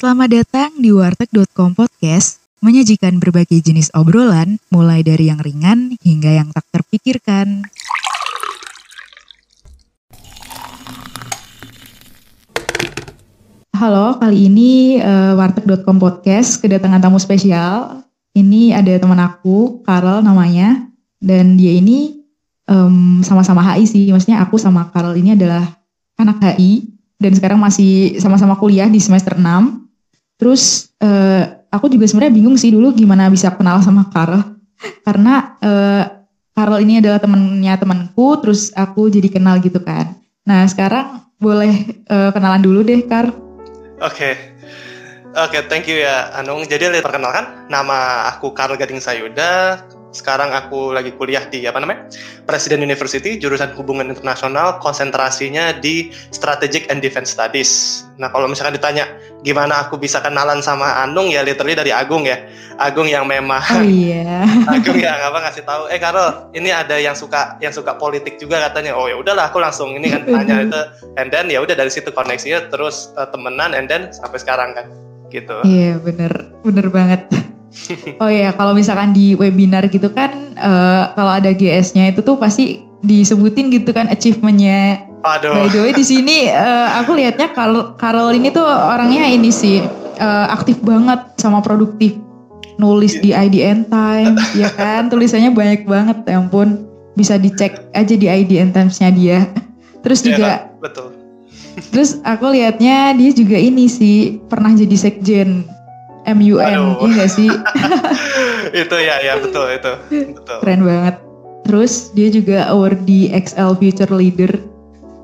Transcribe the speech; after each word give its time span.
Selamat 0.00 0.32
datang 0.32 0.80
di 0.80 0.96
warteg.com 0.96 1.76
podcast, 1.76 2.40
menyajikan 2.64 3.20
berbagai 3.20 3.60
jenis 3.60 3.92
obrolan, 3.92 4.56
mulai 4.72 5.04
dari 5.04 5.28
yang 5.28 5.36
ringan 5.36 5.92
hingga 6.00 6.40
yang 6.40 6.48
tak 6.56 6.64
terpikirkan. 6.72 7.68
Halo, 13.76 14.16
kali 14.16 14.48
ini 14.48 14.96
uh, 15.04 15.36
warteg.com 15.36 16.00
podcast 16.00 16.64
kedatangan 16.64 17.04
tamu 17.04 17.20
spesial. 17.20 18.00
Ini 18.32 18.72
ada 18.72 18.96
teman 18.96 19.20
aku, 19.20 19.84
Karel 19.84 20.24
namanya, 20.24 20.80
dan 21.20 21.60
dia 21.60 21.76
ini 21.76 22.24
um, 22.72 23.20
sama-sama 23.20 23.60
HI 23.60 23.84
sih. 23.84 24.08
Maksudnya 24.08 24.40
aku 24.40 24.56
sama 24.56 24.88
Karel 24.96 25.20
ini 25.20 25.36
adalah 25.36 25.76
anak 26.16 26.40
HI 26.40 26.88
dan 27.20 27.36
sekarang 27.36 27.60
masih 27.60 28.16
sama-sama 28.16 28.56
kuliah 28.56 28.88
di 28.88 28.96
semester 28.96 29.36
6. 29.36 29.79
Terus 30.40 30.88
uh, 31.04 31.60
aku 31.68 31.92
juga 31.92 32.08
sebenarnya 32.08 32.32
bingung 32.32 32.56
sih 32.56 32.72
dulu 32.72 32.96
gimana 32.96 33.28
bisa 33.28 33.52
kenal 33.52 33.84
sama 33.84 34.08
Karel. 34.08 34.40
Karena 35.06 35.60
uh, 35.60 36.04
Karel 36.56 36.82
ini 36.82 36.98
adalah 37.04 37.20
temennya 37.20 37.76
temanku, 37.76 38.40
terus 38.40 38.72
aku 38.72 39.12
jadi 39.12 39.28
kenal 39.28 39.60
gitu 39.60 39.78
kan. 39.84 40.16
Nah 40.48 40.64
sekarang 40.64 41.20
boleh 41.36 42.02
uh, 42.08 42.32
kenalan 42.32 42.64
dulu 42.64 42.80
deh 42.80 43.04
Kar. 43.04 43.28
Oke. 44.00 44.16
Okay. 44.16 44.34
Oke, 45.30 45.62
okay, 45.62 45.62
thank 45.70 45.86
you 45.86 46.02
ya 46.02 46.34
Anung. 46.34 46.66
Jadi 46.66 46.90
perkenalkan, 46.98 47.70
nama 47.70 48.26
aku 48.34 48.50
Karl 48.50 48.74
Gading 48.74 48.98
Sayuda. 48.98 49.78
Sekarang 50.10 50.50
aku 50.50 50.90
lagi 50.90 51.14
kuliah 51.14 51.46
di 51.46 51.62
apa 51.70 51.78
namanya? 51.78 52.10
Presiden 52.42 52.82
University, 52.82 53.38
jurusan 53.38 53.70
Hubungan 53.78 54.10
Internasional, 54.10 54.82
konsentrasinya 54.82 55.70
di 55.70 56.10
Strategic 56.34 56.90
and 56.90 56.98
Defense 56.98 57.30
Studies. 57.30 58.02
Nah, 58.18 58.26
kalau 58.34 58.50
misalkan 58.50 58.74
ditanya 58.74 59.06
gimana 59.46 59.86
aku 59.86 59.96
bisa 59.96 60.18
kenalan 60.18 60.58
sama 60.60 61.00
Anung 61.06 61.30
ya 61.30 61.46
literally 61.46 61.78
dari 61.78 61.94
Agung 61.94 62.26
ya. 62.26 62.42
Agung 62.76 63.06
yang 63.06 63.24
memang 63.28 63.62
Oh 63.70 63.86
iya. 63.86 64.42
Agung 64.74 64.98
yang 64.98 65.14
apa 65.14 65.46
ngasih 65.46 65.62
tahu, 65.62 65.86
"Eh 65.94 66.00
Karol, 66.02 66.50
ini 66.58 66.74
ada 66.74 66.98
yang 66.98 67.14
suka 67.14 67.54
yang 67.62 67.70
suka 67.70 67.94
politik 67.94 68.36
juga 68.42 68.58
katanya." 68.66 68.98
Oh 68.98 69.06
ya 69.06 69.14
udahlah, 69.14 69.48
aku 69.48 69.62
langsung 69.62 69.94
ini 69.94 70.10
kan 70.10 70.26
tanya 70.26 70.54
itu 70.66 70.80
and 71.16 71.30
then 71.30 71.46
ya 71.46 71.62
udah 71.62 71.78
dari 71.78 71.92
situ 71.92 72.10
koneksinya 72.10 72.66
terus 72.66 73.14
uh, 73.14 73.30
temenan 73.30 73.78
and 73.78 73.86
then 73.86 74.10
sampai 74.10 74.42
sekarang 74.42 74.74
kan. 74.74 74.90
Gitu. 75.30 75.54
Iya, 75.62 76.02
bener. 76.02 76.50
Bener 76.66 76.90
banget. 76.90 77.49
Oh 78.18 78.30
iya, 78.30 78.50
kalau 78.54 78.74
misalkan 78.74 79.14
di 79.14 79.38
webinar 79.38 79.86
gitu 79.86 80.10
kan, 80.10 80.54
uh, 80.58 81.14
kalau 81.14 81.32
ada 81.38 81.54
GS-nya 81.54 82.10
itu 82.10 82.20
tuh 82.20 82.34
pasti 82.36 82.82
disebutin 83.00 83.70
gitu 83.70 83.94
kan 83.94 84.10
achievementnya. 84.10 85.06
Aduh. 85.20 85.52
By 85.52 85.68
the 85.68 85.80
way 85.84 85.92
di 85.92 86.04
sini 86.04 86.48
uh, 86.48 86.98
aku 87.00 87.14
lihatnya 87.16 87.52
kalau 87.52 87.94
Carol 88.00 88.32
ini 88.32 88.48
tuh 88.50 88.64
orangnya 88.64 89.28
ini 89.28 89.52
sih 89.52 89.84
uh, 90.18 90.46
aktif 90.50 90.80
banget 90.82 91.20
sama 91.38 91.62
produktif. 91.62 92.16
Nulis 92.80 93.20
di 93.20 93.36
IDN 93.36 93.92
Time, 93.92 94.40
ya 94.56 94.72
kan? 94.72 95.12
Tulisannya 95.12 95.52
banyak 95.52 95.84
banget, 95.84 96.24
ya 96.24 96.40
ampun. 96.40 96.88
Bisa 97.12 97.36
dicek 97.36 97.76
aja 97.92 98.14
di 98.16 98.24
IDN 98.24 98.72
Times-nya 98.72 99.12
dia. 99.12 99.38
Terus 100.00 100.24
juga 100.24 100.64
Ya, 100.64 100.80
betul. 100.80 101.12
Terus 101.92 102.24
aku 102.24 102.56
lihatnya 102.56 103.12
dia 103.12 103.30
juga 103.36 103.60
ini 103.60 103.84
sih 103.84 104.40
pernah 104.48 104.72
jadi 104.72 104.96
sekjen 104.96 105.68
MUN, 106.26 106.60
Aduh. 106.60 107.08
iya 107.08 107.24
gak 107.24 107.30
sih? 107.32 107.48
itu 108.84 108.96
ya 108.96 109.16
ya 109.20 109.34
betul 109.40 109.66
itu 109.72 109.92
betul 110.36 110.56
Keren 110.60 110.82
banget. 110.84 111.16
Terus 111.64 112.10
dia 112.12 112.28
juga 112.28 112.66
award 112.68 113.04
di 113.04 113.30
XL 113.30 113.76
Future 113.76 114.10
Leader. 114.10 114.52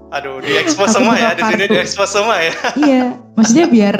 aduh 0.06 0.38
di 0.38 0.54
expose 0.54 0.96
semua 0.96 1.18
ya 1.18 1.34
di 1.34 1.42
sini 1.44 1.66
di 1.66 1.76
expose 1.76 2.14
semua 2.14 2.38
ya 2.38 2.54
iya, 2.88 3.02
maksudnya 3.34 3.66
biar 3.68 3.96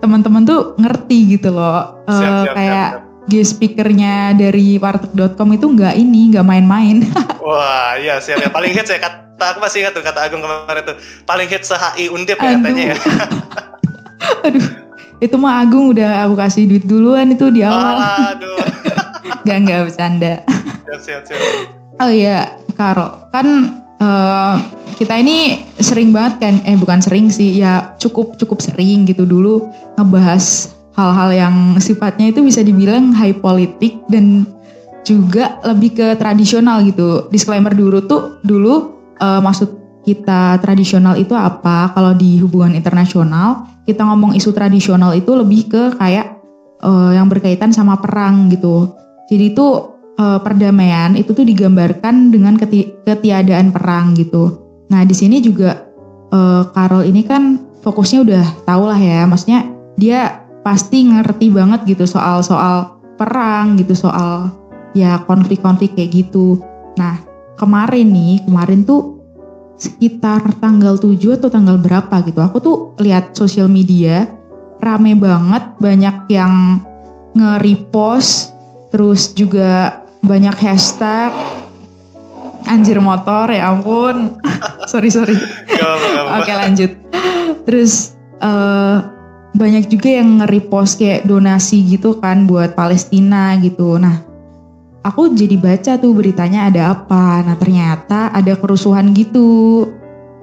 teman-teman 0.00 0.42
tuh 0.42 0.74
ngerti 0.80 1.36
gitu 1.36 1.52
loh. 1.52 2.00
Siap, 2.08 2.18
siap, 2.18 2.54
kayak 2.56 2.88
siap, 2.96 3.28
guest 3.28 3.50
speakernya 3.54 4.14
dari 4.34 4.80
warteg.com 4.80 5.48
itu 5.54 5.66
nggak 5.70 5.94
ini, 5.94 6.32
nggak 6.34 6.42
main-main. 6.48 7.04
wah 7.46 7.94
iya 7.94 8.18
siap 8.18 8.40
ya 8.40 8.50
paling 8.50 8.72
hits 8.72 8.88
ya 8.88 8.98
kata 8.98 9.44
aku 9.54 9.58
masih 9.62 9.84
ingat 9.84 9.92
tuh 9.94 10.02
kata 10.02 10.18
Agung 10.26 10.42
kemarin 10.42 10.82
tuh 10.82 10.96
paling 11.28 11.46
hits 11.46 11.68
se 11.70 11.76
HI 11.76 12.08
Undip 12.08 12.40
ya 12.40 12.50
Aduh. 12.50 12.56
katanya 12.58 12.84
ya 12.90 12.96
Aduh, 14.48 14.64
itu 15.20 15.36
mah 15.36 15.60
Agung 15.60 15.92
udah 15.92 16.24
aku 16.24 16.34
kasih 16.34 16.64
duit 16.66 16.84
duluan 16.84 17.28
itu 17.30 17.52
di 17.52 17.60
awal. 17.60 18.00
aduh 18.34 18.56
Gak 19.46 19.58
nggak 19.64 19.80
bercanda. 19.88 20.34
siap 21.00 21.00
siap 21.00 21.22
siap 21.28 21.42
Oh 21.96 22.08
iya, 22.08 22.56
Karo, 22.74 23.28
kan 23.28 23.44
eh, 23.96 24.54
kita 24.96 25.20
ini 25.20 25.60
sering 25.76 26.16
banget 26.16 26.40
kan, 26.40 26.54
eh 26.64 26.72
bukan 26.74 27.04
sering 27.04 27.28
sih, 27.28 27.60
ya 27.60 27.92
cukup 28.00 28.40
cukup 28.40 28.64
sering 28.64 29.04
gitu 29.04 29.28
dulu 29.28 29.68
ngebahas 30.00 30.72
hal-hal 30.96 31.28
yang 31.30 31.56
sifatnya 31.76 32.32
itu 32.32 32.40
bisa 32.40 32.64
dibilang 32.64 33.12
high 33.12 33.36
politik 33.36 34.00
dan 34.08 34.48
juga 35.04 35.60
lebih 35.64 35.92
ke 35.92 36.06
tradisional 36.16 36.80
gitu. 36.84 37.28
Disclaimer 37.28 37.76
dulu 37.76 38.00
tuh 38.04 38.40
dulu 38.40 38.96
eh, 39.20 39.40
maksud 39.44 39.68
kita 40.00 40.56
tradisional 40.64 41.20
itu 41.20 41.36
apa? 41.36 41.92
Kalau 41.92 42.16
di 42.16 42.40
hubungan 42.40 42.72
internasional 42.72 43.68
kita 43.90 44.06
ngomong 44.06 44.38
isu 44.38 44.54
tradisional 44.54 45.10
itu 45.18 45.34
lebih 45.34 45.66
ke 45.66 45.82
kayak 45.98 46.38
eh, 46.78 47.10
yang 47.18 47.26
berkaitan 47.26 47.74
sama 47.74 47.98
perang 47.98 48.46
gitu. 48.46 48.94
Jadi 49.26 49.50
itu 49.50 49.66
eh, 50.14 50.38
perdamaian 50.38 51.18
itu 51.18 51.34
tuh 51.34 51.42
digambarkan 51.42 52.30
dengan 52.30 52.54
keti- 52.54 52.94
ketiadaan 53.02 53.74
perang 53.74 54.14
gitu. 54.14 54.62
Nah 54.94 55.02
di 55.02 55.14
sini 55.18 55.42
juga 55.42 55.90
eh, 56.30 56.62
Carol 56.70 57.10
ini 57.10 57.26
kan 57.26 57.58
fokusnya 57.82 58.18
udah 58.22 58.44
tau 58.62 58.86
lah 58.86 59.00
ya, 59.00 59.26
maksudnya 59.26 59.66
dia 59.98 60.46
pasti 60.62 61.08
ngerti 61.08 61.50
banget 61.50 61.82
gitu 61.88 62.04
soal-soal 62.06 63.00
perang 63.18 63.76
gitu, 63.80 63.92
soal 63.92 64.52
ya 64.94 65.20
konflik-konflik 65.26 65.98
kayak 65.98 66.24
gitu. 66.24 66.60
Nah 66.96 67.20
kemarin 67.60 68.08
nih, 68.08 68.44
kemarin 68.48 68.84
tuh 68.88 69.19
sekitar 69.80 70.44
tanggal 70.60 71.00
7 71.00 71.40
atau 71.40 71.48
tanggal 71.48 71.80
berapa 71.80 72.20
gitu, 72.28 72.44
aku 72.44 72.56
tuh 72.60 72.76
lihat 73.00 73.32
sosial 73.32 73.66
media 73.66 74.28
rame 74.80 75.12
banget, 75.16 75.64
banyak 75.76 76.16
yang 76.32 76.80
nge-repost, 77.36 78.52
terus 78.90 79.30
juga 79.36 80.02
banyak 80.24 80.56
hashtag. 80.56 81.30
Anjir 82.68 83.00
motor 83.00 83.48
ya 83.50 83.72
ampun. 83.72 84.36
Sorry 84.90 85.08
sorry. 85.10 85.34
Oke 86.38 86.52
lanjut. 86.52 86.92
Terus 87.64 88.14
eh, 88.42 88.96
banyak 89.54 89.90
juga 89.90 90.08
yang 90.20 90.42
nge-repost 90.42 91.00
kayak 91.00 91.26
donasi 91.26 91.82
gitu 91.86 92.20
kan 92.20 92.44
buat 92.46 92.76
Palestina 92.76 93.56
gitu. 93.58 93.96
Nah 93.98 94.29
aku 95.00 95.32
jadi 95.32 95.56
baca 95.56 95.92
tuh 95.96 96.12
beritanya 96.12 96.68
ada 96.68 96.94
apa. 96.94 97.44
Nah 97.44 97.56
ternyata 97.56 98.32
ada 98.32 98.56
kerusuhan 98.56 99.12
gitu. 99.16 99.88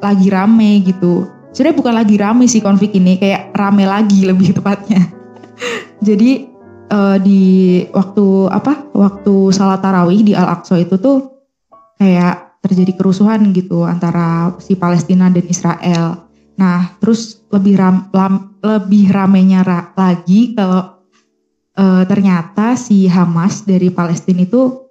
Lagi 0.02 0.30
rame 0.30 0.86
gitu. 0.86 1.26
Sebenarnya 1.54 1.78
bukan 1.78 1.94
lagi 1.98 2.16
rame 2.22 2.46
sih 2.46 2.62
konflik 2.62 2.94
ini 2.94 3.18
kayak 3.18 3.54
rame 3.58 3.86
lagi 3.90 4.26
lebih 4.26 4.54
tepatnya. 4.58 5.10
Jadi 6.02 6.46
eh, 6.94 7.18
di 7.22 7.44
waktu 7.90 8.26
apa? 8.54 8.94
Waktu 8.94 9.54
salat 9.54 9.82
tarawih 9.82 10.22
di 10.22 10.34
Al 10.38 10.62
Aqsa 10.62 10.78
itu 10.78 11.02
tuh 11.02 11.34
kayak 11.98 12.62
terjadi 12.62 12.94
kerusuhan 13.00 13.54
gitu 13.54 13.86
antara 13.86 14.54
si 14.62 14.78
Palestina 14.78 15.34
dan 15.34 15.46
Israel. 15.50 16.30
Nah 16.58 16.98
terus 17.02 17.42
lebih 17.54 17.78
ram, 17.78 18.10
lam- 18.14 18.58
lebih 18.62 19.10
ramenya 19.14 19.62
ra- 19.66 19.90
lagi 19.98 20.54
kalau 20.54 20.97
eh, 21.78 22.04
ternyata 22.10 22.74
si 22.74 23.06
Hamas 23.06 23.64
dari 23.64 23.94
Palestina 23.94 24.44
itu 24.44 24.90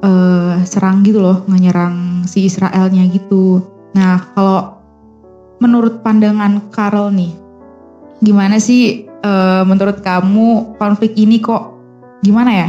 eh, 0.00 0.56
serang 0.62 1.02
gitu 1.02 1.18
loh, 1.18 1.42
menyerang 1.50 2.24
si 2.24 2.46
Israelnya 2.46 3.04
gitu. 3.10 3.60
Nah 3.98 4.32
kalau 4.32 4.78
menurut 5.58 6.00
pandangan 6.06 6.70
Karel 6.70 7.10
nih, 7.12 7.32
gimana 8.22 8.62
sih 8.62 9.04
eh, 9.06 9.62
menurut 9.66 10.00
kamu 10.00 10.78
konflik 10.78 11.18
ini 11.18 11.42
kok 11.42 11.74
gimana 12.22 12.50
ya? 12.54 12.68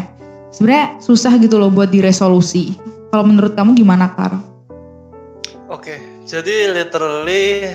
Sebenarnya 0.54 1.02
susah 1.02 1.34
gitu 1.42 1.58
loh 1.58 1.74
buat 1.74 1.90
diresolusi. 1.90 2.78
Kalau 3.10 3.26
menurut 3.26 3.58
kamu 3.58 3.74
gimana 3.74 4.10
Kar? 4.14 4.38
Oke, 5.74 5.98
jadi 6.30 6.70
literally, 6.70 7.66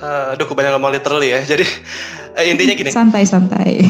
uh, 0.00 0.36
aduh 0.36 0.44
kebanyakan 0.44 0.76
ngomong 0.76 0.92
literally 0.92 1.32
ya. 1.32 1.40
Jadi 1.40 1.64
eh, 2.36 2.44
intinya 2.52 2.76
gini, 2.76 2.92
Santai-santai. 2.92 3.88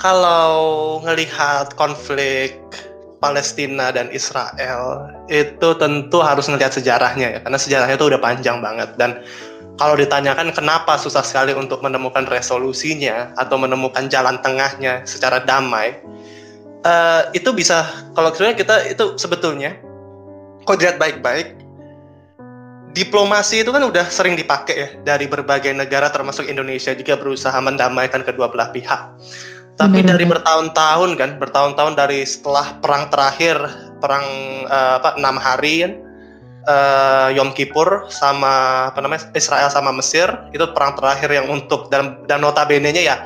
Kalau 0.00 1.00
ngelihat 1.04 1.72
konflik 1.76 2.56
Palestina 3.20 3.92
dan 3.92 4.08
Israel 4.12 5.12
itu 5.28 5.76
tentu 5.76 6.24
harus 6.24 6.48
ngelihat 6.48 6.72
sejarahnya 6.72 7.36
ya, 7.36 7.40
karena 7.44 7.58
sejarahnya 7.60 7.96
itu 8.00 8.06
udah 8.08 8.20
panjang 8.20 8.64
banget 8.64 8.96
dan 8.96 9.20
kalau 9.80 9.96
ditanyakan 9.96 10.52
kenapa 10.52 11.00
susah 11.00 11.24
sekali 11.24 11.56
untuk 11.56 11.80
menemukan 11.80 12.28
resolusinya 12.28 13.32
atau 13.40 13.56
menemukan 13.56 14.12
jalan 14.12 14.36
tengahnya 14.44 15.00
secara 15.08 15.40
damai, 15.40 15.96
eh, 16.84 17.22
itu 17.32 17.48
bisa 17.56 17.88
kalau 18.12 18.28
sebenarnya 18.32 18.60
kita 18.60 18.76
itu 18.92 19.16
sebetulnya 19.16 19.80
kalau 20.68 20.76
dilihat 20.76 21.00
baik-baik 21.00 21.56
diplomasi 22.92 23.62
itu 23.62 23.70
kan 23.70 23.80
udah 23.86 24.04
sering 24.10 24.34
dipakai 24.34 24.74
ya 24.76 24.88
dari 25.06 25.30
berbagai 25.30 25.70
negara 25.72 26.10
termasuk 26.10 26.44
Indonesia 26.50 26.90
juga 26.92 27.14
berusaha 27.16 27.54
mendamaikan 27.62 28.26
kedua 28.26 28.50
belah 28.50 28.74
pihak. 28.74 29.00
Tapi 29.80 30.04
benar, 30.04 30.20
dari 30.20 30.24
bertahun-tahun 30.28 31.10
kan, 31.16 31.30
bertahun-tahun 31.40 31.94
dari 31.96 32.20
setelah 32.28 32.76
perang 32.84 33.08
terakhir, 33.08 33.56
perang 33.96 34.26
uh, 34.68 35.00
apa 35.00 35.16
enam 35.16 35.40
hari 35.40 35.88
kan, 35.88 35.92
uh, 36.68 37.28
Yom 37.32 37.56
Kippur 37.56 38.12
sama 38.12 38.86
apa 38.92 39.00
namanya 39.00 39.32
Israel 39.32 39.72
sama 39.72 39.88
Mesir 39.96 40.28
itu 40.52 40.64
perang 40.76 40.92
terakhir 41.00 41.32
yang 41.32 41.48
untuk 41.48 41.88
dan 41.88 42.20
dan 42.28 42.44
notabene-nya 42.44 43.00
ya 43.00 43.16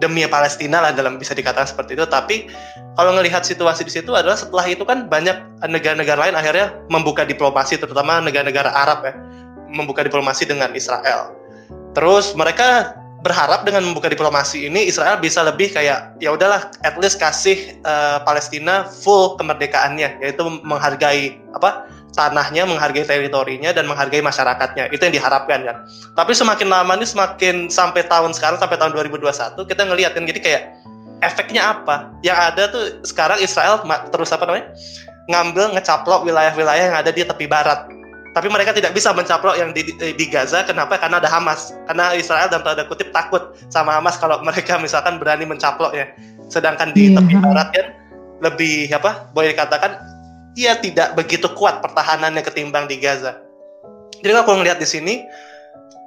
demi 0.00 0.24
Palestina 0.26 0.82
lah 0.82 0.90
dalam 0.96 1.20
bisa 1.20 1.36
dikatakan 1.36 1.68
seperti 1.68 1.94
itu. 1.94 2.08
Tapi 2.08 2.48
kalau 2.96 3.12
melihat 3.12 3.44
situasi 3.44 3.84
di 3.84 3.92
situ 3.92 4.16
adalah 4.16 4.34
setelah 4.34 4.64
itu 4.64 4.82
kan 4.88 5.06
banyak 5.06 5.36
negara-negara 5.68 6.28
lain 6.28 6.34
akhirnya 6.34 6.72
membuka 6.88 7.22
diplomasi, 7.28 7.76
terutama 7.76 8.18
negara-negara 8.24 8.72
Arab 8.72 9.04
ya, 9.04 9.12
membuka 9.68 10.00
diplomasi 10.00 10.48
dengan 10.48 10.72
Israel. 10.72 11.36
Terus 11.92 12.32
mereka 12.32 12.96
berharap 13.22 13.62
dengan 13.62 13.86
membuka 13.86 14.10
diplomasi 14.10 14.66
ini 14.66 14.90
Israel 14.90 15.16
bisa 15.22 15.46
lebih 15.46 15.70
kayak 15.70 16.18
ya 16.18 16.34
udahlah 16.34 16.74
at 16.82 16.98
least 16.98 17.22
kasih 17.22 17.78
uh, 17.86 18.18
Palestina 18.26 18.90
full 18.90 19.38
kemerdekaannya 19.38 20.18
yaitu 20.18 20.42
menghargai 20.66 21.38
apa 21.54 21.86
tanahnya, 22.12 22.68
menghargai 22.68 23.08
teritorinya 23.08 23.72
dan 23.72 23.88
menghargai 23.88 24.20
masyarakatnya. 24.20 24.92
Itu 24.92 25.08
yang 25.08 25.16
diharapkan 25.16 25.64
kan. 25.64 25.76
Tapi 26.12 26.32
semakin 26.36 26.68
lama 26.68 26.92
ini 27.00 27.08
semakin 27.08 27.72
sampai 27.72 28.04
tahun 28.04 28.36
sekarang 28.36 28.60
sampai 28.60 28.76
tahun 28.76 28.92
2021 28.92 29.56
kita 29.64 29.82
ngelihat 29.88 30.12
kan 30.12 30.28
jadi 30.28 30.40
kayak 30.40 30.62
efeknya 31.24 31.72
apa? 31.72 32.12
Yang 32.20 32.38
ada 32.38 32.62
tuh 32.68 32.84
sekarang 33.06 33.38
Israel 33.40 33.80
terus 34.12 34.30
apa 34.30 34.44
namanya? 34.44 34.68
ngambil 35.30 35.78
ngecaplok 35.78 36.26
wilayah-wilayah 36.26 36.84
yang 36.90 36.98
ada 36.98 37.14
di 37.14 37.22
tepi 37.22 37.46
barat. 37.46 37.86
Tapi 38.32 38.48
mereka 38.48 38.72
tidak 38.72 38.96
bisa 38.96 39.12
mencaplok 39.12 39.60
yang 39.60 39.76
di, 39.76 39.92
di, 39.92 40.16
di 40.16 40.26
Gaza. 40.32 40.64
Kenapa? 40.64 40.96
Karena 40.96 41.20
ada 41.20 41.28
Hamas. 41.28 41.76
Karena 41.84 42.16
Israel 42.16 42.48
dan 42.48 42.64
tanda 42.64 42.88
kutip 42.88 43.12
takut 43.12 43.52
sama 43.68 43.92
Hamas 44.00 44.16
kalau 44.16 44.40
mereka 44.48 44.80
misalkan 44.80 45.20
berani 45.20 45.44
mencaplok 45.44 45.92
ya. 45.92 46.08
Sedangkan 46.48 46.96
di 46.96 47.12
yeah. 47.12 47.20
tepi 47.20 47.34
barat 47.36 47.68
kan 47.76 47.86
lebih 48.40 48.88
apa? 48.96 49.28
Boleh 49.36 49.52
dikatakan 49.52 50.00
dia 50.56 50.76
tidak 50.80 51.16
begitu 51.16 51.48
kuat 51.52 51.84
pertahanannya 51.84 52.40
ketimbang 52.40 52.88
di 52.88 53.00
Gaza. 53.00 53.40
Jadi 54.20 54.32
kalau 54.32 54.60
melihat 54.60 54.80
di 54.80 54.88
sini 54.88 55.14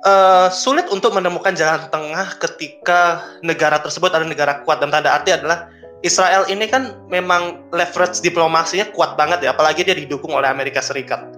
uh, 0.06 0.48
sulit 0.50 0.88
untuk 0.90 1.14
menemukan 1.14 1.54
jalan 1.58 1.82
tengah 1.90 2.38
ketika 2.42 3.22
negara 3.42 3.82
tersebut 3.82 4.14
ada 4.14 4.24
negara 4.24 4.62
kuat 4.64 4.80
dan 4.80 4.94
tanda 4.94 5.12
arti 5.12 5.34
adalah 5.34 5.68
Israel 6.06 6.46
ini 6.46 6.70
kan 6.70 6.94
memang 7.10 7.66
leverage 7.74 8.22
diplomasinya 8.22 8.86
kuat 8.94 9.18
banget 9.18 9.42
ya, 9.42 9.58
apalagi 9.58 9.82
dia 9.82 9.98
didukung 9.98 10.38
oleh 10.38 10.46
Amerika 10.46 10.78
Serikat. 10.78 11.35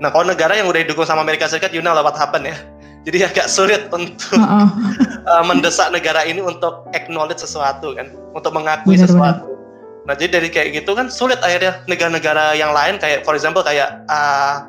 Nah 0.00 0.08
kalau 0.08 0.32
negara 0.32 0.56
yang 0.56 0.66
udah 0.66 0.80
didukung 0.80 1.04
sama 1.04 1.20
Amerika 1.20 1.46
Serikat, 1.46 1.76
you 1.76 1.84
know 1.84 1.92
what 1.92 2.16
happen 2.16 2.48
ya. 2.48 2.56
Jadi 3.06 3.24
agak 3.24 3.48
sulit 3.48 3.88
untuk 3.92 4.36
uh 4.36 4.44
-uh. 4.44 4.68
uh, 5.24 5.44
mendesak 5.48 5.88
negara 5.88 6.20
ini 6.24 6.44
untuk 6.44 6.84
acknowledge 6.92 7.40
sesuatu 7.40 7.96
kan, 7.96 8.12
untuk 8.36 8.52
mengakui 8.52 8.96
benar, 8.96 9.08
sesuatu. 9.08 9.44
Benar. 9.48 9.60
Nah 10.08 10.14
jadi 10.16 10.40
dari 10.40 10.48
kayak 10.48 10.68
gitu 10.84 10.96
kan 10.96 11.12
sulit 11.12 11.40
akhirnya 11.44 11.80
negara-negara 11.84 12.56
yang 12.56 12.72
lain 12.72 12.96
kayak 12.96 13.24
for 13.24 13.36
example 13.36 13.60
kayak 13.60 14.04
uh, 14.08 14.64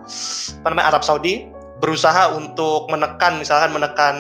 apa 0.64 0.68
namanya 0.68 0.96
Arab 0.96 1.04
Saudi 1.04 1.48
berusaha 1.80 2.36
untuk 2.36 2.92
menekan 2.92 3.40
misalkan 3.40 3.72
menekan 3.74 4.16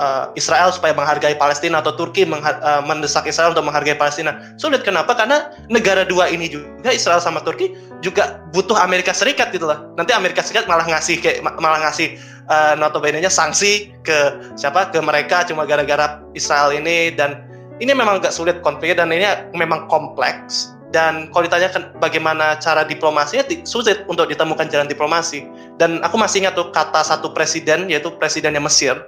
uh, 0.00 0.32
Israel 0.34 0.72
supaya 0.72 0.96
menghargai 0.96 1.36
Palestina 1.36 1.84
atau 1.84 1.92
Turki 1.92 2.24
uh, 2.24 2.80
mendesak 2.88 3.28
Israel 3.28 3.52
untuk 3.52 3.68
menghargai 3.68 3.94
Palestina. 4.00 4.56
Sulit 4.56 4.80
kenapa? 4.80 5.12
Karena 5.12 5.52
negara 5.68 6.08
dua 6.08 6.32
ini 6.32 6.48
juga 6.48 6.88
Israel 6.90 7.20
sama 7.20 7.44
Turki 7.44 7.76
juga 8.00 8.40
butuh 8.56 8.80
Amerika 8.80 9.12
Serikat 9.12 9.52
gitu 9.52 9.68
loh. 9.68 9.92
Nanti 10.00 10.16
Amerika 10.16 10.40
Serikat 10.40 10.64
malah 10.64 10.88
ngasih 10.88 11.20
kayak 11.20 11.44
malah 11.44 11.84
ngasih 11.84 12.16
uh, 12.48 12.74
notabene-nya 12.80 13.28
sanksi 13.28 13.92
ke 14.02 14.18
siapa? 14.56 14.88
ke 14.90 14.98
mereka 14.98 15.44
cuma 15.44 15.68
gara-gara 15.68 16.24
Israel 16.32 16.72
ini 16.72 17.12
dan 17.12 17.44
ini 17.84 17.92
memang 17.92 18.18
agak 18.18 18.32
sulit 18.32 18.58
konfliknya 18.64 19.04
dan 19.04 19.12
ini 19.12 19.28
memang 19.52 19.84
kompleks 19.92 20.72
dan 20.90 21.30
kalau 21.30 21.46
ditanya 21.46 21.70
bagaimana 22.02 22.58
cara 22.58 22.82
diplomasinya 22.82 23.46
sulit 23.62 24.02
untuk 24.10 24.26
ditemukan 24.26 24.66
jalan 24.66 24.90
diplomasi 24.90 25.46
dan 25.78 26.02
aku 26.02 26.18
masih 26.18 26.42
ingat 26.42 26.58
tuh 26.58 26.74
kata 26.74 27.06
satu 27.06 27.30
presiden 27.30 27.86
yaitu 27.86 28.10
presidennya 28.18 28.58
Mesir 28.58 28.98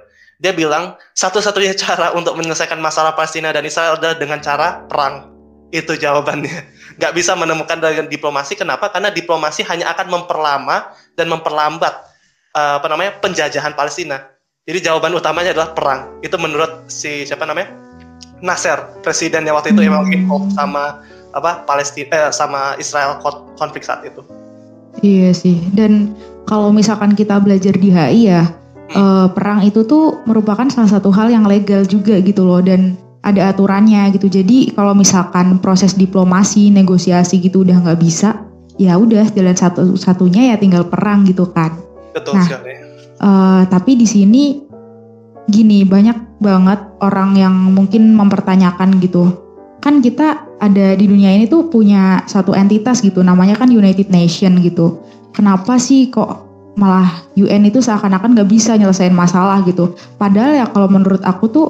dia 0.43 0.51
bilang 0.51 0.99
satu-satunya 1.15 1.71
cara 1.87 2.11
untuk 2.11 2.35
menyelesaikan 2.35 2.77
masalah 2.83 3.15
Palestina 3.15 3.55
dan 3.55 3.63
Israel 3.63 3.95
adalah 3.95 4.19
dengan 4.19 4.43
cara 4.43 4.83
perang. 4.85 5.31
Itu 5.71 5.95
jawabannya. 5.95 6.57
Nggak 6.99 7.13
bisa 7.15 7.33
menemukan 7.33 7.79
dengan 7.79 8.05
diplomasi. 8.11 8.59
Kenapa? 8.59 8.91
Karena 8.91 9.09
diplomasi 9.09 9.63
hanya 9.65 9.89
akan 9.95 10.11
memperlama 10.11 10.93
dan 11.15 11.31
memperlambat 11.31 11.95
uh, 12.53 12.77
apa 12.83 12.87
namanya 12.91 13.17
penjajahan 13.23 13.73
Palestina. 13.73 14.29
Jadi 14.67 14.85
jawaban 14.85 15.15
utamanya 15.15 15.55
adalah 15.55 15.71
perang. 15.73 16.19
Itu 16.21 16.35
menurut 16.37 16.91
si 16.91 17.25
siapa 17.25 17.47
namanya? 17.47 17.73
Nasser 18.43 18.75
presidennya 18.99 19.55
waktu 19.55 19.71
itu 19.71 19.81
hmm. 19.81 19.89
emang 19.89 20.05
involved 20.11 20.51
sama 20.51 20.99
apa 21.33 21.63
Palestina 21.63 22.29
eh, 22.29 22.31
sama 22.35 22.75
Israel 22.77 23.17
konflik 23.55 23.87
saat 23.87 24.03
itu. 24.05 24.21
Iya 25.01 25.33
sih. 25.33 25.57
Dan 25.73 26.13
kalau 26.45 26.69
misalkan 26.69 27.17
kita 27.17 27.41
belajar 27.41 27.73
di 27.73 27.89
HI 27.89 28.29
ya, 28.29 28.43
eh, 28.93 29.27
perang 29.33 29.65
itu 29.65 29.83
tuh 29.83 30.23
merupakan 30.29 30.69
salah 30.69 30.89
satu 30.89 31.09
hal 31.09 31.33
yang 31.33 31.49
legal 31.49 31.83
juga 31.83 32.21
gitu 32.21 32.45
loh 32.45 32.61
dan 32.61 32.95
ada 33.23 33.55
aturannya 33.55 34.11
gitu. 34.13 34.27
Jadi 34.27 34.75
kalau 34.75 34.91
misalkan 34.93 35.57
proses 35.63 35.95
diplomasi, 35.95 36.69
negosiasi 36.69 37.39
gitu 37.39 37.63
udah 37.63 37.79
nggak 37.79 37.99
bisa, 38.03 38.43
ya 38.75 38.99
udah 38.99 39.31
jalan 39.31 39.55
satu-satunya 39.55 40.53
ya 40.53 40.55
tinggal 40.59 40.85
perang 40.91 41.23
gitu 41.23 41.47
kan. 41.49 41.71
Betul 42.11 42.35
nah, 42.37 42.45
sekali. 42.45 42.71
Uh, 43.23 43.63
tapi 43.71 43.95
di 43.95 44.03
sini 44.03 44.43
gini 45.47 45.87
banyak 45.87 46.39
banget 46.43 46.79
orang 46.99 47.39
yang 47.39 47.55
mungkin 47.71 48.11
mempertanyakan 48.11 48.99
gitu. 48.99 49.39
Kan 49.79 50.03
kita 50.03 50.47
ada 50.59 50.95
di 50.95 51.07
dunia 51.07 51.31
ini 51.35 51.47
tuh 51.47 51.67
punya 51.67 52.23
satu 52.27 52.55
entitas 52.55 53.03
gitu, 53.03 53.23
namanya 53.23 53.55
kan 53.55 53.71
United 53.71 54.11
Nation 54.11 54.59
gitu. 54.63 54.99
Kenapa 55.31 55.79
sih 55.79 56.11
kok 56.11 56.52
malah 56.73 57.25
UN 57.37 57.69
itu 57.69 57.79
seakan-akan 57.81 58.33
gak 58.33 58.49
bisa 58.49 58.73
nyelesain 58.73 59.13
masalah 59.13 59.61
gitu. 59.65 59.93
Padahal 60.17 60.57
ya 60.57 60.65
kalau 60.69 60.89
menurut 60.89 61.21
aku 61.21 61.45
tuh 61.49 61.67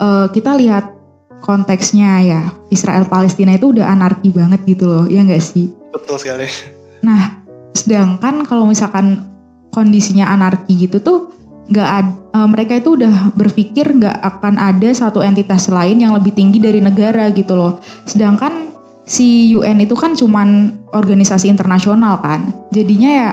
uh, 0.00 0.26
kita 0.32 0.56
lihat 0.56 0.96
konteksnya 1.44 2.24
ya 2.24 2.40
Israel 2.72 3.04
Palestina 3.06 3.54
itu 3.54 3.76
udah 3.76 3.86
anarki 3.92 4.32
banget 4.32 4.64
gitu 4.64 4.88
loh, 4.88 5.04
ya 5.06 5.20
gak 5.24 5.44
sih? 5.44 5.68
Betul 5.92 6.16
sekali. 6.16 6.48
Nah, 7.04 7.44
sedangkan 7.76 8.48
kalau 8.48 8.64
misalkan 8.64 9.28
kondisinya 9.70 10.32
anarki 10.32 10.88
gitu 10.88 11.04
tuh 11.04 11.18
nggak 11.66 11.90
ada 11.90 12.12
uh, 12.36 12.48
mereka 12.48 12.78
itu 12.78 12.94
udah 13.00 13.32
berpikir 13.32 13.90
nggak 13.96 14.16
akan 14.20 14.60
ada 14.60 14.92
satu 14.92 15.24
entitas 15.24 15.72
lain 15.72 16.04
yang 16.04 16.12
lebih 16.12 16.36
tinggi 16.36 16.60
dari 16.60 16.84
negara 16.84 17.32
gitu 17.32 17.56
loh. 17.56 17.80
Sedangkan 18.04 18.70
si 19.08 19.56
UN 19.56 19.80
itu 19.80 19.96
kan 19.96 20.12
cuman 20.12 20.76
organisasi 20.92 21.48
internasional 21.48 22.20
kan. 22.20 22.52
Jadinya 22.76 23.10
ya 23.10 23.30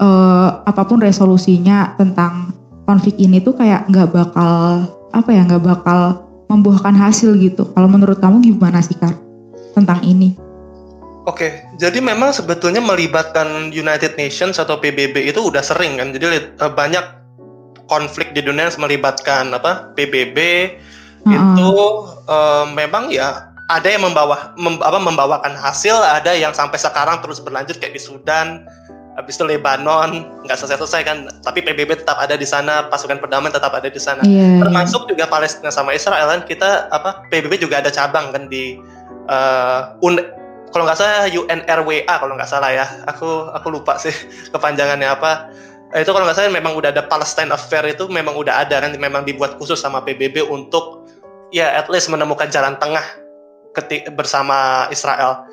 uh, 0.00 0.62
apa 0.64 0.82
pun 0.86 1.02
resolusinya 1.02 1.94
tentang 1.98 2.54
konflik 2.84 3.16
ini 3.20 3.40
tuh 3.40 3.56
kayak 3.56 3.88
nggak 3.90 4.10
bakal 4.12 4.84
apa 5.14 5.30
ya 5.30 5.42
nggak 5.46 5.64
bakal 5.64 6.24
membuahkan 6.50 6.94
hasil 6.94 7.34
gitu. 7.40 7.66
Kalau 7.72 7.88
menurut 7.88 8.20
kamu 8.20 8.44
gimana 8.44 8.84
sih 8.84 8.96
Kak 8.96 9.14
tentang 9.74 10.02
ini? 10.04 10.36
Oke, 11.24 11.64
jadi 11.80 12.04
memang 12.04 12.36
sebetulnya 12.36 12.84
melibatkan 12.84 13.72
United 13.72 14.20
Nations 14.20 14.60
atau 14.60 14.76
PBB 14.76 15.24
itu 15.24 15.40
udah 15.40 15.64
sering 15.64 15.96
kan. 15.96 16.12
Jadi 16.12 16.52
uh, 16.60 16.68
banyak 16.68 17.04
konflik 17.88 18.36
di 18.36 18.44
dunia 18.44 18.68
yang 18.68 18.76
melibatkan 18.80 19.52
apa 19.52 19.92
PBB 19.96 20.36
uh 21.24 21.28
-uh. 21.28 21.36
itu 21.56 21.72
uh, 22.28 22.64
memang 22.76 23.08
ya 23.08 23.54
ada 23.72 23.88
yang 23.88 24.04
membawa 24.04 24.52
mem, 24.60 24.76
apa, 24.84 25.00
membawakan 25.00 25.56
hasil, 25.56 25.96
ada 25.96 26.36
yang 26.36 26.52
sampai 26.52 26.76
sekarang 26.76 27.24
terus 27.24 27.40
berlanjut 27.40 27.80
kayak 27.80 27.96
di 27.96 28.02
Sudan, 28.02 28.68
habis 29.14 29.38
itu 29.38 29.44
Lebanon 29.46 30.26
nggak 30.46 30.58
selesai-selesai 30.58 31.02
kan, 31.06 31.16
tapi 31.46 31.62
PBB 31.62 32.02
tetap 32.02 32.18
ada 32.18 32.34
di 32.34 32.46
sana, 32.46 32.90
pasukan 32.90 33.22
perdamaian 33.22 33.54
tetap 33.54 33.70
ada 33.74 33.86
di 33.86 34.00
sana. 34.02 34.22
Yeah, 34.26 34.58
iya. 34.58 34.60
Termasuk 34.66 35.06
juga 35.06 35.30
Palestina 35.30 35.70
sama 35.70 35.94
Israel 35.94 36.26
kan 36.26 36.42
kita 36.46 36.90
apa 36.90 37.26
PBB 37.30 37.62
juga 37.62 37.78
ada 37.78 37.90
cabang 37.94 38.34
kan 38.34 38.50
di 38.50 38.78
uh, 39.30 39.94
un, 40.02 40.18
kalau 40.74 40.84
nggak 40.86 40.98
salah 40.98 41.30
UNRWA 41.30 42.14
kalau 42.18 42.34
nggak 42.34 42.50
salah 42.50 42.70
ya, 42.74 42.86
aku 43.06 43.50
aku 43.54 43.66
lupa 43.70 43.96
sih 44.02 44.14
kepanjangannya 44.54 45.06
apa 45.06 45.54
Eh, 45.94 46.02
itu 46.02 46.10
kalau 46.10 46.26
nggak 46.26 46.34
salah 46.34 46.50
memang 46.50 46.74
udah 46.74 46.90
ada 46.90 47.06
Palestine 47.06 47.54
Affair 47.54 47.86
itu 47.86 48.10
memang 48.10 48.34
udah 48.34 48.66
ada 48.66 48.82
kan 48.82 48.90
memang 48.98 49.22
dibuat 49.22 49.54
khusus 49.62 49.78
sama 49.78 50.02
PBB 50.02 50.42
untuk 50.42 51.06
ya 51.54 51.70
at 51.70 51.86
least 51.86 52.10
menemukan 52.10 52.50
jalan 52.50 52.74
tengah 52.82 53.06
ketik 53.78 54.10
bersama 54.18 54.90
Israel. 54.90 55.46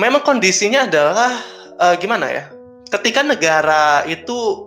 Memang 0.00 0.24
kondisinya 0.24 0.88
adalah 0.88 1.36
uh, 1.76 1.92
gimana 2.00 2.32
ya? 2.32 2.48
Ketika 2.90 3.22
negara 3.22 4.02
itu 4.10 4.66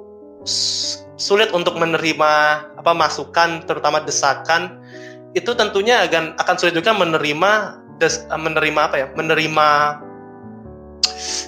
sulit 1.20 1.51
untuk 1.51 1.75
menerima 1.75 2.34
apa 2.80 2.92
masukan 2.92 3.63
terutama 3.63 4.03
desakan 4.03 4.80
itu 5.36 5.51
tentunya 5.56 6.03
akan 6.08 6.36
akan 6.39 6.56
sulit 6.60 6.75
juga 6.75 6.92
menerima 6.92 7.51
des, 8.00 8.24
menerima 8.32 8.80
apa 8.80 8.96
ya? 9.00 9.08
menerima 9.15 9.68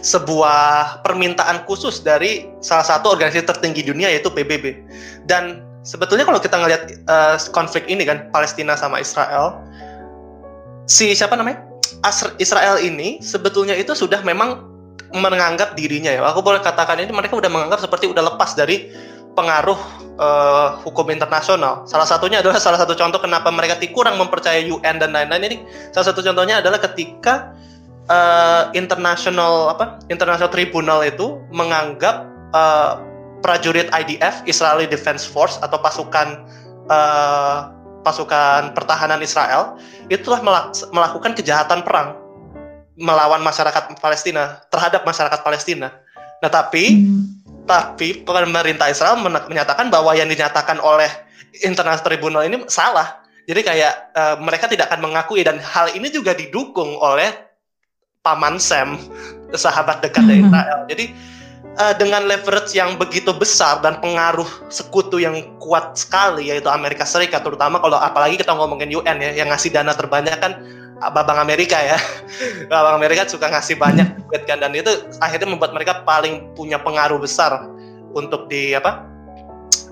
sebuah 0.05 1.01
permintaan 1.01 1.65
khusus 1.65 2.05
dari 2.05 2.46
salah 2.62 2.86
satu 2.86 3.17
organisasi 3.17 3.48
tertinggi 3.50 3.82
dunia 3.82 4.12
yaitu 4.12 4.29
PBB. 4.29 4.86
Dan 5.25 5.65
sebetulnya 5.82 6.27
kalau 6.27 6.38
kita 6.38 6.55
ngelihat 6.60 6.84
uh, 7.10 7.38
konflik 7.50 7.89
ini 7.89 8.05
kan 8.05 8.29
Palestina 8.29 8.77
sama 8.77 9.01
Israel, 9.01 9.58
si 10.86 11.13
siapa 11.17 11.34
namanya 11.34 11.65
Israel 12.38 12.77
ini 12.77 13.17
sebetulnya 13.22 13.74
itu 13.74 13.98
sudah 13.98 14.22
memang 14.22 14.75
menganggap 15.13 15.77
dirinya 15.77 16.09
ya. 16.09 16.24
Aku 16.31 16.41
boleh 16.41 16.63
katakan 16.63 16.97
ini 16.97 17.12
mereka 17.13 17.38
udah 17.38 17.51
menganggap 17.51 17.83
seperti 17.83 18.09
udah 18.09 18.24
lepas 18.33 18.57
dari 18.57 18.89
pengaruh 19.35 19.77
uh, 20.17 20.79
hukum 20.81 21.12
internasional. 21.12 21.83
Salah 21.85 22.07
satunya 22.07 22.39
adalah 22.39 22.57
salah 22.57 22.79
satu 22.79 22.95
contoh 22.95 23.19
kenapa 23.19 23.51
mereka 23.51 23.77
kurang 23.91 24.17
mempercayai 24.17 24.65
UN 24.71 24.97
dan 24.97 25.12
lain-lain 25.12 25.43
ini. 25.51 25.57
Salah 25.91 26.09
satu 26.09 26.24
contohnya 26.24 26.63
adalah 26.63 26.79
ketika 26.79 27.53
uh, 28.07 28.71
international 28.74 29.75
apa 29.75 30.00
international 30.07 30.50
tribunal 30.50 31.03
itu 31.03 31.38
menganggap 31.51 32.25
uh, 32.55 33.03
prajurit 33.43 33.91
IDF 33.93 34.41
Israeli 34.50 34.89
Defense 34.89 35.27
Force 35.27 35.59
atau 35.62 35.77
pasukan 35.77 36.47
uh, 36.89 37.69
pasukan 38.01 38.77
pertahanan 38.77 39.19
Israel 39.21 39.77
itu 40.13 40.21
telah 40.25 40.41
melakukan 40.93 41.33
kejahatan 41.33 41.81
perang 41.81 42.25
melawan 42.95 43.43
masyarakat 43.43 43.99
Palestina 43.99 44.63
terhadap 44.71 45.03
masyarakat 45.03 45.39
Palestina. 45.43 45.91
Nah 46.39 46.49
tapi 46.51 47.03
hmm 47.03 47.45
tapi 47.65 48.21
pemerintah 48.21 48.93
Israel 48.93 49.17
menyatakan 49.25 49.89
bahwa 49.89 50.13
yang 50.13 50.29
dinyatakan 50.29 50.77
oleh 50.77 51.09
International 51.65 52.05
Tribunal 52.05 52.45
ini 52.45 52.61
salah. 52.69 53.25
Jadi 53.45 53.61
kayak 53.61 53.93
uh, 54.13 54.35
mereka 54.41 54.69
tidak 54.69 54.89
akan 54.89 55.05
mengakui 55.05 55.45
dan 55.45 55.61
hal 55.61 55.93
ini 55.93 56.09
juga 56.09 56.33
didukung 56.33 56.97
oleh 56.97 57.29
paman 58.25 58.57
Sam, 58.57 58.97
sahabat 59.53 60.01
dekat 60.01 60.25
dari 60.25 60.41
mm-hmm. 60.41 60.49
Israel. 60.49 60.79
Jadi 60.89 61.05
uh, 61.77 61.93
dengan 61.97 62.25
leverage 62.25 62.73
yang 62.73 62.97
begitu 62.97 63.33
besar 63.33 63.85
dan 63.85 64.01
pengaruh 64.01 64.49
sekutu 64.69 65.21
yang 65.21 65.57
kuat 65.61 65.93
sekali 65.93 66.49
yaitu 66.49 66.69
Amerika 66.69 67.05
Serikat 67.05 67.45
terutama 67.45 67.77
kalau 67.81 68.01
apalagi 68.01 68.41
kita 68.41 68.53
ngomongin 68.53 68.93
UN 68.97 69.17
ya 69.21 69.45
yang 69.45 69.49
ngasih 69.53 69.69
dana 69.73 69.93
terbanyak 69.93 70.37
kan 70.41 70.57
Babang 71.01 71.39
Amerika 71.39 71.75
ya. 71.75 71.99
Babang 72.71 72.99
Amerika 72.99 73.27
suka 73.27 73.51
ngasih 73.51 73.75
banyak 73.75 74.07
duit 74.25 74.43
kan 74.47 74.63
dan 74.63 74.71
itu 74.71 74.91
akhirnya 75.19 75.47
membuat 75.51 75.75
mereka 75.75 76.03
paling 76.07 76.51
punya 76.55 76.79
pengaruh 76.79 77.19
besar 77.19 77.67
untuk 78.15 78.47
di 78.47 78.75
apa? 78.75 79.15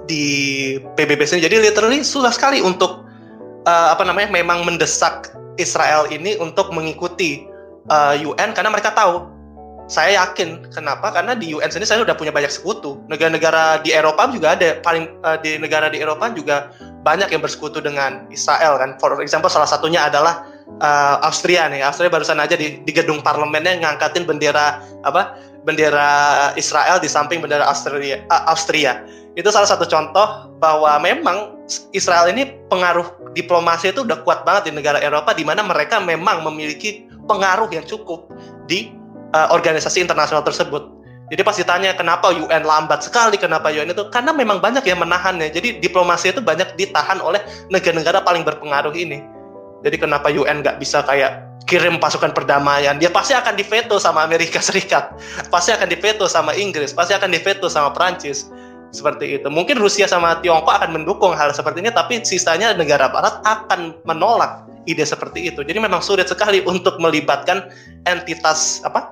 di 0.04 0.76
PBB 1.00 1.24
sini. 1.24 1.48
Jadi 1.48 1.64
literally 1.64 2.04
susah 2.04 2.36
sekali 2.36 2.60
untuk 2.60 3.08
uh, 3.68 3.88
apa 3.96 4.04
namanya 4.04 4.32
memang 4.32 4.68
mendesak 4.68 5.32
Israel 5.56 6.10
ini 6.12 6.36
untuk 6.42 6.74
mengikuti 6.74 7.46
uh, 7.88 8.18
eh, 8.18 8.26
UN 8.26 8.52
karena 8.52 8.74
mereka 8.74 8.92
tahu 8.92 9.30
saya 9.86 10.24
yakin 10.24 10.72
kenapa 10.72 11.12
karena 11.12 11.36
di 11.36 11.52
UN 11.52 11.68
sini 11.68 11.84
saya 11.84 12.02
sudah 12.02 12.16
punya 12.16 12.32
banyak 12.32 12.50
sekutu 12.50 13.04
negara-negara 13.12 13.84
di 13.84 13.92
Eropa 13.92 14.32
juga 14.32 14.56
ada 14.56 14.80
paling 14.80 15.12
uh, 15.22 15.36
di 15.44 15.60
negara 15.60 15.92
di 15.92 16.00
Eropa 16.00 16.32
juga 16.32 16.72
banyak 17.04 17.30
yang 17.36 17.44
bersekutu 17.44 17.84
dengan 17.84 18.24
Israel 18.32 18.80
kan 18.80 18.96
for 18.98 19.20
example 19.20 19.52
salah 19.52 19.68
satunya 19.68 20.08
adalah 20.08 20.48
uh, 20.82 21.18
Austria 21.26 21.68
nih. 21.70 21.84
Austria 21.84 22.12
barusan 22.12 22.40
aja 22.40 22.56
di, 22.58 22.82
di 22.82 22.92
gedung 22.92 23.20
parlemennya 23.24 23.82
ngangkatin 23.84 24.24
bendera 24.28 24.82
apa? 25.04 25.38
Bendera 25.64 26.52
Israel 26.60 27.00
di 27.00 27.08
samping 27.08 27.40
bendera 27.40 27.68
Austria. 27.68 28.24
Uh, 28.32 28.44
Austria. 28.52 29.04
Itu 29.34 29.50
salah 29.50 29.66
satu 29.66 29.90
contoh 29.90 30.54
bahwa 30.62 31.02
memang 31.02 31.58
Israel 31.96 32.30
ini 32.30 32.54
pengaruh 32.70 33.34
diplomasi 33.34 33.90
itu 33.90 34.06
udah 34.06 34.22
kuat 34.22 34.46
banget 34.46 34.70
di 34.70 34.72
negara 34.78 35.02
Eropa 35.02 35.34
di 35.34 35.42
mana 35.42 35.66
mereka 35.66 35.98
memang 35.98 36.46
memiliki 36.46 37.10
pengaruh 37.26 37.72
yang 37.74 37.82
cukup 37.88 38.30
di 38.70 38.94
uh, 39.34 39.50
organisasi 39.50 40.04
internasional 40.04 40.46
tersebut. 40.46 41.04
Jadi 41.34 41.42
pas 41.42 41.58
ditanya 41.58 41.98
kenapa 41.98 42.30
UN 42.30 42.62
lambat 42.62 43.02
sekali, 43.10 43.42
kenapa 43.42 43.74
UN 43.74 43.90
itu, 43.90 44.06
karena 44.14 44.36
memang 44.36 44.62
banyak 44.62 44.86
yang 44.86 45.02
menahannya. 45.02 45.50
Jadi 45.50 45.82
diplomasi 45.82 46.30
itu 46.30 46.44
banyak 46.44 46.78
ditahan 46.78 47.18
oleh 47.24 47.42
negara-negara 47.74 48.22
paling 48.22 48.46
berpengaruh 48.46 48.94
ini. 48.94 49.24
Jadi 49.84 49.96
kenapa 50.00 50.32
UN 50.32 50.64
nggak 50.64 50.80
bisa 50.80 51.04
kayak 51.04 51.44
kirim 51.68 52.00
pasukan 52.00 52.32
perdamaian? 52.32 52.96
Dia 52.98 53.12
pasti 53.12 53.36
akan 53.36 53.60
diveto 53.60 54.00
sama 54.00 54.24
Amerika 54.24 54.64
Serikat, 54.68 55.14
pasti 55.52 55.76
akan 55.76 55.92
diveto 55.92 56.26
sama 56.26 56.56
Inggris, 56.56 56.96
pasti 56.96 57.12
akan 57.14 57.30
diveto 57.30 57.68
sama 57.68 57.92
Prancis. 57.92 58.48
Seperti 58.94 59.42
itu. 59.42 59.50
Mungkin 59.50 59.82
Rusia 59.82 60.06
sama 60.06 60.38
Tiongkok 60.46 60.70
akan 60.70 60.94
mendukung 60.94 61.34
hal 61.34 61.50
seperti 61.50 61.82
ini, 61.82 61.90
tapi 61.90 62.22
sisanya 62.22 62.78
negara 62.78 63.10
Barat 63.10 63.42
akan 63.42 63.98
menolak 64.06 64.70
ide 64.86 65.02
seperti 65.02 65.50
itu. 65.50 65.66
Jadi 65.66 65.82
memang 65.82 65.98
sulit 65.98 66.30
sekali 66.30 66.62
untuk 66.62 67.02
melibatkan 67.02 67.74
entitas 68.06 68.86
apa 68.86 69.10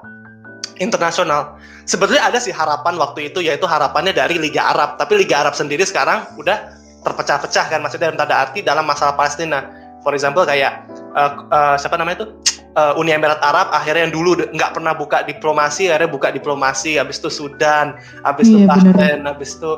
internasional. 0.78 1.58
Sebetulnya 1.90 2.30
ada 2.30 2.38
sih 2.38 2.54
harapan 2.54 2.94
waktu 3.02 3.34
itu, 3.34 3.42
yaitu 3.42 3.66
harapannya 3.66 4.14
dari 4.14 4.38
Liga 4.38 4.70
Arab. 4.70 5.02
Tapi 5.02 5.26
Liga 5.26 5.42
Arab 5.42 5.58
sendiri 5.58 5.82
sekarang 5.82 6.30
udah 6.38 6.78
terpecah-pecah 7.02 7.66
kan, 7.74 7.82
maksudnya 7.82 8.14
dalam 8.14 8.22
tanda 8.22 8.38
arti 8.38 8.62
dalam 8.62 8.86
masalah 8.86 9.18
Palestina 9.18 9.81
for 10.02 10.14
example 10.14 10.44
kayak 10.46 10.86
uh, 11.16 11.46
uh, 11.50 11.76
siapa 11.78 11.98
namanya 11.98 12.26
itu 12.26 12.28
uh, 12.76 13.00
Uni 13.00 13.12
Emirat 13.12 13.40
Arab 13.42 13.72
akhirnya 13.72 14.10
yang 14.10 14.14
dulu 14.14 14.38
nggak 14.38 14.72
pernah 14.76 14.94
buka 14.96 15.24
diplomasi 15.26 15.90
akhirnya 15.92 16.12
buka 16.12 16.30
diplomasi 16.32 16.98
habis 17.00 17.20
itu 17.20 17.30
Sudan 17.32 17.98
habis 18.24 18.50
itu 18.52 18.64
iya, 18.64 18.68
Bahrain 18.68 19.20
habis 19.26 19.58
itu 19.58 19.72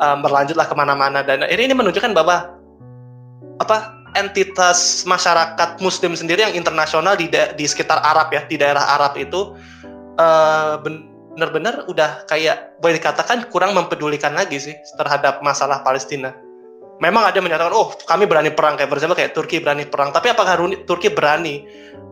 uh, 0.00 0.16
berlanjutlah 0.18 0.66
ke 0.66 0.74
mana-mana. 0.74 1.22
Dan 1.22 1.46
ini 1.46 1.70
ini 1.70 1.74
menunjukkan 1.74 2.12
bahwa 2.14 2.56
apa 3.60 4.00
entitas 4.18 5.06
masyarakat 5.06 5.78
Muslim 5.78 6.18
sendiri 6.18 6.42
yang 6.42 6.54
internasional 6.56 7.14
di 7.14 7.30
di 7.30 7.64
sekitar 7.66 8.02
Arab 8.02 8.34
ya 8.34 8.42
di 8.48 8.58
daerah 8.58 8.98
Arab 8.98 9.14
itu 9.14 9.54
uh, 10.18 10.74
benar-benar 10.82 11.86
udah 11.86 12.26
kayak 12.26 12.74
boleh 12.82 12.98
dikatakan 12.98 13.46
kurang 13.54 13.78
mempedulikan 13.78 14.34
lagi 14.34 14.58
sih 14.58 14.74
terhadap 14.98 15.38
masalah 15.46 15.86
Palestina 15.86 16.34
memang 17.00 17.32
ada 17.32 17.40
menyatakan 17.40 17.72
oh 17.72 17.96
kami 18.04 18.28
berani 18.28 18.52
perang. 18.52 18.76
Kayak 18.76 18.90
bersama 18.92 19.16
kayak 19.16 19.32
Turki 19.32 19.58
berani 19.58 19.88
perang. 19.88 20.12
Tapi 20.12 20.30
apakah 20.30 20.60
Turki 20.84 21.10
berani 21.10 21.64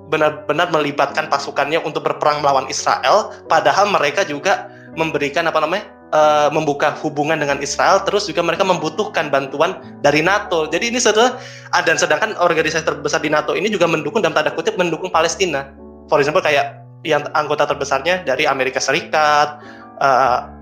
benar-benar 0.09 0.73
melibatkan 0.73 1.29
pasukannya 1.29 1.85
untuk 1.85 2.01
berperang 2.01 2.41
melawan 2.41 2.65
Israel 2.73 3.29
padahal 3.45 3.93
mereka 3.93 4.25
juga 4.25 4.73
memberikan 4.97 5.45
apa 5.45 5.61
namanya 5.61 5.85
uh, 6.17 6.49
membuka 6.49 6.97
hubungan 7.05 7.37
dengan 7.37 7.61
Israel 7.61 8.01
terus 8.09 8.25
juga 8.25 8.41
mereka 8.41 8.65
membutuhkan 8.65 9.29
bantuan 9.29 10.01
dari 10.01 10.25
NATO. 10.25 10.67
Jadi 10.73 10.91
ini 10.91 10.99
sudah 10.99 11.37
ada 11.77 11.93
sedangkan 11.93 12.41
organisasi 12.41 12.89
terbesar 12.89 13.21
di 13.21 13.29
NATO 13.29 13.53
ini 13.53 13.69
juga 13.69 13.85
mendukung 13.85 14.25
dalam 14.25 14.33
tanda 14.33 14.51
kutip 14.57 14.81
mendukung 14.81 15.13
Palestina. 15.13 15.69
For 16.09 16.19
example 16.25 16.41
kayak 16.41 16.81
yang 17.05 17.29
anggota 17.37 17.69
terbesarnya 17.69 18.25
dari 18.25 18.49
Amerika 18.49 18.81
Serikat 18.81 19.61
uh, 20.01 20.58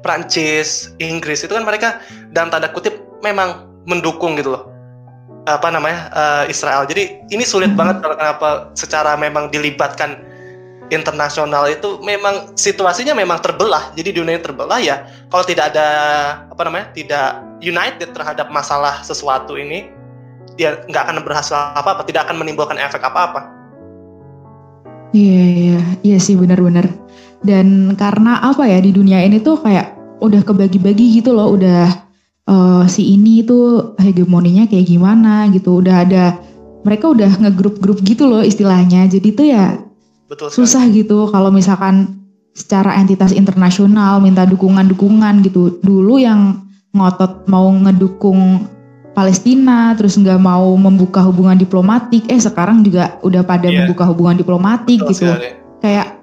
Prancis, 0.00 0.92
Inggris 1.00 1.44
itu 1.44 1.52
kan 1.52 1.64
mereka 1.64 2.00
dalam 2.32 2.48
tanda 2.48 2.72
kutip 2.72 2.96
memang 3.20 3.68
mendukung 3.84 4.36
gitu 4.36 4.56
loh 4.56 4.64
apa 5.48 5.72
namanya 5.72 6.12
uh, 6.12 6.44
Israel. 6.46 6.84
Jadi 6.84 7.24
ini 7.32 7.44
sulit 7.46 7.72
banget 7.72 8.04
kalau 8.04 8.16
kenapa 8.16 8.48
secara 8.76 9.16
memang 9.16 9.48
dilibatkan 9.48 10.20
internasional 10.90 11.70
itu 11.70 12.02
memang 12.02 12.52
situasinya 12.58 13.14
memang 13.16 13.40
terbelah. 13.40 13.94
Jadi 13.96 14.20
dunia 14.20 14.36
terbelah 14.42 14.82
ya. 14.82 15.06
Kalau 15.30 15.44
tidak 15.46 15.72
ada 15.72 15.88
apa 16.50 16.62
namanya 16.66 16.92
tidak 16.92 17.40
united 17.62 18.10
terhadap 18.12 18.50
masalah 18.52 19.00
sesuatu 19.00 19.56
ini, 19.56 19.88
dia 20.58 20.82
nggak 20.84 21.02
akan 21.08 21.16
berhasil 21.24 21.56
apa-apa, 21.56 22.04
tidak 22.04 22.28
akan 22.28 22.42
menimbulkan 22.42 22.76
efek 22.76 23.00
apa-apa. 23.00 23.48
Iya 25.10 25.42
iya 25.42 25.80
iya 26.06 26.18
sih 26.22 26.38
benar-benar. 26.38 26.86
Dan 27.40 27.96
karena 27.96 28.40
apa 28.44 28.68
ya 28.68 28.78
di 28.80 28.92
dunia 28.92 29.24
ini 29.24 29.40
tuh 29.40 29.60
kayak 29.60 30.20
udah 30.20 30.44
kebagi-bagi 30.44 31.20
gitu 31.20 31.32
loh, 31.32 31.56
udah 31.56 31.88
uh, 32.44 32.84
si 32.84 33.16
ini 33.16 33.40
tuh 33.44 33.96
hegemoninya 33.96 34.68
kayak 34.68 34.86
gimana 34.86 35.48
gitu, 35.48 35.80
udah 35.80 36.04
ada 36.04 36.24
mereka 36.84 37.12
udah 37.12 37.40
ngegrup-grup 37.40 38.04
gitu 38.04 38.28
loh 38.28 38.44
istilahnya. 38.44 39.08
Jadi 39.08 39.28
tuh 39.32 39.46
ya 39.48 39.80
Betul 40.28 40.52
susah 40.52 40.86
gitu 40.92 41.26
kalau 41.32 41.48
misalkan 41.48 42.22
secara 42.52 42.94
entitas 43.00 43.32
internasional 43.32 44.20
minta 44.20 44.44
dukungan-dukungan 44.44 45.40
gitu. 45.44 45.80
Dulu 45.80 46.20
yang 46.20 46.60
ngotot 46.92 47.46
mau 47.48 47.70
ngedukung 47.70 48.68
Palestina 49.10 49.94
terus 49.98 50.14
nggak 50.14 50.38
mau 50.38 50.70
membuka 50.78 51.22
hubungan 51.26 51.58
diplomatik 51.58 52.30
eh 52.30 52.38
sekarang 52.38 52.86
juga 52.86 53.18
udah 53.26 53.42
pada 53.42 53.66
yeah. 53.66 53.84
membuka 53.84 54.06
hubungan 54.06 54.38
diplomatik 54.38 55.02
Betul 55.02 55.10
gitu 55.12 55.26
sekali. 55.28 55.50
kayak 55.82 56.19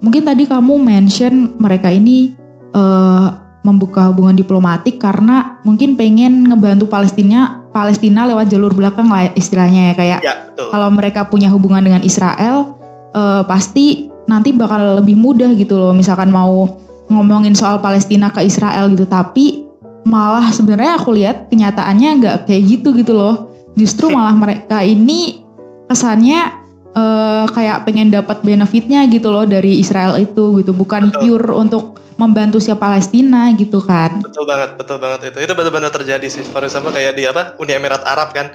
mungkin 0.00 0.22
tadi 0.26 0.48
kamu 0.48 0.74
mention 0.80 1.54
mereka 1.60 1.90
ini 1.90 2.34
uh, 2.74 3.38
membuka 3.64 4.12
hubungan 4.12 4.36
diplomatik 4.36 5.00
karena 5.00 5.58
mungkin 5.64 5.96
pengen 5.96 6.48
ngebantu 6.48 6.88
Palestina 6.90 7.64
Palestina 7.72 8.28
lewat 8.28 8.52
jalur 8.52 8.70
belakang 8.70 9.08
lah 9.08 9.32
istilahnya 9.34 9.90
ya 9.90 9.94
kayak 9.96 10.20
ya, 10.20 10.34
kalau 10.70 10.92
mereka 10.92 11.26
punya 11.26 11.48
hubungan 11.48 11.80
dengan 11.80 12.02
Israel 12.04 12.76
uh, 13.16 13.42
pasti 13.48 14.12
nanti 14.28 14.52
bakal 14.52 15.00
lebih 15.00 15.16
mudah 15.16 15.52
gitu 15.56 15.76
loh 15.80 15.92
misalkan 15.96 16.28
mau 16.28 16.84
ngomongin 17.08 17.52
soal 17.52 17.80
Palestina 17.80 18.32
ke 18.32 18.44
Israel 18.44 18.88
gitu. 18.92 19.04
Tapi 19.04 19.66
malah 20.04 20.52
sebenarnya 20.52 21.00
aku 21.00 21.16
lihat 21.16 21.48
kenyataannya 21.48 22.08
nggak 22.20 22.36
kayak 22.48 22.62
gitu 22.68 22.96
gitu 22.96 23.12
loh. 23.12 23.52
Justru 23.76 24.08
malah 24.16 24.34
mereka 24.36 24.80
ini 24.80 25.44
kesannya 25.88 26.63
uh, 26.94 27.44
kayak 27.50 27.84
pengen 27.84 28.08
dapat 28.14 28.40
benefitnya 28.40 29.04
gitu 29.10 29.28
loh 29.30 29.44
dari 29.44 29.78
Israel 29.82 30.16
itu 30.16 30.62
gitu, 30.62 30.72
bukan 30.72 31.10
betul. 31.10 31.20
pure 31.20 31.50
untuk 31.54 31.84
membantu 32.14 32.62
si 32.62 32.70
Palestina 32.74 33.50
gitu 33.58 33.82
kan. 33.82 34.22
Betul 34.22 34.46
banget, 34.46 34.78
betul 34.78 35.02
banget 35.02 35.34
itu. 35.34 35.38
Itu 35.42 35.52
benar-benar 35.58 35.90
terjadi 35.90 36.26
sih. 36.30 36.46
For 36.46 36.62
example 36.62 36.94
kayak 36.94 37.18
di 37.18 37.26
apa 37.26 37.58
Uni 37.58 37.74
Emirat 37.74 38.06
Arab 38.06 38.30
kan, 38.30 38.54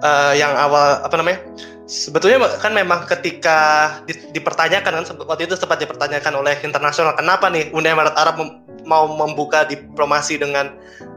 uh, 0.00 0.32
yang 0.32 0.56
awal 0.56 1.04
apa 1.04 1.14
namanya? 1.20 1.44
Sebetulnya 1.88 2.44
kan 2.60 2.76
memang 2.76 3.08
ketika 3.08 3.88
di, 4.04 4.12
dipertanyakan 4.36 4.92
kan 5.00 5.04
waktu 5.24 5.48
itu 5.48 5.56
sempat 5.56 5.80
dipertanyakan 5.80 6.36
oleh 6.36 6.52
internasional 6.60 7.16
kenapa 7.16 7.48
nih 7.48 7.72
Uni 7.72 7.88
Emirat 7.88 8.12
Arab 8.12 8.36
mem, 8.40 8.60
mau 8.84 9.08
membuka 9.08 9.64
diplomasi 9.64 10.36
dengan 10.40 10.72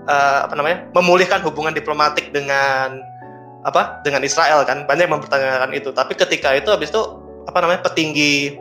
uh, 0.08 0.48
apa 0.48 0.56
namanya 0.56 0.88
memulihkan 0.96 1.44
hubungan 1.44 1.76
diplomatik 1.76 2.32
dengan 2.32 3.04
apa 3.68 4.02
dengan 4.06 4.22
Israel 4.26 4.66
kan. 4.66 4.86
Banyak 4.86 5.10
yang 5.10 5.14
mempertanyakan 5.20 5.72
itu. 5.76 5.90
Tapi 5.94 6.14
ketika 6.18 6.54
itu 6.56 6.70
habis 6.70 6.90
itu 6.90 7.02
apa 7.50 7.58
namanya 7.62 7.82
petinggi 7.86 8.58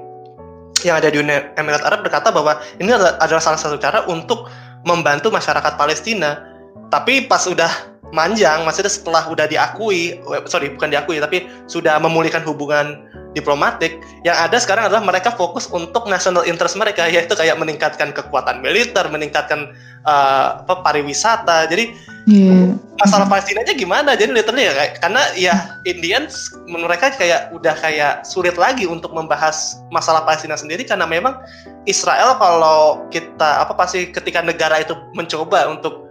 yang 0.84 0.96
ada 0.96 1.12
di 1.12 1.20
Uni 1.20 1.36
Emirat 1.60 1.84
Arab 1.84 2.00
berkata 2.04 2.32
bahwa 2.32 2.56
ini 2.80 2.88
adalah, 2.88 3.20
adalah 3.20 3.42
salah 3.44 3.60
satu 3.60 3.76
cara 3.76 4.08
untuk 4.08 4.48
membantu 4.84 5.28
masyarakat 5.28 5.76
Palestina. 5.76 6.40
Tapi 6.88 7.30
pas 7.30 7.44
udah 7.46 7.90
manjang 8.10 8.66
maksudnya 8.66 8.90
setelah 8.90 9.22
udah 9.30 9.46
diakui 9.46 10.18
sorry 10.50 10.74
bukan 10.74 10.90
diakui 10.90 11.22
tapi 11.22 11.46
sudah 11.70 11.94
memulihkan 12.02 12.42
hubungan 12.42 13.06
diplomatik 13.30 14.02
yang 14.26 14.34
ada 14.34 14.58
sekarang 14.58 14.90
adalah 14.90 15.02
mereka 15.06 15.30
fokus 15.30 15.70
untuk 15.70 16.10
national 16.10 16.42
interest 16.42 16.74
mereka 16.74 17.06
yaitu 17.06 17.38
kayak 17.38 17.54
meningkatkan 17.54 18.10
kekuatan 18.10 18.58
militer 18.58 19.06
meningkatkan 19.06 19.70
uh, 20.02 20.66
apa 20.66 20.82
pariwisata 20.82 21.70
jadi 21.70 21.94
yeah. 22.26 22.74
masalah 22.98 23.30
Palestina 23.30 23.62
nya 23.62 23.78
gimana 23.78 24.18
jadi 24.18 24.34
literally 24.34 24.66
ya 24.66 24.74
kayak, 24.74 24.92
karena 24.98 25.22
ya 25.38 25.54
Indians 25.86 26.50
mereka 26.66 27.14
kayak 27.14 27.54
udah 27.54 27.74
kayak 27.78 28.26
sulit 28.26 28.58
lagi 28.58 28.90
untuk 28.90 29.14
membahas 29.14 29.78
masalah 29.94 30.26
Palestina 30.26 30.58
sendiri 30.58 30.82
karena 30.82 31.06
memang 31.06 31.38
Israel 31.86 32.34
kalau 32.36 33.06
kita 33.14 33.62
apa 33.62 33.78
pasti 33.78 34.10
ketika 34.10 34.42
negara 34.42 34.82
itu 34.82 34.98
mencoba 35.14 35.70
untuk 35.70 36.09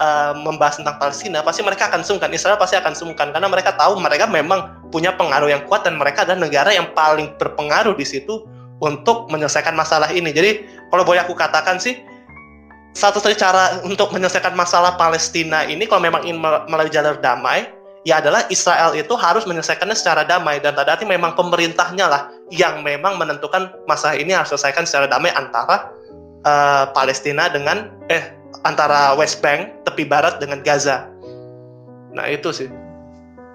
uh, 0.00 0.32
membahas 0.34 0.80
tentang 0.80 0.96
Palestina, 0.96 1.44
pasti 1.44 1.60
mereka 1.60 1.92
akan 1.92 2.02
sungkan. 2.02 2.32
Israel 2.32 2.56
pasti 2.56 2.74
akan 2.80 2.96
sungkan 2.96 3.30
karena 3.30 3.46
mereka 3.46 3.76
tahu 3.76 4.00
mereka 4.00 4.26
memang 4.26 4.88
punya 4.90 5.14
pengaruh 5.14 5.52
yang 5.52 5.62
kuat 5.68 5.86
dan 5.86 6.00
mereka 6.00 6.24
adalah 6.26 6.48
negara 6.48 6.74
yang 6.74 6.88
paling 6.96 7.30
berpengaruh 7.36 7.94
di 7.94 8.06
situ 8.08 8.48
untuk 8.80 9.28
menyelesaikan 9.28 9.76
masalah 9.76 10.08
ini. 10.10 10.32
Jadi 10.32 10.64
kalau 10.88 11.04
boleh 11.04 11.22
aku 11.22 11.36
katakan 11.36 11.76
sih 11.78 12.00
satu-satunya 12.96 13.38
cara 13.38 13.64
untuk 13.86 14.10
menyelesaikan 14.10 14.56
masalah 14.58 14.98
Palestina 14.98 15.62
ini 15.62 15.86
kalau 15.86 16.02
memang 16.02 16.26
ingin 16.26 16.42
melalui 16.42 16.90
jalur 16.90 17.14
damai 17.22 17.70
ya 18.02 18.18
adalah 18.18 18.48
Israel 18.48 18.96
itu 18.96 19.12
harus 19.14 19.44
menyelesaikannya 19.44 19.94
secara 19.94 20.24
damai 20.24 20.58
dan 20.58 20.74
tadi 20.74 20.90
arti 20.90 21.06
memang 21.06 21.36
pemerintahnya 21.36 22.06
lah 22.08 22.22
yang 22.50 22.82
memang 22.82 23.20
menentukan 23.20 23.70
masalah 23.86 24.16
ini 24.16 24.34
harus 24.34 24.50
selesaikan 24.50 24.88
secara 24.88 25.06
damai 25.06 25.30
antara 25.36 25.92
uh, 26.48 26.90
Palestina 26.96 27.46
dengan 27.52 27.92
eh 28.08 28.39
antara 28.62 29.16
West 29.16 29.40
Bank 29.40 29.84
tepi 29.88 30.04
barat 30.04 30.38
dengan 30.42 30.60
Gaza. 30.60 31.08
Nah 32.14 32.26
itu 32.28 32.50
sih. 32.52 32.68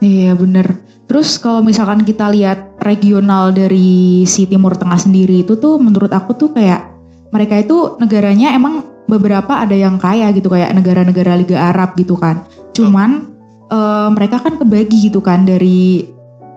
Iya 0.04 0.36
bener. 0.36 0.82
Terus 1.06 1.38
kalau 1.38 1.62
misalkan 1.62 2.02
kita 2.02 2.34
lihat 2.34 2.82
regional 2.82 3.54
dari 3.54 4.26
si 4.26 4.50
Timur 4.50 4.74
Tengah 4.74 4.98
sendiri 4.98 5.46
itu 5.46 5.54
tuh 5.58 5.78
menurut 5.78 6.10
aku 6.10 6.34
tuh 6.34 6.50
kayak 6.52 6.90
mereka 7.30 7.62
itu 7.62 7.98
negaranya 8.02 8.58
emang 8.58 8.82
beberapa 9.06 9.62
ada 9.62 9.78
yang 9.78 10.02
kaya 10.02 10.34
gitu 10.34 10.50
kayak 10.50 10.74
negara-negara 10.74 11.38
Liga 11.38 11.58
Arab 11.62 11.94
gitu 11.94 12.18
kan. 12.18 12.42
Cuman 12.74 13.30
uh, 13.70 14.10
mereka 14.10 14.42
kan 14.42 14.58
kebagi 14.58 15.14
gitu 15.14 15.22
kan 15.22 15.46
dari 15.46 16.10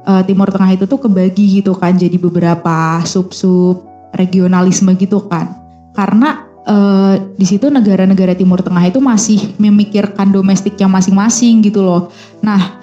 uh, 0.09 0.25
Timur 0.25 0.49
Tengah 0.49 0.81
itu 0.81 0.89
tuh 0.89 0.97
kebagi 0.97 1.61
gitu 1.61 1.77
kan 1.77 2.01
jadi 2.01 2.17
beberapa 2.17 3.05
sub-sub 3.05 3.85
regionalisme 4.17 4.97
gitu 4.97 5.29
kan. 5.29 5.53
Karena 5.93 6.48
uh, 6.69 7.17
di 7.35 7.47
situ 7.49 7.73
negara-negara 7.73 8.37
Timur 8.37 8.61
Tengah 8.61 8.85
itu 8.87 9.01
masih 9.01 9.57
memikirkan 9.57 10.29
domestiknya 10.29 10.87
masing-masing 10.87 11.65
gitu 11.65 11.81
loh. 11.81 12.13
Nah, 12.45 12.79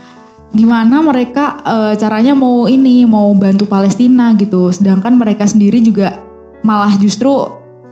gimana 0.52 1.06
mereka 1.06 1.62
uh, 1.62 1.94
caranya 1.94 2.34
mau 2.34 2.66
ini 2.66 3.06
mau 3.06 3.30
bantu 3.38 3.70
Palestina 3.70 4.34
gitu, 4.36 4.74
sedangkan 4.74 5.16
mereka 5.16 5.46
sendiri 5.46 5.80
juga 5.86 6.18
malah 6.66 6.98
justru 6.98 7.30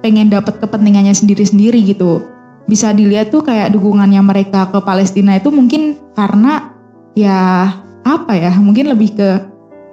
pengen 0.01 0.33
dapat 0.33 0.57
kepentingannya 0.59 1.13
sendiri-sendiri 1.13 1.79
gitu. 1.85 2.25
Bisa 2.65 2.91
dilihat 2.95 3.29
tuh 3.29 3.45
kayak 3.45 3.75
dukungannya 3.75 4.19
mereka 4.23 4.71
ke 4.71 4.79
Palestina 4.81 5.37
itu 5.37 5.53
mungkin 5.53 5.99
karena 6.17 6.73
ya 7.13 7.69
apa 8.03 8.33
ya, 8.33 8.51
mungkin 8.57 8.89
lebih 8.91 9.15
ke 9.15 9.29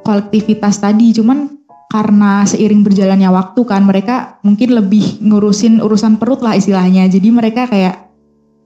kolektivitas 0.03 0.81
tadi, 0.81 1.13
cuman 1.13 1.60
karena 1.91 2.47
seiring 2.47 2.87
berjalannya 2.87 3.27
waktu 3.35 3.61
kan 3.67 3.83
mereka 3.83 4.39
mungkin 4.47 4.79
lebih 4.79 5.19
ngurusin 5.27 5.83
urusan 5.83 6.23
perut 6.23 6.39
lah 6.39 6.55
istilahnya. 6.55 7.11
Jadi 7.11 7.29
mereka 7.35 7.67
kayak 7.67 8.15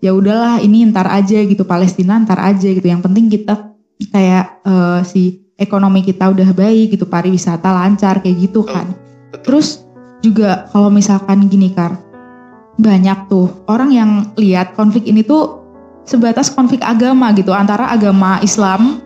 ya 0.04 0.12
udahlah 0.12 0.60
ini 0.60 0.84
ntar 0.92 1.08
aja 1.08 1.40
gitu 1.40 1.64
Palestina 1.64 2.20
ntar 2.20 2.36
aja 2.36 2.68
gitu. 2.68 2.84
Yang 2.84 3.08
penting 3.08 3.32
kita 3.32 3.72
kayak 4.12 4.60
uh, 4.68 5.00
si 5.00 5.40
ekonomi 5.56 6.04
kita 6.04 6.28
udah 6.28 6.52
baik 6.52 7.00
gitu, 7.00 7.08
pariwisata 7.08 7.72
lancar 7.72 8.20
kayak 8.20 8.36
gitu 8.44 8.60
kan. 8.60 8.92
Terus 9.40 9.88
juga 10.20 10.68
kalau 10.68 10.92
misalkan 10.92 11.48
gini 11.48 11.72
Kar, 11.72 11.96
banyak 12.76 13.32
tuh 13.32 13.64
orang 13.72 13.88
yang 13.88 14.10
lihat 14.36 14.76
konflik 14.76 15.08
ini 15.08 15.24
tuh 15.24 15.64
sebatas 16.04 16.52
konflik 16.52 16.84
agama 16.84 17.32
gitu 17.32 17.56
antara 17.56 17.88
agama 17.88 18.36
Islam 18.44 19.00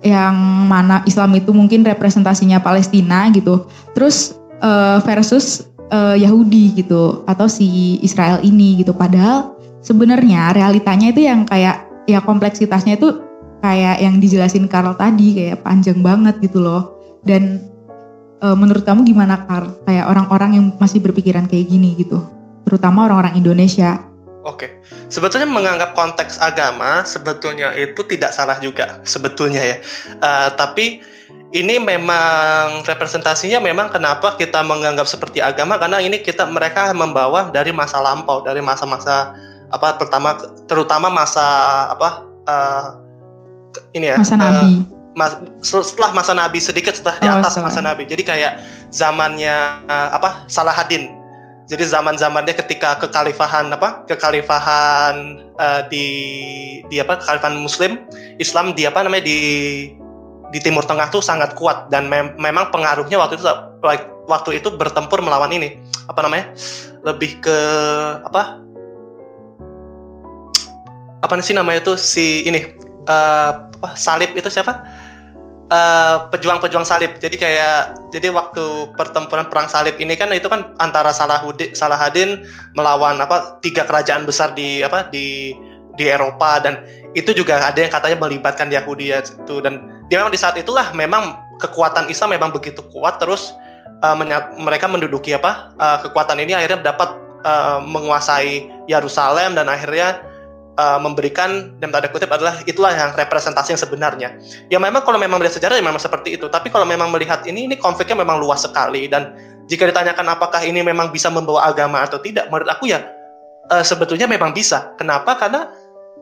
yang 0.00 0.34
mana 0.68 1.04
Islam 1.04 1.36
itu 1.36 1.52
mungkin 1.52 1.84
representasinya 1.84 2.60
Palestina 2.60 3.28
gitu. 3.32 3.68
Terus 3.92 4.36
uh, 4.64 4.98
versus 5.04 5.68
uh, 5.92 6.16
Yahudi 6.16 6.80
gitu 6.80 7.24
atau 7.28 7.46
si 7.46 8.00
Israel 8.00 8.40
ini 8.40 8.80
gitu. 8.80 8.96
Padahal 8.96 9.56
sebenarnya 9.84 10.56
realitanya 10.56 11.12
itu 11.12 11.28
yang 11.28 11.44
kayak 11.44 11.84
ya 12.08 12.20
kompleksitasnya 12.24 12.96
itu 12.96 13.20
kayak 13.60 14.00
yang 14.00 14.16
dijelasin 14.18 14.66
Karl 14.66 14.96
tadi 14.96 15.36
kayak 15.36 15.60
panjang 15.60 16.00
banget 16.00 16.40
gitu 16.40 16.64
loh. 16.64 16.96
Dan 17.20 17.60
uh, 18.40 18.56
menurut 18.56 18.88
kamu 18.88 19.04
gimana 19.04 19.44
Karl? 19.44 19.84
Kayak 19.84 20.08
orang-orang 20.08 20.50
yang 20.56 20.66
masih 20.80 21.04
berpikiran 21.04 21.44
kayak 21.44 21.68
gini 21.68 21.92
gitu. 22.00 22.24
Terutama 22.64 23.04
orang-orang 23.04 23.36
Indonesia 23.36 24.00
Oke, 24.40 24.72
sebetulnya 25.12 25.44
menganggap 25.44 25.92
konteks 25.92 26.40
agama 26.40 27.04
sebetulnya 27.04 27.76
itu 27.76 28.00
tidak 28.08 28.32
salah 28.32 28.56
juga 28.56 29.04
sebetulnya 29.04 29.60
ya. 29.60 29.76
Uh, 30.16 30.48
tapi 30.56 31.04
ini 31.52 31.76
memang 31.76 32.80
representasinya 32.88 33.60
memang 33.60 33.92
kenapa 33.92 34.40
kita 34.40 34.64
menganggap 34.64 35.04
seperti 35.04 35.44
agama 35.44 35.76
karena 35.76 36.00
ini 36.00 36.24
kita 36.24 36.48
mereka 36.48 36.88
membawa 36.96 37.52
dari 37.52 37.68
masa 37.74 38.00
lampau 38.00 38.40
dari 38.40 38.64
masa-masa 38.64 39.36
apa 39.68 40.00
pertama 40.00 40.40
terutama 40.64 41.12
masa 41.12 41.44
apa 41.92 42.24
uh, 42.48 42.84
ini 43.92 44.08
ya 44.08 44.16
masa 44.16 44.34
uh, 44.34 44.40
nabi. 44.40 44.88
mas, 45.12 45.32
setelah 45.60 46.10
masa 46.16 46.32
nabi 46.32 46.58
sedikit 46.64 46.96
setelah 46.96 47.20
di 47.20 47.28
oh, 47.28 47.36
atas 47.44 47.60
masa 47.60 47.84
nabi. 47.84 48.08
Jadi 48.08 48.24
kayak 48.24 48.62
zamannya 48.88 49.84
uh, 49.84 50.16
apa 50.16 50.48
Salahaddin 50.48 51.19
jadi 51.70 51.86
zaman-zamannya 51.86 52.50
ketika 52.58 52.98
kekhalifahan 52.98 53.70
apa? 53.70 54.02
Kekhalifahan 54.10 55.38
uh, 55.54 55.86
di 55.86 56.06
di 56.90 56.98
apa? 56.98 57.22
Kekhalifahan 57.22 57.54
Muslim, 57.62 58.02
Islam 58.42 58.74
di 58.74 58.90
apa 58.90 59.06
namanya 59.06 59.30
di 59.30 59.38
di 60.50 60.58
Timur 60.58 60.82
Tengah 60.82 61.14
tuh 61.14 61.22
sangat 61.22 61.54
kuat 61.54 61.86
dan 61.86 62.10
mem 62.10 62.34
memang 62.42 62.74
pengaruhnya 62.74 63.22
waktu 63.22 63.38
itu 63.38 63.46
waktu 64.26 64.50
itu 64.58 64.74
bertempur 64.74 65.22
melawan 65.22 65.54
ini 65.54 65.78
apa 66.10 66.26
namanya? 66.26 66.50
Lebih 67.06 67.38
ke 67.38 67.58
apa? 68.26 68.58
Apa 71.22 71.38
sih 71.38 71.54
namanya 71.54 71.86
itu 71.86 71.94
si 71.94 72.50
ini 72.50 72.66
uh, 73.06 73.70
salib 73.94 74.34
itu 74.34 74.50
siapa? 74.50 74.82
Eh, 75.70 76.16
pejuang-pejuang 76.34 76.82
salib. 76.82 77.14
Jadi 77.22 77.38
kayak 77.38 78.10
jadi 78.10 78.34
waktu 78.34 78.90
pertempuran 78.98 79.46
perang 79.46 79.70
salib 79.70 79.94
ini 80.02 80.18
kan 80.18 80.26
itu 80.34 80.50
kan 80.50 80.74
antara 80.82 81.14
Salahuddin 81.14 81.78
Salahaddin 81.78 82.42
melawan 82.74 83.22
apa 83.22 83.62
tiga 83.62 83.86
kerajaan 83.86 84.26
besar 84.26 84.50
di 84.58 84.82
apa 84.82 85.06
di 85.14 85.54
di 85.94 86.10
Eropa. 86.10 86.58
Dan 86.58 86.82
itu 87.14 87.30
juga 87.30 87.62
ada 87.62 87.78
yang 87.78 87.86
katanya 87.86 88.18
melibatkan 88.18 88.66
Yahudi 88.66 89.14
ya 89.14 89.22
itu. 89.22 89.62
Dan 89.62 90.02
dia 90.10 90.18
memang 90.18 90.34
di 90.34 90.42
saat 90.42 90.58
itulah 90.58 90.90
memang 90.90 91.38
kekuatan 91.62 92.10
Islam 92.10 92.34
memang 92.34 92.50
begitu 92.50 92.82
kuat. 92.90 93.22
Terus 93.22 93.54
uh, 94.02 94.18
mereka 94.58 94.90
menduduki 94.90 95.38
apa 95.38 95.70
uh, 95.78 96.02
kekuatan 96.02 96.42
ini 96.42 96.50
akhirnya 96.50 96.82
dapat 96.82 97.14
uh, 97.46 97.78
menguasai 97.78 98.66
Yerusalem 98.90 99.54
dan 99.54 99.70
akhirnya 99.70 100.18
uh, 100.78 100.98
memberikan 101.00 101.74
dan 101.82 101.90
tanda 101.90 102.06
kutip 102.12 102.30
adalah 102.30 102.60
itulah 102.68 102.92
yang 102.94 103.10
representasi 103.16 103.74
yang 103.74 103.80
sebenarnya. 103.80 104.28
Ya 104.70 104.78
memang 104.78 105.02
kalau 105.02 105.18
memang 105.18 105.42
melihat 105.42 105.58
sejarah 105.58 105.80
ya 105.80 105.84
memang 105.84 105.98
seperti 105.98 106.38
itu. 106.38 106.46
Tapi 106.46 106.70
kalau 106.70 106.86
memang 106.86 107.10
melihat 107.10 107.42
ini 107.48 107.66
ini 107.66 107.74
konfliknya 107.80 108.18
memang 108.20 108.38
luas 108.38 108.62
sekali 108.62 109.10
dan 109.10 109.34
jika 109.66 109.86
ditanyakan 109.86 110.26
apakah 110.34 110.60
ini 110.62 110.82
memang 110.82 111.14
bisa 111.14 111.30
membawa 111.30 111.70
agama 111.70 112.02
atau 112.02 112.18
tidak, 112.18 112.50
menurut 112.50 112.66
aku 112.70 112.90
ya 112.90 113.02
uh, 113.70 113.82
sebetulnya 113.82 114.30
memang 114.30 114.54
bisa. 114.54 114.94
Kenapa? 114.98 115.38
Karena 115.38 115.70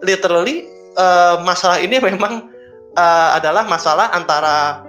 literally 0.05 0.65
uh, 0.97 1.41
masalah 1.43 1.81
ini 1.81 2.01
memang 2.09 2.49
uh, 2.97 3.29
adalah 3.37 3.65
masalah 3.69 4.13
antara 4.13 4.88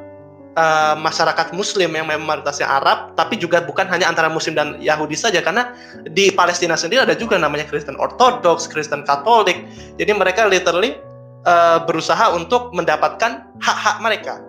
uh, 0.56 0.96
masyarakat 0.98 1.54
Muslim 1.54 1.94
yang 1.94 2.08
memang 2.08 2.26
mayoritasnya 2.26 2.66
Arab, 2.66 3.14
tapi 3.14 3.38
juga 3.38 3.62
bukan 3.62 3.86
hanya 3.92 4.10
antara 4.10 4.32
Muslim 4.32 4.56
dan 4.58 4.80
Yahudi 4.82 5.14
saja, 5.14 5.44
karena 5.44 5.76
di 6.10 6.32
Palestina 6.34 6.80
sendiri 6.80 7.04
ada 7.06 7.14
juga 7.14 7.38
namanya 7.38 7.68
Kristen 7.68 8.00
Ortodoks, 8.00 8.66
Kristen 8.72 9.06
Katolik. 9.06 9.68
Jadi 10.00 10.12
mereka 10.16 10.48
literally 10.48 10.98
uh, 11.46 11.84
berusaha 11.84 12.34
untuk 12.34 12.74
mendapatkan 12.74 13.46
hak-hak 13.62 13.98
mereka. 14.02 14.42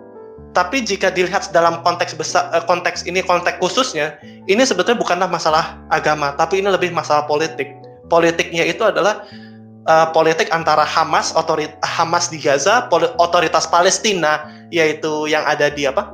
Tapi 0.51 0.83
jika 0.83 1.07
dilihat 1.13 1.47
dalam 1.55 1.79
konteks 1.83 2.15
besar, 2.17 2.51
uh, 2.51 2.63
konteks 2.65 3.07
ini 3.07 3.23
konteks 3.23 3.59
khususnya, 3.61 4.17
ini 4.47 4.63
sebetulnya 4.63 4.99
bukanlah 4.99 5.29
masalah 5.29 5.79
agama, 5.91 6.33
tapi 6.35 6.59
ini 6.63 6.71
lebih 6.71 6.91
masalah 6.91 7.27
politik. 7.27 7.71
Politiknya 8.11 8.67
itu 8.67 8.83
adalah 8.83 9.23
uh, 9.87 10.11
politik 10.11 10.51
antara 10.51 10.83
Hamas, 10.83 11.31
otorit 11.31 11.71
Hamas 11.79 12.27
di 12.27 12.35
Gaza, 12.35 12.91
otoritas 13.15 13.63
Palestina 13.71 14.60
yaitu 14.71 15.27
yang 15.27 15.43
ada 15.45 15.69
di 15.69 15.85
apa? 15.85 16.09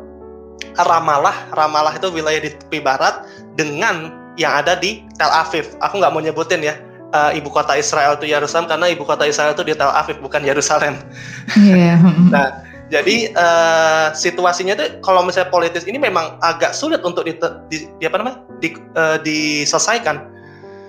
Ramallah. 0.78 1.54
Ramallah 1.54 1.96
itu 1.96 2.10
wilayah 2.10 2.42
di 2.42 2.52
tepi 2.54 2.82
barat 2.82 3.26
dengan 3.56 4.14
yang 4.38 4.54
ada 4.54 4.78
di 4.78 5.06
Tel 5.18 5.30
Aviv. 5.30 5.66
Aku 5.82 5.98
nggak 6.02 6.14
mau 6.14 6.22
nyebutin 6.22 6.62
ya 6.62 6.78
uh, 7.14 7.32
ibu 7.34 7.48
kota 7.50 7.78
Israel 7.78 8.18
itu 8.18 8.30
Yerusalem 8.30 8.68
karena 8.68 8.92
ibu 8.92 9.04
kota 9.06 9.24
Israel 9.26 9.54
itu 9.54 9.64
di 9.64 9.74
Tel 9.78 9.94
Aviv 9.94 10.18
bukan 10.20 10.42
Yerusalem. 10.44 10.98
Yeah. 11.58 12.02
nah, 12.34 12.62
jadi 12.88 13.32
uh, 13.36 14.16
situasinya 14.16 14.78
itu 14.78 15.02
kalau 15.04 15.24
misalnya 15.24 15.52
politis 15.52 15.84
ini 15.84 16.00
memang 16.00 16.40
agak 16.40 16.72
sulit 16.72 17.04
untuk 17.04 17.28
di, 17.28 17.36
di, 17.68 17.78
di 18.00 18.04
apa 18.08 18.16
namanya 18.20 18.38
di, 18.64 18.74
uh, 18.96 19.18
diselesaikan 19.22 20.37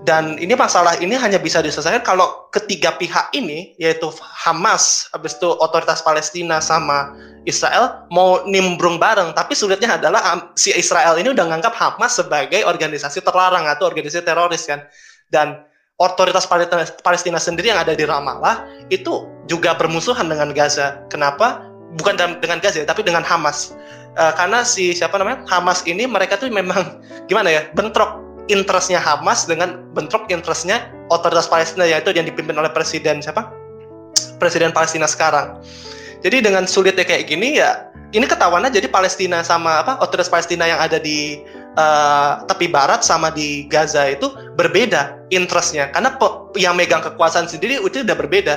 dan 0.06 0.38
ini 0.38 0.54
masalah 0.54 0.94
ini 1.02 1.18
hanya 1.18 1.42
bisa 1.42 1.58
diselesaikan 1.58 2.06
kalau 2.06 2.46
ketiga 2.54 2.94
pihak 2.94 3.34
ini 3.34 3.74
yaitu 3.82 4.06
Hamas, 4.22 5.10
habis 5.10 5.34
itu 5.34 5.48
otoritas 5.58 6.04
Palestina 6.06 6.62
sama 6.62 7.14
Israel 7.48 8.06
mau 8.14 8.46
nimbrung 8.46 9.02
bareng. 9.02 9.34
Tapi 9.34 9.58
sulitnya 9.58 9.98
adalah 9.98 10.52
si 10.54 10.70
Israel 10.74 11.18
ini 11.18 11.34
udah 11.34 11.44
nganggap 11.50 11.74
Hamas 11.74 12.20
sebagai 12.20 12.62
organisasi 12.62 13.24
terlarang 13.26 13.66
atau 13.66 13.90
organisasi 13.90 14.22
teroris 14.22 14.70
kan. 14.70 14.86
Dan 15.28 15.66
otoritas 15.98 16.46
Palestina 17.02 17.42
sendiri 17.42 17.74
yang 17.74 17.82
ada 17.82 17.92
di 17.92 18.06
Ramallah 18.06 18.70
itu 18.94 19.26
juga 19.50 19.74
bermusuhan 19.74 20.30
dengan 20.30 20.54
Gaza. 20.54 21.02
Kenapa? 21.10 21.68
bukan 21.96 22.20
dengan 22.44 22.60
Gaza 22.60 22.84
tapi 22.84 23.00
dengan 23.00 23.24
Hamas 23.24 23.72
uh, 24.20 24.32
karena 24.36 24.60
si 24.60 24.92
siapa 24.92 25.16
namanya 25.16 25.48
Hamas 25.48 25.80
ini 25.88 26.04
mereka 26.04 26.36
tuh 26.36 26.52
memang 26.52 27.00
gimana 27.30 27.48
ya 27.48 27.64
bentrok 27.72 28.27
interestnya 28.48 28.98
Hamas 29.00 29.44
dengan 29.44 29.84
bentrok 29.92 30.28
interestnya 30.32 30.88
otoritas 31.08 31.48
Palestina 31.48 31.84
yaitu 31.84 32.12
yang 32.12 32.24
dipimpin 32.24 32.56
oleh 32.56 32.72
presiden 32.72 33.20
siapa? 33.20 33.48
Presiden 34.42 34.72
Palestina 34.74 35.06
sekarang. 35.08 35.60
Jadi 36.24 36.42
dengan 36.42 36.66
sulitnya 36.66 37.06
kayak 37.06 37.30
gini 37.30 37.62
ya 37.62 37.88
ini 38.10 38.24
ketahuan 38.24 38.64
aja 38.64 38.80
jadi 38.80 38.88
Palestina 38.90 39.44
sama 39.44 39.84
apa 39.84 40.00
otoritas 40.00 40.32
Palestina 40.32 40.64
yang 40.66 40.80
ada 40.80 40.96
di 40.98 41.44
uh, 41.76 42.42
tepi 42.48 42.66
barat 42.72 43.04
sama 43.04 43.30
di 43.30 43.68
Gaza 43.68 44.08
itu 44.08 44.32
berbeda 44.56 45.28
interestnya. 45.30 45.92
Karena 45.94 46.16
yang 46.58 46.74
megang 46.74 47.04
kekuasaan 47.04 47.46
sendiri 47.46 47.78
itu 47.78 48.02
udah 48.02 48.16
berbeda. 48.16 48.54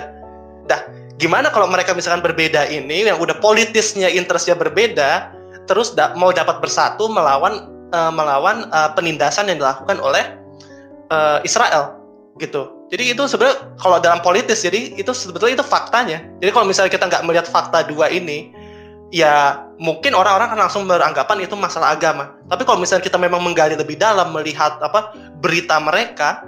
Dah 0.66 0.82
gimana 1.22 1.54
kalau 1.54 1.70
mereka 1.70 1.94
misalkan 1.94 2.26
berbeda 2.26 2.66
ini 2.74 3.06
yang 3.06 3.22
udah 3.22 3.38
politisnya 3.38 4.10
interestnya 4.10 4.58
berbeda 4.58 5.30
terus 5.70 5.94
mau 6.18 6.34
dapat 6.34 6.58
bersatu 6.58 7.06
melawan 7.06 7.70
uh, 7.92 8.12
melawan 8.12 8.68
uh, 8.72 8.92
penindasan 8.96 9.48
yang 9.52 9.62
dilakukan 9.62 10.00
oleh 10.02 10.24
uh, 11.12 11.40
Israel 11.44 12.00
gitu 12.40 12.88
jadi 12.92 13.16
itu 13.16 13.24
sebenarnya 13.28 13.78
kalau 13.80 14.02
dalam 14.02 14.20
politis 14.24 14.64
jadi 14.64 14.96
itu 14.98 15.12
sebetulnya 15.12 15.62
itu 15.62 15.66
faktanya 15.68 16.24
jadi 16.40 16.52
kalau 16.52 16.66
misalnya 16.68 16.92
kita 16.92 17.06
nggak 17.08 17.24
melihat 17.28 17.48
fakta 17.48 17.86
dua 17.86 18.10
ini 18.10 18.52
ya 19.12 19.68
mungkin 19.78 20.16
orang-orang 20.16 20.48
akan 20.52 20.60
langsung 20.68 20.84
beranggapan 20.88 21.44
itu 21.44 21.54
masalah 21.60 21.94
agama 21.94 22.32
tapi 22.48 22.64
kalau 22.64 22.80
misalnya 22.80 23.04
kita 23.04 23.20
memang 23.20 23.44
menggali 23.44 23.76
lebih 23.76 24.00
dalam 24.00 24.32
melihat 24.32 24.80
apa 24.80 25.12
berita 25.44 25.78
mereka 25.84 26.48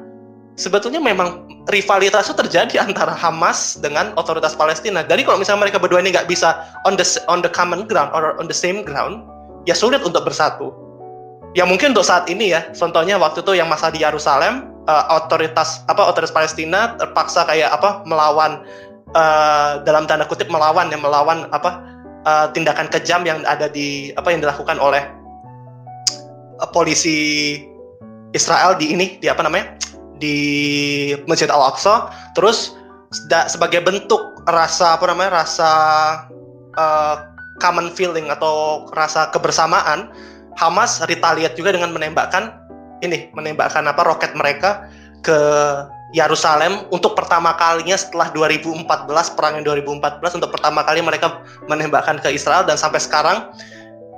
sebetulnya 0.56 1.02
memang 1.02 1.44
rivalitas 1.70 2.28
itu 2.28 2.36
terjadi 2.36 2.84
antara 2.84 3.16
Hamas 3.16 3.80
dengan 3.80 4.12
otoritas 4.20 4.58
Palestina. 4.58 5.06
Jadi 5.06 5.24
kalau 5.24 5.40
misalnya 5.40 5.70
mereka 5.70 5.78
berdua 5.80 6.04
ini 6.04 6.12
nggak 6.12 6.28
bisa 6.28 6.68
on 6.84 7.00
the 7.00 7.06
on 7.32 7.40
the 7.40 7.52
common 7.52 7.88
ground 7.88 8.12
or 8.12 8.36
on 8.38 8.50
the 8.50 8.56
same 8.56 8.84
ground, 8.84 9.24
ya 9.64 9.76
sulit 9.76 10.04
untuk 10.04 10.28
bersatu. 10.28 10.72
Ya 11.54 11.70
mungkin 11.70 11.94
untuk 11.94 12.06
saat 12.06 12.26
ini 12.34 12.50
ya, 12.50 12.66
contohnya 12.74 13.22
waktu 13.22 13.46
itu 13.46 13.54
yang 13.54 13.70
masa 13.70 13.94
di 13.94 14.02
Yerusalem, 14.02 14.74
uh, 14.90 15.22
otoritas 15.22 15.84
apa 15.88 16.02
otoritas 16.10 16.34
Palestina 16.34 16.96
terpaksa 17.00 17.46
kayak 17.48 17.72
apa 17.72 18.04
melawan 18.10 18.66
uh, 19.16 19.80
dalam 19.86 20.10
tanda 20.10 20.28
kutip 20.28 20.50
melawan 20.52 20.92
yang 20.92 21.02
melawan 21.04 21.48
apa 21.56 21.80
uh, 22.28 22.48
tindakan 22.52 22.90
kejam 22.92 23.24
yang 23.24 23.42
ada 23.48 23.70
di 23.70 24.12
apa 24.20 24.34
yang 24.34 24.44
dilakukan 24.44 24.78
oleh 24.80 25.04
uh, 26.60 26.70
polisi 26.72 27.60
Israel 28.34 28.76
di 28.76 28.92
ini 28.92 29.22
di 29.22 29.30
apa 29.30 29.46
namanya 29.46 29.78
di 30.18 30.38
Masjid 31.30 31.50
Al 31.52 31.74
Aqsa 31.74 32.10
terus 32.34 32.74
da, 33.30 33.46
sebagai 33.46 33.84
bentuk 33.84 34.22
rasa 34.50 34.98
apa 34.98 35.06
namanya 35.06 35.46
rasa 35.46 35.72
uh, 36.76 37.16
common 37.62 37.94
feeling 37.94 38.34
atau 38.34 38.88
rasa 38.98 39.30
kebersamaan 39.30 40.10
Hamas 40.58 41.02
retaliate 41.06 41.58
juga 41.58 41.74
dengan 41.74 41.92
menembakkan 41.94 42.54
ini 43.04 43.30
menembakkan 43.36 43.84
apa 43.90 44.02
roket 44.06 44.32
mereka 44.38 44.88
ke 45.26 45.38
Yerusalem 46.14 46.86
untuk 46.94 47.18
pertama 47.18 47.58
kalinya 47.58 47.98
setelah 47.98 48.30
2014 48.32 48.86
perang 49.34 49.58
yang 49.58 49.66
2014 49.66 50.38
untuk 50.38 50.54
pertama 50.54 50.86
kali 50.86 51.02
mereka 51.02 51.42
menembakkan 51.66 52.22
ke 52.22 52.30
Israel 52.30 52.62
dan 52.64 52.78
sampai 52.78 53.02
sekarang 53.02 53.50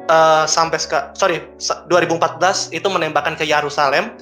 uh, 0.09 0.45
sampai 0.45 0.77
sorry 1.17 1.41
2014 1.89 2.73
itu 2.73 2.87
menembakkan 2.89 3.33
ke 3.37 3.45
Yerusalem. 3.45 4.13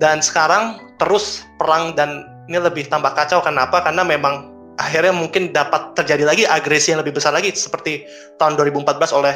Dan 0.00 0.24
sekarang 0.24 0.80
terus 0.96 1.44
perang 1.60 1.92
dan 1.92 2.24
ini 2.48 2.56
lebih 2.56 2.88
tambah 2.88 3.12
kacau. 3.12 3.44
Kenapa? 3.44 3.84
Karena 3.84 4.00
memang 4.00 4.48
akhirnya 4.80 5.12
mungkin 5.12 5.52
dapat 5.52 5.92
terjadi 5.92 6.24
lagi 6.24 6.48
agresi 6.48 6.96
yang 6.96 7.04
lebih 7.04 7.20
besar 7.20 7.36
lagi 7.36 7.52
seperti 7.52 8.08
tahun 8.40 8.56
2014 8.56 8.96
oleh 9.12 9.34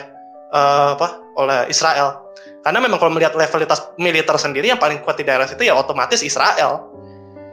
uh, 0.55 0.95
apa 0.95 1.21
oleh 1.35 1.67
Israel. 1.69 2.23
Karena 2.64 2.81
memang 2.81 2.97
kalau 2.97 3.12
melihat 3.12 3.37
levelitas 3.37 3.93
militer 4.01 4.38
sendiri 4.40 4.73
yang 4.73 4.81
paling 4.81 5.03
kuat 5.05 5.21
di 5.21 5.27
daerah 5.29 5.45
situ 5.45 5.67
ya 5.67 5.77
otomatis 5.77 6.25
Israel. 6.25 6.88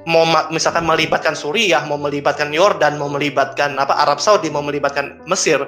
Mau 0.01 0.25
misalkan 0.49 0.81
melibatkan 0.81 1.37
Suriah 1.37 1.85
mau 1.85 1.93
melibatkan 1.93 2.49
Yordan 2.49 2.97
mau 2.97 3.05
melibatkan 3.05 3.77
apa 3.77 4.01
Arab 4.01 4.17
Saudi 4.17 4.49
mau 4.49 4.65
melibatkan 4.65 5.21
Mesir 5.29 5.61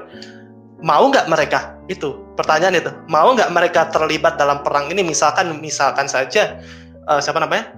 mau 0.83 1.07
nggak 1.07 1.31
mereka? 1.31 1.79
Itu 1.87 2.19
pertanyaan 2.35 2.75
itu. 2.77 2.91
Mau 3.07 3.33
nggak 3.33 3.49
mereka 3.55 3.87
terlibat 3.89 4.35
dalam 4.35 4.61
perang 4.61 4.91
ini? 4.91 5.01
Misalkan 5.01 5.53
misalkan 5.63 6.05
saja 6.11 6.59
uh, 7.07 7.23
siapa 7.23 7.39
namanya? 7.39 7.71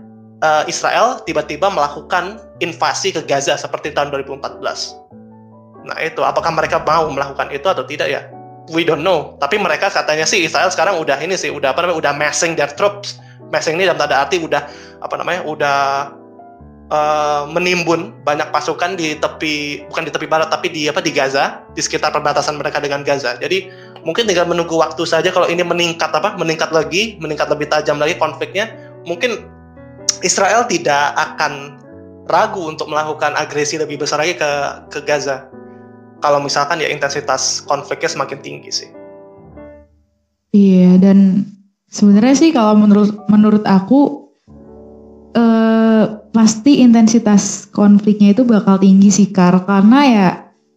Uh, 0.43 0.63
Israel 0.67 1.23
tiba-tiba 1.23 1.71
melakukan 1.71 2.41
invasi 2.59 3.15
ke 3.15 3.23
Gaza 3.23 3.55
seperti 3.55 3.95
tahun 3.95 4.11
2014. 4.11 4.59
Nah 5.85 5.97
itu 6.01 6.21
apakah 6.25 6.51
mereka 6.51 6.81
mau 6.83 7.07
melakukan 7.07 7.53
itu 7.53 7.67
atau 7.69 7.85
tidak 7.87 8.09
ya? 8.09 8.34
We 8.73 8.81
don't 8.81 9.05
know. 9.05 9.37
Tapi 9.37 9.61
mereka 9.61 9.93
katanya 9.93 10.25
sih 10.25 10.41
Israel 10.41 10.73
sekarang 10.73 10.97
udah 10.97 11.21
ini 11.21 11.37
sih 11.37 11.53
udah 11.53 11.73
apa 11.73 11.85
namanya 11.85 11.97
udah 12.01 12.13
massing 12.17 12.57
their 12.57 12.69
troops. 12.73 13.21
Massing 13.53 13.77
ini 13.77 13.85
dalam 13.85 14.01
tanda 14.01 14.25
arti 14.25 14.41
udah 14.41 14.65
apa 15.05 15.15
namanya 15.21 15.45
udah 15.45 15.77
uh, 16.89 17.43
menimbun 17.49 18.13
banyak 18.25 18.49
pasukan 18.49 18.97
di 18.97 19.17
tepi 19.17 19.85
bukan 19.89 20.09
di 20.09 20.11
tepi 20.11 20.25
barat 20.25 20.49
tapi 20.49 20.69
di 20.69 20.89
apa 20.89 21.01
di 21.01 21.13
Gaza 21.13 21.61
di 21.73 21.81
sekitar 21.81 22.09
perbatasan 22.13 22.57
mereka 22.57 22.81
dengan 22.81 23.05
Gaza. 23.05 23.37
Jadi 23.37 23.69
mungkin 24.05 24.29
tinggal 24.29 24.45
menunggu 24.45 24.77
waktu 24.77 25.05
saja 25.05 25.29
kalau 25.29 25.49
ini 25.49 25.61
meningkat 25.65 26.09
apa 26.13 26.37
meningkat 26.37 26.69
lagi 26.69 27.17
meningkat 27.21 27.49
lebih 27.49 27.69
tajam 27.69 27.97
lagi 27.97 28.17
konfliknya 28.17 28.69
mungkin 29.05 29.45
Israel 30.21 30.65
tidak 30.69 31.13
akan 31.17 31.81
ragu 32.29 32.65
untuk 32.65 32.89
melakukan 32.89 33.37
agresi 33.37 33.77
lebih 33.77 34.01
besar 34.01 34.21
lagi 34.21 34.37
ke 34.37 34.49
ke 34.89 34.99
Gaza. 35.05 35.49
Kalau 36.25 36.41
misalkan 36.41 36.81
ya 36.81 36.89
intensitas 36.89 37.61
konfliknya 37.69 38.09
semakin 38.09 38.41
tinggi 38.41 38.73
sih. 38.73 38.89
Iya 40.49 40.97
dan 40.97 41.45
sebenarnya 41.85 42.33
sih 42.33 42.49
kalau 42.49 42.73
menurut 42.73 43.13
menurut 43.29 43.61
aku 43.61 44.33
eh, 45.37 46.03
pasti 46.33 46.81
intensitas 46.81 47.69
konfliknya 47.69 48.33
itu 48.33 48.41
bakal 48.41 48.81
tinggi 48.81 49.13
sih 49.13 49.29
Kar. 49.29 49.69
Karena 49.69 49.99
ya 50.09 50.27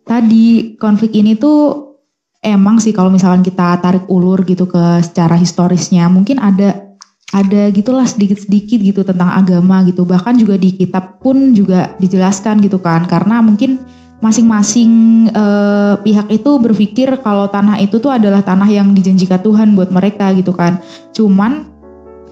tadi 0.04 0.76
konflik 0.76 1.16
ini 1.16 1.32
tuh 1.40 1.96
emang 2.44 2.76
sih 2.76 2.92
kalau 2.92 3.08
misalkan 3.08 3.40
kita 3.40 3.80
tarik 3.80 4.04
ulur 4.12 4.44
gitu 4.44 4.68
ke 4.68 5.00
secara 5.00 5.40
historisnya 5.40 6.12
mungkin 6.12 6.44
ada 6.44 6.92
ada 7.32 7.72
gitulah 7.72 8.04
sedikit-sedikit 8.04 8.84
gitu 8.84 9.00
tentang 9.00 9.32
agama 9.32 9.80
gitu. 9.88 10.04
Bahkan 10.04 10.44
juga 10.44 10.60
di 10.60 10.76
kitab 10.76 11.24
pun 11.24 11.56
juga 11.56 11.96
dijelaskan 11.96 12.60
gitu 12.60 12.76
kan. 12.84 13.08
Karena 13.08 13.40
mungkin 13.40 13.80
masing-masing 14.18 14.90
eh, 15.30 15.94
pihak 16.02 16.26
itu 16.30 16.50
berpikir 16.58 17.08
kalau 17.22 17.46
tanah 17.46 17.78
itu 17.78 18.02
tuh 18.02 18.10
adalah 18.10 18.42
tanah 18.42 18.66
yang 18.66 18.90
dijanjikan 18.90 19.38
Tuhan 19.38 19.78
buat 19.78 19.94
mereka 19.94 20.34
gitu 20.34 20.50
kan 20.50 20.82
cuman 21.14 21.66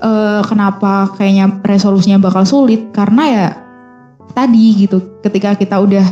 eh, 0.02 0.42
kenapa 0.46 1.14
kayaknya 1.14 1.62
resolusinya 1.62 2.18
bakal 2.18 2.42
sulit 2.42 2.90
karena 2.90 3.22
ya 3.26 3.46
tadi 4.34 4.86
gitu 4.86 5.22
ketika 5.22 5.54
kita 5.54 5.78
udah 5.78 6.06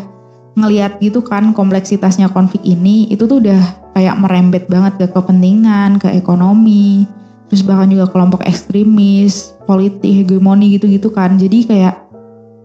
ngelihat 0.54 1.02
gitu 1.02 1.18
kan 1.18 1.50
kompleksitasnya 1.50 2.30
konflik 2.30 2.62
ini 2.62 3.10
itu 3.10 3.26
tuh 3.26 3.42
udah 3.42 3.58
kayak 3.94 4.18
merembet 4.18 4.64
banget 4.66 4.98
ke 4.98 5.06
kepentingan, 5.10 6.02
ke 6.02 6.10
ekonomi, 6.14 7.06
terus 7.50 7.62
bahkan 7.62 7.90
juga 7.90 8.10
kelompok 8.10 8.42
ekstremis, 8.46 9.54
politik, 9.66 10.10
hegemoni 10.10 10.78
gitu-gitu 10.78 11.10
kan. 11.14 11.38
Jadi 11.38 11.66
kayak 11.66 11.94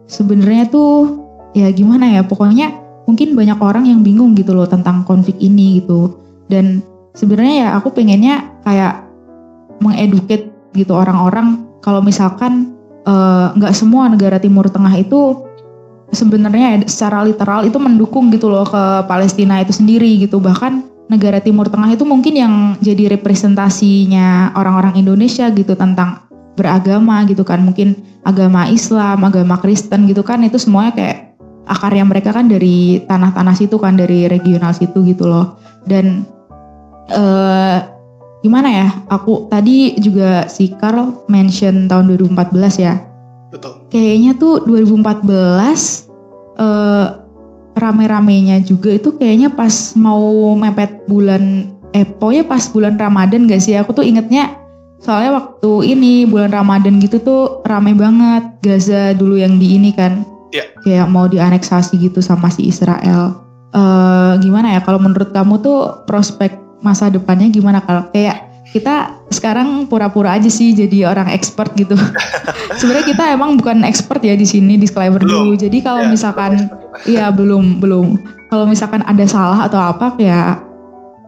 sebenarnya 0.10 0.70
tuh 0.70 1.22
ya 1.54 1.70
gimana 1.70 2.10
ya, 2.10 2.22
pokoknya 2.26 2.74
mungkin 3.10 3.34
banyak 3.34 3.58
orang 3.58 3.90
yang 3.90 4.06
bingung 4.06 4.38
gitu 4.38 4.54
loh 4.54 4.70
tentang 4.70 5.02
konflik 5.02 5.42
ini 5.42 5.82
gitu. 5.82 6.22
Dan 6.46 6.86
sebenarnya 7.18 7.56
ya 7.66 7.70
aku 7.82 7.90
pengennya 7.90 8.62
kayak 8.62 9.10
mengeduket 9.82 10.54
gitu 10.78 10.94
orang-orang 10.94 11.66
kalau 11.82 12.06
misalkan 12.06 12.78
eh, 13.10 13.48
nggak 13.58 13.74
uh, 13.74 13.78
semua 13.78 14.06
negara 14.06 14.38
Timur 14.38 14.70
Tengah 14.70 14.94
itu 14.94 15.50
sebenarnya 16.14 16.86
secara 16.86 17.26
literal 17.26 17.66
itu 17.66 17.78
mendukung 17.82 18.30
gitu 18.30 18.50
loh 18.50 18.66
ke 18.66 19.10
Palestina 19.10 19.62
itu 19.66 19.74
sendiri 19.74 20.22
gitu. 20.22 20.38
Bahkan 20.38 21.08
negara 21.10 21.42
Timur 21.42 21.66
Tengah 21.70 21.90
itu 21.98 22.06
mungkin 22.06 22.34
yang 22.38 22.54
jadi 22.82 23.18
representasinya 23.18 24.54
orang-orang 24.54 25.02
Indonesia 25.02 25.50
gitu 25.50 25.74
tentang 25.74 26.30
beragama 26.54 27.26
gitu 27.26 27.42
kan. 27.42 27.62
Mungkin 27.66 28.22
agama 28.26 28.70
Islam, 28.70 29.26
agama 29.26 29.58
Kristen 29.58 30.06
gitu 30.06 30.22
kan. 30.22 30.42
Itu 30.46 30.62
semuanya 30.62 30.94
kayak 30.94 31.18
akarnya 31.70 32.02
mereka 32.02 32.34
kan 32.34 32.50
dari 32.50 33.06
tanah-tanah 33.06 33.54
situ 33.54 33.78
kan 33.78 33.94
dari 33.94 34.26
regional 34.26 34.74
situ 34.74 35.06
gitu 35.06 35.30
loh. 35.30 35.62
Dan 35.86 36.26
eh, 37.14 37.78
gimana 38.42 38.70
ya 38.74 38.88
aku 39.14 39.46
tadi 39.54 39.94
juga 40.02 40.50
si 40.50 40.74
Carl 40.82 41.30
mention 41.30 41.86
tahun 41.86 42.10
2014 42.18 42.82
ya. 42.82 42.98
Betul. 43.54 43.86
Kayaknya 43.94 44.32
tuh 44.42 44.66
2014 44.66 45.30
eh, 46.58 47.08
rame-ramenya 47.78 48.60
juga 48.66 48.98
itu 48.98 49.16
kayaknya 49.16 49.54
pas 49.54 49.94
mau 49.96 50.58
mepet 50.58 51.06
bulan 51.08 51.70
eh 51.96 52.06
pokoknya 52.06 52.46
pas 52.46 52.66
bulan 52.74 52.98
Ramadan 52.98 53.46
gak 53.46 53.62
sih? 53.62 53.78
Aku 53.78 53.94
tuh 53.94 54.04
ingetnya 54.04 54.58
soalnya 55.00 55.40
waktu 55.40 55.96
ini 55.96 56.28
bulan 56.28 56.52
Ramadan 56.52 56.98
gitu 56.98 57.22
tuh 57.22 57.62
rame 57.64 57.94
banget. 57.94 58.58
Gaza 58.60 59.16
dulu 59.16 59.40
yang 59.40 59.56
di 59.56 59.80
ini 59.80 59.96
kan 59.96 60.28
yeah. 60.54 60.68
kayak 60.86 61.08
mau 61.10 61.26
dianeksasi 61.30 61.98
gitu 62.00 62.20
sama 62.20 62.50
si 62.54 62.68
Israel 62.70 63.50
uh, 63.74 64.34
gimana 64.42 64.78
ya 64.78 64.82
kalau 64.82 65.02
menurut 65.02 65.30
kamu 65.34 65.62
tuh 65.62 66.06
prospek 66.10 66.58
masa 66.80 67.12
depannya 67.12 67.52
gimana 67.52 67.84
kalau 67.84 68.08
kayak 68.14 68.50
kita 68.70 69.18
sekarang 69.34 69.90
pura-pura 69.90 70.38
aja 70.38 70.46
sih 70.46 70.78
jadi 70.78 71.10
orang 71.10 71.34
expert 71.34 71.74
gitu. 71.74 71.98
Sebenarnya 72.80 73.06
kita 73.18 73.24
emang 73.34 73.58
bukan 73.58 73.82
expert 73.82 74.22
ya 74.22 74.38
di 74.38 74.46
sini 74.46 74.78
disclaimer 74.78 75.18
dulu. 75.18 75.58
Jadi 75.58 75.82
kalau 75.82 76.06
ya, 76.06 76.10
misalkan 76.10 76.70
iya 77.10 77.34
belum 77.34 77.82
belum. 77.82 78.22
Kalau 78.54 78.66
misalkan 78.70 79.02
ada 79.06 79.26
salah 79.26 79.66
atau 79.66 79.82
apa 79.82 80.14
ya 80.22 80.62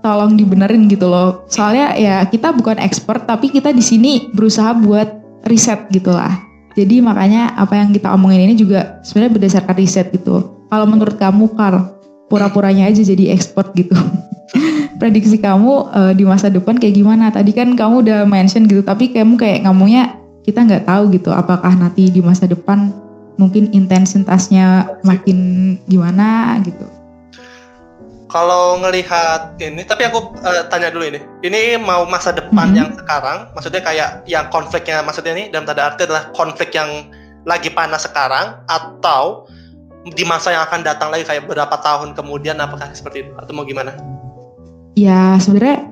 tolong 0.05 0.37
dibenerin 0.37 0.85
gitu 0.85 1.09
loh. 1.09 1.45
Soalnya 1.49 1.97
ya 1.97 2.21
kita 2.29 2.53
bukan 2.53 2.77
expert 2.77 3.25
tapi 3.25 3.49
kita 3.49 3.73
di 3.73 3.81
sini 3.81 4.29
berusaha 4.33 4.77
buat 4.77 5.09
riset 5.49 5.89
gitu 5.89 6.13
lah. 6.13 6.50
Jadi 6.71 7.03
makanya 7.03 7.51
apa 7.59 7.75
yang 7.75 7.91
kita 7.91 8.11
omongin 8.15 8.47
ini 8.47 8.55
juga 8.55 8.99
sebenarnya 9.03 9.31
berdasarkan 9.37 9.75
riset 9.75 10.07
gitu. 10.15 10.63
Kalau 10.71 10.85
menurut 10.87 11.19
kamu 11.19 11.51
Karl, 11.59 11.83
pura-puranya 12.31 12.87
aja 12.87 13.03
jadi 13.03 13.35
expert 13.35 13.75
gitu. 13.75 13.91
prediksi 15.01 15.41
kamu 15.41 15.89
uh, 15.89 16.13
di 16.13 16.21
masa 16.21 16.53
depan 16.53 16.77
kayak 16.77 16.95
gimana? 16.95 17.33
Tadi 17.33 17.51
kan 17.51 17.73
kamu 17.73 18.05
udah 18.05 18.19
mention 18.29 18.69
gitu, 18.69 18.85
tapi 18.85 19.09
kamu 19.09 19.33
kayak 19.35 19.65
ngomongnya 19.65 20.21
kita 20.45 20.61
nggak 20.61 20.85
tahu 20.85 21.09
gitu 21.17 21.29
apakah 21.33 21.73
nanti 21.73 22.13
di 22.13 22.21
masa 22.21 22.45
depan 22.45 22.93
mungkin 23.41 23.73
intensitasnya 23.73 24.99
makin 25.01 25.75
gimana 25.89 26.61
gitu. 26.61 27.00
Kalau 28.31 28.79
ngelihat 28.79 29.59
ini, 29.59 29.83
tapi 29.83 30.07
aku 30.07 30.31
uh, 30.39 30.63
tanya 30.71 30.87
dulu 30.87 31.03
ini. 31.11 31.19
Ini 31.43 31.75
mau 31.83 32.07
masa 32.07 32.31
depan 32.31 32.71
-hmm. 32.71 32.79
yang 32.79 32.89
sekarang, 32.95 33.51
maksudnya 33.51 33.83
kayak 33.83 34.23
yang 34.23 34.47
konfliknya, 34.47 35.03
maksudnya 35.03 35.35
ini 35.35 35.43
dalam 35.51 35.67
tanda 35.67 35.91
arti 35.91 36.07
adalah 36.07 36.31
konflik 36.31 36.71
yang 36.71 37.11
lagi 37.43 37.67
panas 37.73 38.07
sekarang 38.07 38.63
atau 38.71 39.43
di 40.15 40.23
masa 40.25 40.55
yang 40.55 40.63
akan 40.65 40.81
datang 40.81 41.13
lagi 41.13 41.27
kayak 41.27 41.45
beberapa 41.45 41.75
tahun 41.77 42.17
kemudian 42.17 42.57
apakah 42.57 42.89
seperti 42.95 43.27
itu 43.27 43.31
atau 43.37 43.53
mau 43.53 43.65
gimana? 43.67 43.93
ya 44.95 45.39
sebenarnya 45.39 45.87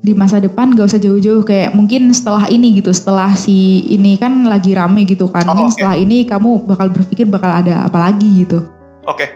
di 0.00 0.16
masa 0.16 0.40
depan 0.40 0.72
gak 0.72 0.96
usah 0.96 1.02
jauh-jauh 1.02 1.44
kayak 1.44 1.76
mungkin 1.76 2.08
setelah 2.16 2.48
ini 2.48 2.80
gitu 2.80 2.88
setelah 2.88 3.36
si 3.36 3.84
ini 3.92 4.16
kan 4.16 4.48
lagi 4.48 4.72
rame 4.72 5.04
gitu 5.04 5.28
kan 5.28 5.44
oh, 5.44 5.52
mungkin 5.52 5.68
okay. 5.68 5.76
setelah 5.76 5.96
ini 6.00 6.24
kamu 6.24 6.64
bakal 6.64 6.88
berpikir 6.88 7.28
bakal 7.28 7.52
ada 7.52 7.84
apa 7.84 8.08
lagi 8.08 8.48
gitu 8.48 8.64
oke 9.04 9.20
okay. 9.20 9.28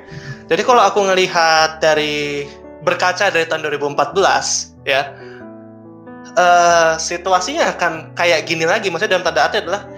Jadi 0.50 0.62
kalau 0.62 0.82
aku 0.84 1.00
ngelihat 1.04 1.80
dari 1.80 2.44
berkaca 2.84 3.32
dari 3.32 3.48
tahun 3.48 3.64
2014 3.80 4.84
ya 4.84 5.12
uh, 6.36 7.00
situasinya 7.00 7.76
akan 7.76 8.12
kayak 8.16 8.44
gini 8.44 8.68
lagi 8.68 8.92
maksudnya 8.92 9.16
dalam 9.16 9.24
tanda 9.24 9.48
arti 9.48 9.64
adalah 9.64 9.88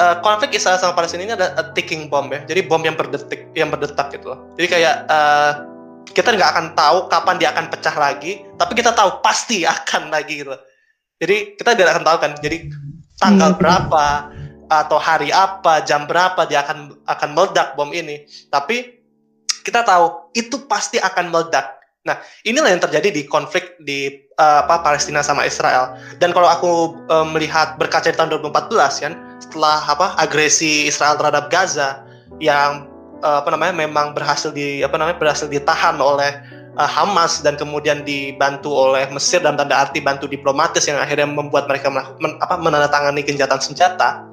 uh, 0.00 0.16
konflik 0.20 0.52
Israel 0.52 0.76
sama 0.76 0.92
Palestina 0.92 1.24
ini 1.24 1.34
ada 1.34 1.72
ticking 1.72 2.12
bomb 2.12 2.28
ya 2.32 2.44
jadi 2.44 2.68
bom 2.68 2.84
yang 2.84 2.94
berdetik 2.94 3.48
yang 3.56 3.72
berdetak 3.72 4.12
gitu 4.12 4.36
loh 4.36 4.40
jadi 4.60 4.66
kayak 4.68 4.94
uh, 5.08 5.72
kita 6.12 6.34
nggak 6.34 6.50
akan 6.54 6.66
tahu 6.74 6.98
kapan 7.06 7.36
dia 7.38 7.48
akan 7.54 7.66
pecah 7.70 7.94
lagi, 7.94 8.42
tapi 8.58 8.72
kita 8.74 8.90
tahu 8.90 9.22
pasti 9.24 9.62
akan 9.76 10.10
lagi 10.10 10.42
gitu. 10.42 10.52
Jadi 11.22 11.54
kita 11.54 11.78
tidak 11.78 11.90
akan 11.98 12.04
tahu 12.04 12.16
kan. 12.18 12.32
Jadi 12.42 12.56
tanggal 13.22 13.54
hmm. 13.54 13.58
berapa 13.58 14.06
atau 14.66 14.98
hari 14.98 15.30
apa, 15.30 15.84
jam 15.84 16.08
berapa 16.08 16.48
dia 16.48 16.64
akan 16.66 16.96
akan 17.06 17.28
meledak 17.36 17.78
bom 17.78 17.90
ini. 17.94 18.26
Tapi 18.50 19.01
kita 19.62 19.86
tahu 19.86 20.30
itu 20.34 20.66
pasti 20.66 20.98
akan 20.98 21.30
meledak. 21.30 21.82
Nah, 22.02 22.18
inilah 22.42 22.74
yang 22.74 22.82
terjadi 22.82 23.14
di 23.14 23.22
konflik 23.30 23.78
di 23.86 24.26
uh, 24.34 24.66
Palestina 24.66 25.22
sama 25.22 25.46
Israel. 25.46 25.94
Dan 26.18 26.34
kalau 26.34 26.50
aku 26.50 26.98
uh, 27.06 27.22
melihat 27.30 27.78
berkaca 27.78 28.10
di 28.10 28.18
tahun 28.18 28.42
2014 28.42 28.74
kan, 29.06 29.14
setelah 29.38 29.78
apa 29.86 30.18
agresi 30.18 30.90
Israel 30.90 31.14
terhadap 31.14 31.46
Gaza 31.46 32.02
yang 32.42 32.90
uh, 33.22 33.38
apa 33.38 33.54
namanya 33.54 33.86
memang 33.86 34.18
berhasil 34.18 34.50
di 34.50 34.82
apa 34.82 34.98
namanya 34.98 35.22
berhasil 35.22 35.46
ditahan 35.46 35.94
oleh 36.02 36.42
uh, 36.74 36.90
Hamas 36.90 37.38
dan 37.38 37.54
kemudian 37.54 38.02
dibantu 38.02 38.74
oleh 38.74 39.06
Mesir 39.14 39.38
dan 39.38 39.54
tanda 39.54 39.78
arti 39.78 40.02
bantu 40.02 40.26
diplomatis 40.26 40.82
yang 40.90 40.98
akhirnya 40.98 41.30
membuat 41.30 41.70
mereka 41.70 41.86
men, 41.86 42.34
apa 42.42 42.58
menandatangani 42.58 43.22
gencatan 43.22 43.62
senjata. 43.62 44.26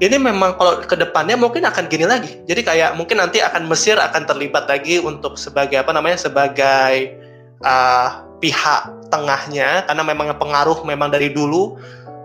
Ini 0.00 0.16
memang 0.16 0.56
kalau 0.56 0.80
ke 0.80 0.96
depannya 0.96 1.36
mungkin 1.36 1.68
akan 1.68 1.84
gini 1.86 2.08
lagi. 2.08 2.40
Jadi 2.48 2.64
kayak 2.64 2.96
mungkin 2.96 3.20
nanti 3.20 3.44
akan 3.44 3.68
Mesir 3.68 4.00
akan 4.00 4.24
terlibat 4.24 4.64
lagi 4.64 4.98
untuk 4.98 5.36
sebagai 5.36 5.76
apa 5.76 5.92
namanya 5.92 6.16
sebagai 6.16 7.12
uh, 7.60 8.24
pihak 8.42 8.88
tengahnya 9.12 9.84
karena 9.86 10.02
memang 10.02 10.34
pengaruh 10.40 10.82
memang 10.82 11.12
dari 11.12 11.30
dulu 11.30 11.78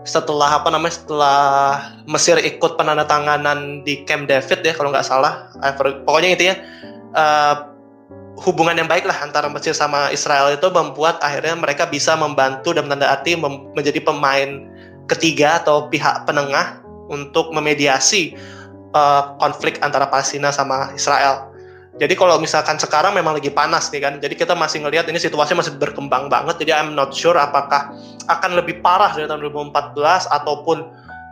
setelah 0.08 0.63
apa 0.63 0.71
namanya 0.71 0.95
setelah 1.03 1.43
Mesir 2.08 2.39
ikut 2.39 2.80
penandatanganan 2.80 3.84
di 3.84 4.08
Camp 4.08 4.32
David 4.32 4.63
ya 4.63 4.73
kalau 4.73 4.89
nggak 4.89 5.03
salah 5.03 5.51
pokoknya 6.08 6.30
intinya 6.34 6.56
uh, 7.12 7.56
hubungan 8.39 8.80
yang 8.80 8.88
baik 8.88 9.03
lah 9.03 9.19
antara 9.19 9.51
Mesir 9.51 9.75
sama 9.75 10.08
Israel 10.15 10.56
itu 10.56 10.71
membuat 10.71 11.19
akhirnya 11.19 11.60
mereka 11.60 11.84
bisa 11.86 12.15
membantu 12.15 12.71
dan 12.71 12.88
arti 13.03 13.36
mem 13.36 13.67
menjadi 13.75 13.99
pemain 13.99 14.63
ketiga 15.12 15.60
atau 15.60 15.91
pihak 15.91 16.23
penengah 16.23 16.80
untuk 17.08 17.52
memediasi 17.56 18.36
uh, 18.93 19.36
konflik 19.39 19.80
antara 19.84 20.08
Palestina 20.08 20.54
sama 20.54 20.91
Israel. 20.96 21.48
Jadi 21.98 22.13
kalau 22.13 22.38
misalkan 22.38 22.78
sekarang 22.78 23.17
memang 23.17 23.41
lagi 23.41 23.50
panas 23.50 23.89
nih 23.89 24.06
kan, 24.06 24.13
jadi 24.22 24.38
kita 24.38 24.54
masih 24.54 24.86
ngelihat 24.86 25.10
ini 25.10 25.17
situasi 25.17 25.58
masih 25.58 25.74
berkembang 25.82 26.30
banget. 26.30 26.62
Jadi 26.62 26.72
I'm 26.78 26.93
not 26.93 27.10
sure 27.17 27.34
apakah 27.34 27.89
akan 28.30 28.54
lebih 28.54 28.86
parah 28.86 29.17
dari 29.17 29.26
tahun 29.26 29.41
2014 29.50 30.30
ataupun 30.30 30.78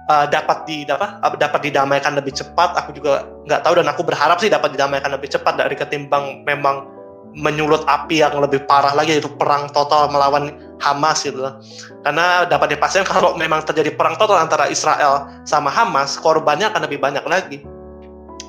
uh, 0.10 0.26
dapat 0.26 0.66
di 0.66 0.82
apa, 0.90 1.22
dapat 1.38 1.70
didamaikan 1.70 2.18
lebih 2.18 2.34
cepat. 2.34 2.82
Aku 2.82 2.98
juga 2.98 3.30
nggak 3.46 3.62
tahu 3.62 3.74
dan 3.78 3.88
aku 3.94 4.02
berharap 4.02 4.42
sih 4.42 4.50
dapat 4.50 4.74
didamaikan 4.74 5.14
lebih 5.14 5.30
cepat 5.30 5.54
dari 5.54 5.78
ketimbang 5.78 6.42
memang 6.50 6.95
menyulut 7.36 7.84
api 7.84 8.24
yang 8.24 8.40
lebih 8.40 8.64
parah 8.64 8.96
lagi 8.96 9.20
yaitu 9.20 9.30
perang 9.36 9.68
total 9.76 10.08
melawan 10.08 10.56
Hamas 10.80 11.24
gitu. 11.24 11.40
Karena 12.04 12.48
dapat 12.48 12.76
dipastikan 12.76 13.08
kalau 13.14 13.36
memang 13.36 13.64
terjadi 13.68 13.92
perang 13.96 14.16
total 14.16 14.40
antara 14.40 14.72
Israel 14.72 15.28
sama 15.44 15.68
Hamas, 15.72 16.16
korbannya 16.20 16.72
akan 16.72 16.88
lebih 16.88 17.00
banyak 17.04 17.24
lagi. 17.28 17.60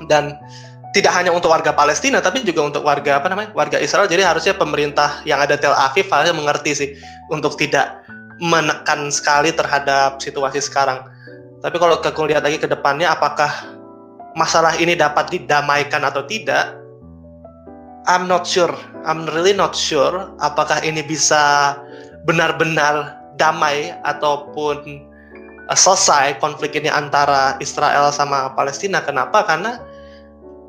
Dan 0.07 0.39
tidak 0.97 1.13
hanya 1.13 1.29
untuk 1.29 1.53
warga 1.53 1.77
Palestina 1.77 2.25
tapi 2.25 2.41
juga 2.41 2.65
untuk 2.73 2.81
warga 2.81 3.21
apa 3.21 3.29
namanya 3.29 3.53
warga 3.53 3.77
Israel 3.77 4.09
jadi 4.09 4.25
harusnya 4.25 4.57
pemerintah 4.57 5.21
yang 5.29 5.45
ada 5.45 5.61
Tel 5.61 5.77
Aviv 5.77 6.09
harusnya 6.09 6.33
mengerti 6.33 6.73
sih 6.73 6.89
untuk 7.29 7.61
tidak 7.61 8.01
menekan 8.41 9.13
sekali 9.13 9.53
terhadap 9.53 10.25
situasi 10.25 10.65
sekarang 10.65 11.05
tapi 11.61 11.77
kalau 11.77 12.01
aku 12.01 12.23
lihat 12.25 12.49
lagi 12.49 12.57
ke 12.57 12.65
depannya 12.65 13.13
apakah 13.13 13.53
masalah 14.41 14.73
ini 14.81 14.97
dapat 14.97 15.37
didamaikan 15.37 16.01
atau 16.01 16.25
tidak 16.25 16.86
I'm 18.07 18.31
not 18.31 18.47
sure. 18.47 18.71
I'm 19.03 19.27
really 19.35 19.55
not 19.55 19.75
sure 19.75 20.31
apakah 20.39 20.79
ini 20.87 21.03
bisa 21.03 21.75
benar-benar 22.27 23.19
damai 23.35 23.95
ataupun 24.07 25.03
uh, 25.67 25.79
selesai 25.79 26.39
konflik 26.39 26.79
ini 26.79 26.87
antara 26.87 27.59
Israel 27.59 28.15
sama 28.15 28.55
Palestina. 28.55 29.03
Kenapa? 29.03 29.43
Karena 29.43 29.83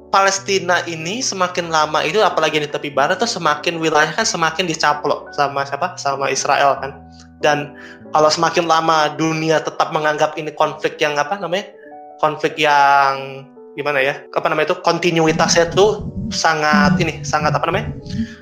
Palestina 0.09 0.81
ini 0.89 1.21
semakin 1.21 1.69
lama 1.69 2.01
itu 2.01 2.23
apalagi 2.23 2.63
di 2.63 2.69
tepi 2.69 2.89
barat 2.89 3.19
tuh 3.21 3.29
semakin 3.29 3.77
wilayah 3.77 4.09
kan 4.15 4.25
semakin 4.25 4.65
dicaplok 4.65 5.29
sama 5.37 5.61
siapa? 5.61 5.93
Sama 5.99 6.33
Israel 6.33 6.79
kan. 6.81 6.97
Dan 7.43 7.77
kalau 8.17 8.33
semakin 8.33 8.65
lama 8.65 9.13
dunia 9.13 9.61
tetap 9.61 9.93
menganggap 9.93 10.33
ini 10.41 10.49
konflik 10.57 10.97
yang 10.97 11.13
apa 11.21 11.37
namanya? 11.37 11.69
Konflik 12.17 12.57
yang 12.57 13.45
gimana 13.77 14.01
ya? 14.01 14.25
Apa 14.33 14.49
namanya 14.49 14.73
itu? 14.73 14.77
Kontinuitasnya 14.81 15.69
tuh 15.75 16.16
sangat 16.31 16.99
ini 16.99 17.23
sangat 17.23 17.55
apa 17.55 17.65
namanya 17.69 17.93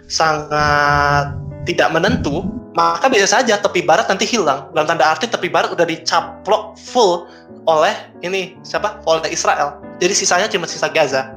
sangat 0.10 1.36
tidak 1.66 1.90
menentu 1.94 2.46
maka 2.76 3.08
bisa 3.08 3.26
saja 3.26 3.56
tepi 3.56 3.86
barat 3.86 4.06
nanti 4.12 4.28
hilang 4.28 4.68
dalam 4.76 4.86
tanda 4.86 5.08
arti 5.08 5.26
tepi 5.26 5.48
barat 5.48 5.72
udah 5.72 5.88
dicaplok 5.88 6.76
full 6.76 7.26
oleh 7.66 7.94
ini 8.22 8.60
siapa 8.62 9.02
oleh 9.08 9.32
Israel 9.32 9.80
jadi 9.98 10.14
sisanya 10.14 10.48
cuma 10.52 10.68
sisa 10.68 10.92
Gaza 10.92 11.36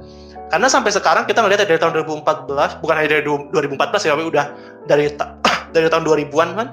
karena 0.49 0.69
sampai 0.69 0.89
sekarang 0.89 1.29
kita 1.29 1.45
melihat 1.45 1.69
dari 1.69 1.77
tahun 1.77 1.93
2014, 2.09 2.81
bukan 2.81 2.95
hanya 2.97 3.21
dari 3.21 3.25
2014 3.29 4.09
ya, 4.09 4.17
tapi 4.17 4.25
udah 4.25 4.45
dari 4.89 5.05
dari 5.77 5.87
tahun 5.93 6.05
2000-an 6.09 6.49
kan. 6.57 6.69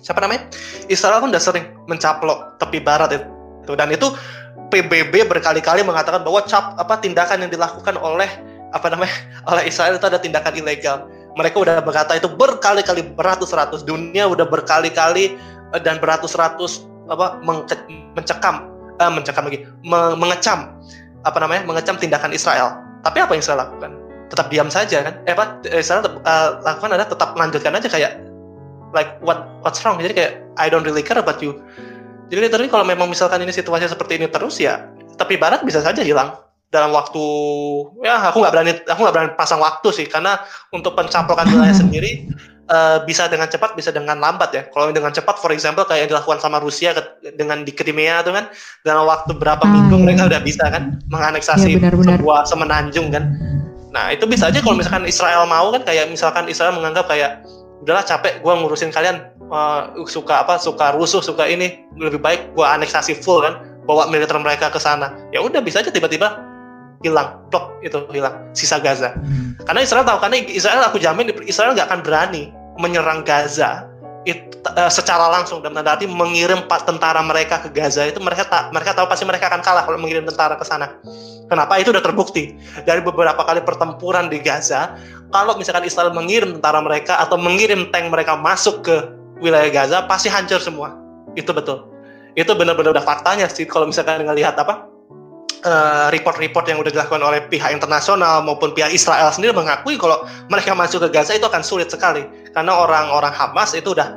Siapa 0.00 0.18
namanya? 0.24 0.48
Israel 0.88 1.20
kan 1.20 1.28
udah 1.28 1.42
sering 1.42 1.76
mencaplok 1.84 2.56
tepi 2.56 2.80
barat 2.80 3.12
itu. 3.12 3.72
Dan 3.76 3.92
itu 3.92 4.08
PBB 4.72 5.28
berkali-kali 5.28 5.84
mengatakan 5.84 6.24
bahwa 6.24 6.40
cap 6.48 6.72
apa 6.80 6.96
tindakan 6.98 7.44
yang 7.44 7.50
dilakukan 7.52 8.00
oleh 8.00 8.30
apa 8.76 8.92
namanya 8.92 9.16
oleh 9.48 9.64
Israel 9.72 9.96
itu 9.96 10.06
ada 10.06 10.20
tindakan 10.20 10.52
ilegal. 10.52 11.08
Mereka 11.36 11.56
udah 11.56 11.80
berkata 11.80 12.16
itu 12.16 12.28
berkali-kali 12.28 13.12
beratus-ratus 13.16 13.84
dunia 13.84 14.28
udah 14.28 14.44
berkali-kali 14.44 15.36
eh, 15.72 15.80
dan 15.80 15.96
beratus-ratus 15.96 16.84
apa 17.08 17.40
mencekam 17.40 18.68
uh, 18.98 19.12
mencekam 19.12 19.46
lagi 19.46 19.62
mengecam 19.86 20.74
apa 21.22 21.38
namanya 21.38 21.62
mengecam 21.64 21.94
tindakan 21.96 22.34
Israel 22.34 22.82
tapi 23.06 23.22
apa 23.22 23.32
yang 23.38 23.44
saya 23.44 23.62
lakukan? 23.62 23.94
Tetap 24.26 24.50
diam 24.50 24.66
saja 24.66 25.06
kan? 25.06 25.14
Eh 25.30 25.32
apa? 25.38 25.62
Eh, 25.70 25.78
tetap 25.78 26.18
uh, 26.26 26.58
lakukan 26.66 26.90
adalah 26.90 27.06
tetap 27.06 27.38
melanjutkan 27.38 27.78
aja 27.78 27.86
kayak 27.86 28.12
like 28.90 29.14
what 29.22 29.46
what's 29.62 29.78
wrong? 29.86 30.02
Jadi 30.02 30.18
kayak 30.18 30.32
I 30.58 30.66
don't 30.66 30.82
really 30.82 31.06
care 31.06 31.22
about 31.22 31.38
you. 31.38 31.62
Jadi 32.26 32.50
literally 32.50 32.66
kalau 32.66 32.82
memang 32.82 33.06
misalkan 33.06 33.38
ini 33.38 33.54
situasi 33.54 33.86
seperti 33.86 34.18
ini 34.18 34.26
terus 34.26 34.58
ya, 34.58 34.82
tapi 35.14 35.38
Barat 35.38 35.62
bisa 35.62 35.78
saja 35.78 36.02
hilang 36.02 36.34
dalam 36.76 36.92
waktu 36.92 37.24
ya 38.04 38.28
aku 38.28 38.44
nggak 38.44 38.52
berani 38.52 38.72
aku 38.84 39.00
nggak 39.00 39.14
berani 39.16 39.32
pasang 39.32 39.64
waktu 39.64 39.88
sih 39.96 40.04
karena 40.04 40.36
untuk 40.76 40.92
pencaplokan 40.92 41.48
wilayah 41.48 41.72
sendiri 41.82 42.28
uh, 42.68 43.00
bisa 43.08 43.26
dengan 43.32 43.48
cepat 43.48 43.72
bisa 43.72 43.88
dengan 43.94 44.20
lambat 44.20 44.50
ya 44.52 44.62
kalau 44.68 44.92
dengan 44.92 45.08
cepat 45.08 45.40
for 45.40 45.48
example 45.56 45.88
kayak 45.88 46.06
yang 46.06 46.10
dilakukan 46.12 46.36
sama 46.42 46.60
Rusia 46.60 46.92
ke, 46.92 47.32
dengan 47.34 47.64
di 47.64 47.72
Crimea 47.72 48.20
itu 48.20 48.36
kan 48.36 48.52
dalam 48.84 49.08
waktu 49.08 49.32
berapa 49.32 49.64
ah, 49.64 49.70
minggu 49.72 49.96
iya. 49.96 50.04
mereka 50.04 50.22
udah 50.28 50.40
bisa 50.44 50.64
kan 50.68 51.00
menganeksasi 51.08 51.72
ya, 51.72 51.80
benar, 51.80 51.96
benar. 51.96 52.20
sebuah 52.20 52.40
semenanjung 52.44 53.08
kan 53.08 53.24
nah 53.94 54.12
itu 54.12 54.28
bisa 54.28 54.52
aja 54.52 54.60
kalau 54.60 54.76
misalkan 54.76 55.08
Israel 55.08 55.48
mau 55.48 55.72
kan 55.72 55.80
kayak 55.86 56.12
misalkan 56.12 56.44
Israel 56.52 56.76
menganggap 56.76 57.08
kayak 57.08 57.40
udahlah 57.80 58.04
capek 58.04 58.44
gue 58.44 58.52
ngurusin 58.52 58.92
kalian 58.92 59.32
uh, 59.48 59.94
suka 60.04 60.44
apa 60.44 60.60
suka 60.60 60.92
rusuh 60.92 61.24
suka 61.24 61.48
ini 61.48 61.80
lebih 61.96 62.20
baik 62.20 62.52
gue 62.52 62.66
aneksasi 62.66 63.16
full 63.24 63.40
kan 63.40 63.56
bawa 63.86 64.10
militer 64.10 64.36
mereka 64.36 64.68
ke 64.68 64.80
sana 64.82 65.14
ya 65.30 65.40
udah 65.40 65.62
bisa 65.62 65.80
aja 65.80 65.94
tiba-tiba 65.94 66.34
hilang 67.06 67.38
blok 67.48 67.78
itu 67.86 68.02
hilang 68.10 68.34
sisa 68.50 68.82
Gaza 68.82 69.14
hmm. 69.14 69.62
karena 69.70 69.80
Israel 69.86 70.02
tahu 70.02 70.18
karena 70.18 70.36
Israel 70.50 70.82
aku 70.82 70.98
jamin 70.98 71.30
Israel 71.46 71.72
nggak 71.78 71.86
akan 71.86 72.00
berani 72.02 72.50
menyerang 72.76 73.22
Gaza 73.22 73.86
it, 74.26 74.58
uh, 74.74 74.90
secara 74.90 75.30
langsung 75.30 75.62
dan 75.62 75.72
tanda 75.72 75.94
arti 75.94 76.04
mengirim 76.10 76.66
tentara 76.66 77.22
mereka 77.22 77.62
ke 77.62 77.70
Gaza 77.70 78.04
itu 78.04 78.18
mereka 78.18 78.44
tak 78.44 78.74
mereka 78.74 78.92
tahu 78.92 79.06
pasti 79.06 79.24
mereka 79.24 79.48
akan 79.48 79.62
kalah 79.62 79.86
kalau 79.86 79.96
mengirim 79.96 80.26
tentara 80.26 80.58
ke 80.58 80.66
sana. 80.66 80.98
Kenapa 81.46 81.78
itu 81.78 81.94
sudah 81.94 82.02
terbukti 82.02 82.58
dari 82.82 82.98
beberapa 82.98 83.38
kali 83.38 83.62
pertempuran 83.62 84.26
di 84.26 84.42
Gaza. 84.42 84.98
Kalau 85.30 85.54
misalkan 85.54 85.86
Israel 85.86 86.10
mengirim 86.10 86.58
tentara 86.58 86.82
mereka 86.82 87.22
atau 87.22 87.38
mengirim 87.38 87.86
tank 87.94 88.10
mereka 88.10 88.34
masuk 88.34 88.82
ke 88.82 88.96
wilayah 89.38 89.70
Gaza 89.70 90.02
pasti 90.10 90.26
hancur 90.26 90.58
semua. 90.58 90.98
Itu 91.38 91.54
betul. 91.54 91.86
Itu 92.34 92.52
benar-benar 92.58 92.98
udah 92.98 93.06
faktanya 93.06 93.46
sih 93.46 93.64
kalau 93.64 93.86
misalkan 93.86 94.26
ngelihat 94.26 94.58
apa 94.58 94.90
report-report 96.14 96.64
uh, 96.66 96.70
yang 96.70 96.78
udah 96.78 96.92
dilakukan 96.94 97.22
oleh 97.22 97.42
pihak 97.50 97.74
internasional 97.74 98.42
maupun 98.42 98.70
pihak 98.72 98.94
Israel 98.94 99.28
sendiri 99.34 99.52
mengakui 99.52 99.98
kalau 99.98 100.22
mereka 100.46 100.72
masuk 100.72 101.06
ke 101.06 101.18
Gaza 101.18 101.34
itu 101.34 101.46
akan 101.46 101.62
sulit 101.66 101.90
sekali 101.90 102.22
karena 102.54 102.72
orang-orang 102.72 103.34
Hamas 103.34 103.74
itu 103.74 103.90
udah 103.92 104.14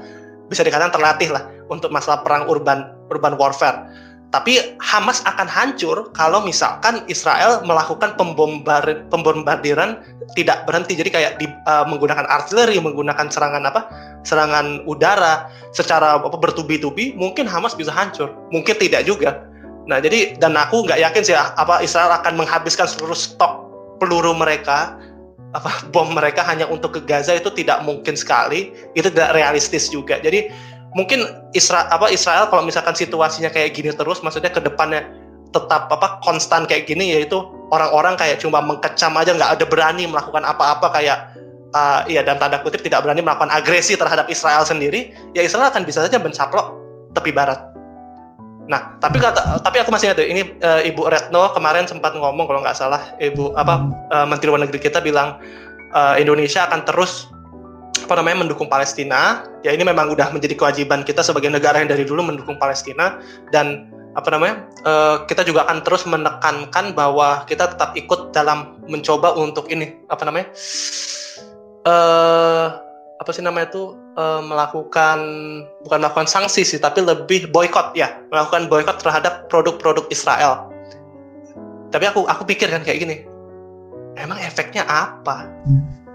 bisa 0.50 0.62
dikatakan 0.66 0.94
terlatih 0.94 1.30
lah 1.34 1.46
untuk 1.70 1.90
masalah 1.94 2.22
perang 2.22 2.46
urban 2.50 2.94
urban 3.10 3.38
warfare. 3.38 3.86
Tapi 4.30 4.78
Hamas 4.78 5.26
akan 5.26 5.50
hancur 5.50 6.14
kalau 6.14 6.46
misalkan 6.46 7.02
Israel 7.10 7.66
melakukan 7.66 8.14
pembombar, 8.14 9.10
pembombardiran 9.10 10.06
tidak 10.38 10.70
berhenti. 10.70 10.94
Jadi 10.94 11.10
kayak 11.10 11.42
di, 11.42 11.50
uh, 11.66 11.82
menggunakan 11.90 12.30
artileri, 12.30 12.78
menggunakan 12.78 13.26
serangan 13.26 13.66
apa? 13.66 13.90
Serangan 14.22 14.86
udara 14.86 15.50
secara 15.74 16.22
bertubi-tubi, 16.22 17.18
mungkin 17.18 17.50
Hamas 17.50 17.74
bisa 17.74 17.90
hancur. 17.90 18.30
Mungkin 18.54 18.78
tidak 18.78 19.10
juga. 19.10 19.49
Nah, 19.90 19.98
jadi 19.98 20.38
dan 20.38 20.54
aku 20.54 20.86
nggak 20.86 21.02
yakin 21.02 21.22
sih 21.26 21.34
apa 21.34 21.82
Israel 21.82 22.14
akan 22.22 22.38
menghabiskan 22.38 22.86
seluruh 22.86 23.18
stok 23.18 23.66
peluru 23.98 24.38
mereka 24.38 24.94
apa 25.58 25.82
bom 25.94 26.14
mereka 26.14 26.46
hanya 26.46 26.70
untuk 26.70 26.94
ke 26.94 27.02
Gaza 27.10 27.34
itu 27.34 27.50
tidak 27.50 27.82
mungkin 27.82 28.14
sekali, 28.14 28.70
itu 28.94 29.10
tidak 29.10 29.34
realistis 29.34 29.90
juga. 29.90 30.22
Jadi 30.22 30.54
mungkin 30.94 31.26
Israel 31.58 31.90
apa 31.90 32.14
Israel 32.14 32.46
kalau 32.54 32.62
misalkan 32.62 32.94
situasinya 32.94 33.50
kayak 33.50 33.74
gini 33.74 33.90
terus 33.90 34.22
maksudnya 34.22 34.54
ke 34.54 34.62
depannya 34.62 35.10
tetap 35.50 35.90
apa 35.90 36.22
konstan 36.22 36.70
kayak 36.70 36.86
gini 36.86 37.18
yaitu 37.18 37.42
orang-orang 37.74 38.14
kayak 38.14 38.38
cuma 38.38 38.62
mengkecam 38.62 39.18
aja 39.18 39.34
nggak 39.34 39.52
ada 39.58 39.66
berani 39.66 40.06
melakukan 40.06 40.46
apa-apa 40.46 40.94
kayak 40.94 41.34
uh, 41.74 42.06
ya 42.06 42.22
dan 42.22 42.38
tanda 42.38 42.62
kutip 42.62 42.82
tidak 42.86 43.02
berani 43.02 43.22
melakukan 43.22 43.50
agresi 43.50 43.98
terhadap 43.98 44.30
Israel 44.30 44.62
sendiri 44.66 45.14
ya 45.34 45.42
Israel 45.42 45.74
akan 45.74 45.86
bisa 45.86 46.06
saja 46.06 46.22
mencaplok 46.22 46.78
tepi 47.18 47.34
barat 47.34 47.58
Nah, 48.70 49.02
tapi 49.02 49.18
kata 49.18 49.66
tapi 49.66 49.82
aku 49.82 49.90
masih 49.90 50.14
ingat 50.14 50.22
ini 50.22 50.42
uh, 50.62 50.86
Ibu 50.86 51.10
Retno 51.10 51.50
kemarin 51.58 51.90
sempat 51.90 52.14
ngomong 52.14 52.46
kalau 52.46 52.62
nggak 52.62 52.78
salah 52.78 53.02
Ibu 53.18 53.58
apa 53.58 53.82
uh, 54.14 54.26
Menteri 54.30 54.54
Luar 54.54 54.62
Negeri 54.62 54.78
kita 54.78 55.02
bilang 55.02 55.42
uh, 55.98 56.14
Indonesia 56.22 56.70
akan 56.70 56.86
terus 56.86 57.26
apa 58.06 58.22
namanya 58.22 58.46
mendukung 58.46 58.70
Palestina. 58.70 59.42
Ya 59.66 59.74
ini 59.74 59.82
memang 59.82 60.14
udah 60.14 60.30
menjadi 60.30 60.54
kewajiban 60.54 61.02
kita 61.02 61.26
sebagai 61.26 61.50
negara 61.50 61.82
yang 61.82 61.90
dari 61.90 62.06
dulu 62.06 62.22
mendukung 62.22 62.62
Palestina 62.62 63.18
dan 63.50 63.90
apa 64.14 64.30
namanya 64.30 64.66
uh, 64.86 65.26
kita 65.26 65.42
juga 65.46 65.66
akan 65.66 65.82
terus 65.82 66.06
menekankan 66.06 66.94
bahwa 66.94 67.46
kita 67.50 67.74
tetap 67.74 67.98
ikut 67.98 68.34
dalam 68.38 68.78
mencoba 68.86 69.34
untuk 69.34 69.66
ini 69.74 69.98
apa 70.14 70.30
namanya 70.30 70.48
uh, 71.90 72.89
apa 73.20 73.30
sih 73.36 73.44
namanya 73.44 73.68
itu 73.76 74.00
uh, 74.16 74.40
melakukan 74.40 75.20
bukan 75.84 75.98
melakukan 76.00 76.28
sanksi 76.28 76.64
sih 76.64 76.80
tapi 76.80 77.04
lebih 77.04 77.52
boykot 77.52 77.92
ya. 77.94 78.24
Melakukan 78.32 78.72
boykot 78.72 78.98
terhadap 79.04 79.52
produk-produk 79.52 80.08
Israel. 80.08 80.72
Tapi 81.92 82.06
aku 82.08 82.24
aku 82.24 82.48
pikir 82.48 82.72
kan 82.72 82.86
kayak 82.88 83.00
gini 83.04 83.18
emang 84.20 84.40
efeknya 84.44 84.84
apa 84.86 85.48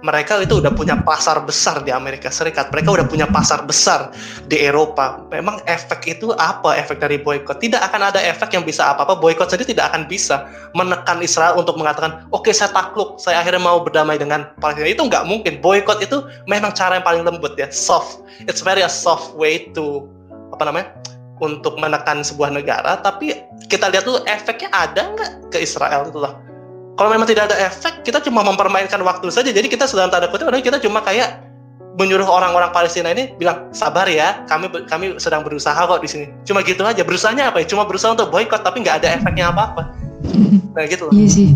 mereka 0.05 0.37
itu 0.45 0.61
udah 0.61 0.69
punya 0.77 1.01
pasar 1.01 1.41
besar 1.41 1.81
di 1.81 1.89
Amerika 1.89 2.29
Serikat, 2.29 2.69
mereka 2.69 2.93
udah 2.93 3.09
punya 3.09 3.25
pasar 3.25 3.65
besar 3.65 4.13
di 4.45 4.61
Eropa. 4.61 5.25
Memang 5.33 5.65
efek 5.65 6.05
itu 6.05 6.29
apa? 6.37 6.77
Efek 6.77 7.01
dari 7.01 7.17
boykot 7.17 7.57
tidak 7.57 7.89
akan 7.89 8.13
ada 8.13 8.21
efek 8.21 8.53
yang 8.53 8.69
bisa 8.69 8.85
apa-apa. 8.93 9.17
Boykot 9.17 9.49
sendiri 9.49 9.73
tidak 9.73 9.97
akan 9.97 10.05
bisa 10.05 10.45
menekan 10.77 11.25
Israel 11.25 11.57
untuk 11.57 11.81
mengatakan, 11.81 12.29
oke 12.37 12.45
okay, 12.45 12.53
saya 12.53 12.69
takluk, 12.77 13.17
saya 13.17 13.41
akhirnya 13.41 13.65
mau 13.65 13.81
berdamai 13.81 14.21
dengan 14.21 14.53
Palestina. 14.61 14.93
Itu 14.93 15.09
nggak 15.09 15.25
mungkin. 15.25 15.65
Boykot 15.65 16.05
itu 16.05 16.21
memang 16.45 16.77
cara 16.77 17.01
yang 17.01 17.07
paling 17.09 17.25
lembut 17.25 17.57
ya, 17.57 17.73
soft. 17.73 18.21
It's 18.45 18.61
very 18.61 18.85
a 18.85 18.93
soft 18.93 19.33
way 19.41 19.73
to 19.73 20.05
apa 20.53 20.69
namanya? 20.69 20.93
untuk 21.43 21.75
menekan 21.83 22.23
sebuah 22.23 22.55
negara, 22.55 23.03
tapi 23.03 23.35
kita 23.67 23.91
lihat 23.91 24.07
tuh 24.07 24.23
efeknya 24.31 24.71
ada 24.71 25.03
nggak 25.19 25.51
ke 25.51 25.67
Israel 25.67 26.07
itu 26.07 26.23
loh 26.23 26.54
kalau 26.95 27.11
memang 27.11 27.27
tidak 27.27 27.51
ada 27.51 27.57
efek, 27.67 28.07
kita 28.07 28.23
cuma 28.23 28.47
mempermainkan 28.47 29.03
waktu 29.03 29.27
saja. 29.27 29.51
Jadi 29.51 29.67
kita 29.67 29.91
sedang 29.91 30.15
tanda 30.15 30.31
kutip, 30.31 30.47
kita 30.63 30.79
cuma 30.79 31.03
kayak 31.03 31.43
menyuruh 31.99 32.27
orang-orang 32.27 32.71
Palestina 32.71 33.11
ini 33.11 33.35
bilang 33.35 33.71
sabar 33.75 34.07
ya, 34.07 34.47
kami 34.47 34.71
kami 34.87 35.19
sedang 35.19 35.43
berusaha 35.43 35.75
kok 35.75 35.99
di 35.99 36.07
sini. 36.11 36.27
Cuma 36.47 36.63
gitu 36.63 36.87
aja. 36.87 37.03
Berusahanya 37.03 37.51
apa 37.51 37.63
ya? 37.63 37.67
Cuma 37.67 37.83
berusaha 37.83 38.15
untuk 38.15 38.31
boykot, 38.31 38.63
tapi 38.63 38.87
nggak 38.87 39.03
ada 39.03 39.09
efeknya 39.19 39.51
apa-apa. 39.51 39.91
Nah 40.75 40.87
gitu 40.87 41.11
loh. 41.11 41.13
Iya 41.15 41.27
sih. 41.27 41.51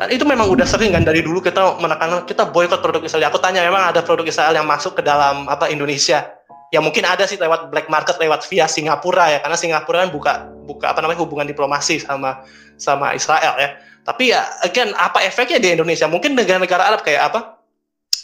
Kan 0.00 0.08
itu 0.08 0.24
memang 0.24 0.48
udah 0.48 0.64
sering 0.64 0.96
kan 0.96 1.04
dari 1.04 1.20
dulu 1.20 1.44
kita 1.44 1.76
menekan 1.76 2.24
kita 2.24 2.48
boykot 2.48 2.80
produk 2.80 3.04
Israel. 3.04 3.28
Aku 3.28 3.44
tanya 3.44 3.60
memang 3.60 3.92
ada 3.92 4.00
produk 4.00 4.24
Israel 4.24 4.56
yang 4.56 4.64
masuk 4.64 4.96
ke 4.96 5.04
dalam 5.04 5.52
apa 5.52 5.68
Indonesia? 5.68 6.32
Ya 6.72 6.80
mungkin 6.80 7.04
ada 7.04 7.28
sih 7.28 7.36
lewat 7.36 7.68
black 7.68 7.92
market, 7.92 8.16
lewat 8.16 8.46
via 8.48 8.64
Singapura 8.70 9.36
ya, 9.36 9.38
karena 9.44 9.58
Singapura 9.58 10.06
kan 10.06 10.10
buka 10.14 10.32
buka 10.64 10.86
apa 10.96 11.04
namanya 11.04 11.20
hubungan 11.20 11.44
diplomasi 11.44 11.98
sama 12.00 12.46
sama 12.80 13.12
Israel 13.12 13.58
ya 13.60 13.89
tapi 14.04 14.32
ya 14.32 14.48
again 14.64 14.92
apa 14.96 15.22
efeknya 15.24 15.60
di 15.60 15.76
Indonesia? 15.76 16.08
Mungkin 16.08 16.34
negara-negara 16.34 16.92
Arab 16.94 17.00
kayak 17.04 17.32
apa? 17.32 17.60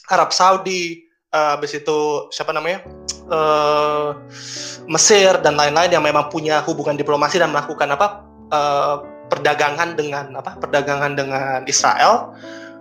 Arab 0.07 0.31
Saudi, 0.31 1.05
uh, 1.35 1.59
habis 1.59 1.75
itu 1.77 2.31
siapa 2.31 2.55
namanya? 2.55 2.87
Uh, 3.27 4.15
Mesir 4.87 5.35
dan 5.43 5.59
lain-lain 5.59 5.91
yang 5.91 6.05
memang 6.05 6.31
punya 6.31 6.63
hubungan 6.63 6.95
diplomasi 6.95 7.43
dan 7.43 7.51
melakukan 7.51 7.91
apa? 7.91 8.07
Uh, 8.47 8.97
perdagangan 9.27 9.99
dengan 9.99 10.39
apa 10.39 10.55
perdagangan 10.59 11.19
dengan 11.19 11.61
Israel 11.67 12.35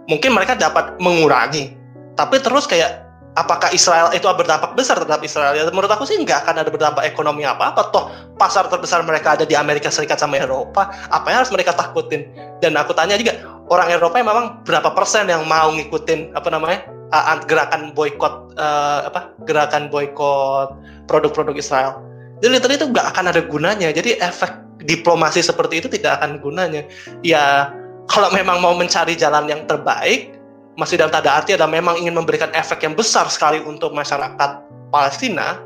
mungkin 0.06 0.38
mereka 0.38 0.54
dapat 0.54 0.98
mengurangi 1.02 1.74
tapi 2.14 2.38
terus 2.40 2.70
kayak 2.70 3.05
apakah 3.36 3.70
Israel 3.76 4.10
itu 4.16 4.26
berdampak 4.26 4.74
besar 4.74 4.98
terhadap 4.98 5.22
Israel? 5.22 5.54
Ya 5.54 5.68
menurut 5.68 5.92
aku 5.92 6.08
sih 6.08 6.16
nggak 6.16 6.48
akan 6.48 6.56
ada 6.64 6.70
berdampak 6.72 7.04
ekonomi 7.04 7.44
apa 7.44 7.76
apa 7.76 7.92
toh 7.92 8.10
pasar 8.40 8.68
terbesar 8.72 9.04
mereka 9.04 9.36
ada 9.36 9.44
di 9.44 9.54
Amerika 9.54 9.92
Serikat 9.92 10.18
sama 10.18 10.40
Eropa. 10.40 10.90
Apa 11.12 11.28
yang 11.30 11.44
harus 11.44 11.52
mereka 11.52 11.76
takutin? 11.76 12.32
Dan 12.64 12.80
aku 12.80 12.96
tanya 12.96 13.20
juga 13.20 13.36
orang 13.68 13.92
Eropa 13.92 14.16
yang 14.18 14.32
memang 14.32 14.64
berapa 14.64 14.90
persen 14.96 15.28
yang 15.28 15.44
mau 15.46 15.70
ngikutin 15.76 16.34
apa 16.34 16.48
namanya 16.50 16.88
uh, 17.12 17.38
gerakan 17.46 17.92
boykot 17.92 18.56
uh, 18.56 19.12
apa 19.12 19.36
gerakan 19.44 19.92
boykot 19.92 20.72
produk-produk 21.06 21.56
Israel? 21.60 22.00
Jadi 22.40 22.52
literally 22.52 22.80
itu 22.80 22.88
nggak 22.92 23.08
akan 23.16 23.32
ada 23.32 23.42
gunanya. 23.44 23.92
Jadi 23.92 24.20
efek 24.20 24.66
diplomasi 24.84 25.44
seperti 25.44 25.84
itu 25.84 25.88
tidak 25.92 26.24
akan 26.24 26.40
gunanya. 26.40 26.88
Ya 27.24 27.72
kalau 28.06 28.30
memang 28.32 28.62
mau 28.62 28.78
mencari 28.78 29.18
jalan 29.18 29.50
yang 29.50 29.66
terbaik, 29.66 30.35
masih 30.76 31.00
dalam 31.00 31.12
tanda 31.12 31.32
arti 31.32 31.56
ada 31.56 31.68
memang 31.68 31.96
ingin 32.00 32.16
memberikan 32.16 32.52
efek 32.52 32.84
yang 32.84 32.94
besar 32.96 33.28
sekali 33.32 33.64
untuk 33.64 33.96
masyarakat 33.96 34.64
Palestina, 34.92 35.60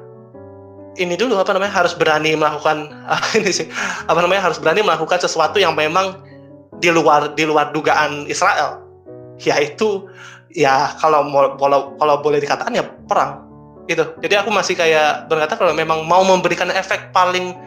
ini 0.97 1.17
dulu 1.17 1.37
apa 1.37 1.53
namanya 1.53 1.73
harus 1.81 1.97
berani 1.97 2.33
melakukan 2.37 2.93
ini 3.37 3.49
sih 3.49 3.67
apa 4.05 4.19
namanya 4.21 4.49
harus 4.49 4.61
berani 4.61 4.85
melakukan 4.85 5.17
sesuatu 5.21 5.57
yang 5.57 5.73
memang 5.73 6.21
di 6.79 6.93
luar 6.93 7.33
di 7.33 7.43
luar 7.43 7.73
dugaan 7.73 8.29
Israel, 8.29 8.85
yaitu 9.41 10.07
ya 10.53 10.93
kalau 11.01 11.25
kalau 11.57 11.93
kalau 11.97 12.15
boleh 12.21 12.39
dikatakan 12.39 12.73
ya 12.77 12.85
perang 13.09 13.45
itu. 13.89 14.05
Jadi 14.21 14.37
aku 14.37 14.53
masih 14.53 14.77
kayak 14.77 15.25
berkata 15.27 15.57
kalau 15.57 15.73
memang 15.73 16.05
mau 16.05 16.21
memberikan 16.21 16.69
efek 16.69 17.09
paling 17.09 17.57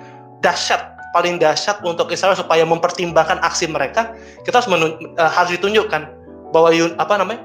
dahsyat 0.40 0.92
paling 1.12 1.36
dahsyat 1.36 1.84
untuk 1.84 2.08
Israel 2.08 2.32
supaya 2.32 2.64
mempertimbangkan 2.64 3.36
aksi 3.44 3.68
mereka, 3.68 4.16
kita 4.48 4.64
harus 4.64 4.68
uh, 4.72 5.28
harus 5.28 5.52
ditunjukkan 5.60 6.21
bahwa 6.52 6.70
apa 7.00 7.14
namanya? 7.18 7.42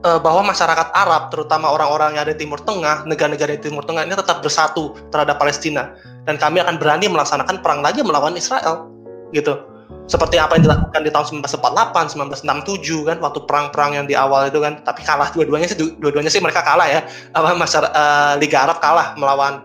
Uh, 0.00 0.16
bahwa 0.16 0.48
masyarakat 0.48 0.96
Arab, 0.96 1.28
terutama 1.28 1.68
orang-orang 1.68 2.16
yang 2.16 2.24
ada 2.24 2.32
di 2.32 2.48
Timur 2.48 2.56
Tengah, 2.64 3.04
negara-negara 3.04 3.52
di 3.60 3.68
Timur 3.68 3.84
Tengah 3.84 4.08
ini 4.08 4.16
tetap 4.16 4.40
bersatu 4.40 4.96
terhadap 5.12 5.36
Palestina. 5.36 5.92
Dan 6.24 6.40
kami 6.40 6.64
akan 6.64 6.80
berani 6.80 7.04
melaksanakan 7.12 7.60
perang 7.60 7.84
lagi 7.84 8.00
melawan 8.00 8.32
Israel, 8.32 8.88
gitu. 9.36 9.60
Seperti 10.08 10.40
apa 10.40 10.56
yang 10.56 10.72
dilakukan 10.72 11.00
di 11.04 11.10
tahun 11.12 11.44
1948, 11.44 12.16
1967 12.16 13.08
kan, 13.12 13.16
waktu 13.20 13.40
perang-perang 13.44 13.90
yang 14.00 14.06
di 14.08 14.16
awal 14.16 14.48
itu 14.48 14.58
kan, 14.64 14.80
tapi 14.82 15.04
kalah 15.04 15.28
dua-duanya 15.36 15.68
sih, 15.68 15.76
dua-duanya 15.76 16.32
sih 16.32 16.40
mereka 16.40 16.64
kalah 16.64 16.88
ya, 16.88 17.04
apa 17.36 17.54
masyarakat 17.54 17.92
uh, 17.92 18.34
Liga 18.40 18.64
Arab 18.64 18.80
kalah 18.80 19.12
melawan 19.20 19.62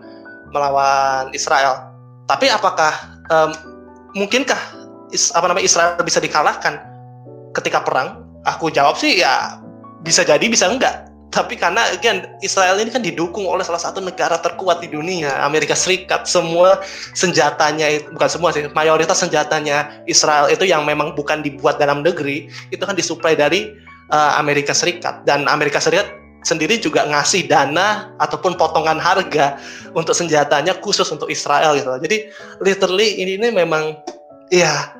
melawan 0.52 1.32
Israel. 1.32 1.90
Tapi 2.28 2.52
apakah 2.52 2.92
um, 3.32 3.50
mungkinkah 4.14 4.58
is, 5.10 5.32
apa 5.34 5.48
namanya 5.50 5.66
Israel 5.66 5.98
bisa 6.02 6.20
dikalahkan 6.22 6.78
ketika 7.54 7.82
perang? 7.82 8.25
Aku 8.46 8.70
jawab 8.70 8.94
sih 8.94 9.18
ya 9.20 9.58
bisa 10.06 10.22
jadi 10.22 10.46
bisa 10.46 10.70
enggak. 10.70 11.10
Tapi 11.34 11.58
karena 11.58 11.84
kan 12.00 12.38
Israel 12.40 12.80
ini 12.80 12.88
kan 12.88 13.04
didukung 13.04 13.44
oleh 13.44 13.60
salah 13.60 13.82
satu 13.82 14.00
negara 14.00 14.40
terkuat 14.40 14.80
di 14.80 14.88
dunia, 14.88 15.28
Amerika 15.44 15.76
Serikat. 15.76 16.24
Semua 16.24 16.80
senjatanya 17.12 17.92
bukan 18.08 18.30
semua 18.30 18.54
sih, 18.56 18.64
mayoritas 18.72 19.20
senjatanya 19.20 20.00
Israel 20.08 20.48
itu 20.48 20.64
yang 20.64 20.88
memang 20.88 21.12
bukan 21.12 21.44
dibuat 21.44 21.76
dalam 21.76 22.00
negeri, 22.00 22.48
itu 22.72 22.80
kan 22.80 22.96
disuplai 22.96 23.36
dari 23.36 23.68
uh, 24.08 24.40
Amerika 24.40 24.72
Serikat 24.72 25.28
dan 25.28 25.44
Amerika 25.44 25.76
Serikat 25.76 26.08
sendiri 26.40 26.80
juga 26.80 27.04
ngasih 27.04 27.50
dana 27.50 28.16
ataupun 28.22 28.56
potongan 28.56 28.96
harga 28.96 29.60
untuk 29.92 30.14
senjatanya 30.16 30.78
khusus 30.80 31.10
untuk 31.12 31.28
Israel 31.28 31.76
gitu. 31.76 31.90
Jadi 32.00 32.32
literally 32.64 33.18
ini 33.20 33.36
ini 33.36 33.52
memang 33.52 33.98
ya 34.48 34.95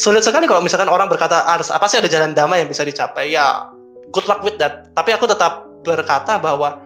sulit 0.00 0.24
sekali 0.24 0.48
kalau 0.48 0.64
misalkan 0.64 0.88
orang 0.88 1.12
berkata 1.12 1.44
harus 1.44 1.68
apa 1.68 1.84
sih 1.84 2.00
ada 2.00 2.08
jalan 2.08 2.32
damai 2.32 2.64
yang 2.64 2.70
bisa 2.72 2.88
dicapai. 2.88 3.28
Ya 3.28 3.68
good 4.16 4.24
luck 4.24 4.40
with 4.40 4.56
that. 4.56 4.88
Tapi 4.96 5.12
aku 5.12 5.28
tetap 5.28 5.68
berkata 5.84 6.40
bahwa 6.40 6.80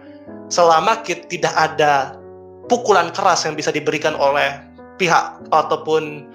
selama 0.51 0.99
kita 0.99 1.23
tidak 1.31 1.55
ada 1.55 2.19
pukulan 2.67 3.07
keras 3.15 3.47
yang 3.47 3.55
bisa 3.55 3.71
diberikan 3.71 4.19
oleh 4.19 4.59
pihak 4.99 5.47
ataupun 5.47 6.27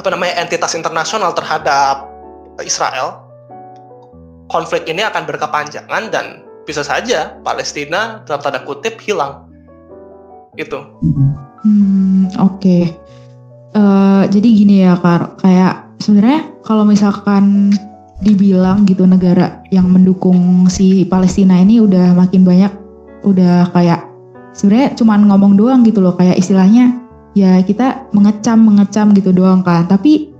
apa 0.00 0.08
namanya 0.08 0.40
entitas 0.40 0.72
internasional 0.72 1.36
terhadap 1.36 2.08
Israel 2.64 3.20
konflik 4.48 4.88
ini 4.88 5.04
akan 5.04 5.28
berkepanjangan 5.28 6.08
dan 6.08 6.48
bisa 6.64 6.80
saja 6.80 7.36
Palestina 7.44 8.24
dalam 8.24 8.40
tanda 8.40 8.60
kutip 8.64 8.96
hilang. 9.04 9.48
Itu. 10.56 10.80
Hmm, 11.64 12.28
oke. 12.36 12.60
Okay. 12.60 12.82
Eh, 13.72 14.22
jadi 14.28 14.48
gini 14.52 14.84
ya, 14.84 14.96
Kar, 15.00 15.40
kayak 15.40 15.96
sebenarnya 16.00 16.60
kalau 16.60 16.84
misalkan 16.84 17.72
dibilang 18.22 18.86
gitu 18.86 19.02
negara 19.08 19.64
yang 19.74 19.90
mendukung 19.90 20.70
si 20.70 21.02
Palestina 21.08 21.58
ini 21.58 21.82
udah 21.82 22.14
makin 22.14 22.46
banyak 22.46 22.70
udah 23.26 23.66
kayak 23.74 24.06
sebenarnya 24.54 24.94
cuman 24.94 25.26
ngomong 25.26 25.58
doang 25.58 25.82
gitu 25.82 25.98
loh 25.98 26.14
kayak 26.14 26.38
istilahnya 26.38 27.02
ya 27.34 27.58
kita 27.66 28.06
mengecam 28.14 28.62
mengecam 28.62 29.10
gitu 29.10 29.34
doang 29.34 29.66
kan 29.66 29.90
tapi 29.90 30.30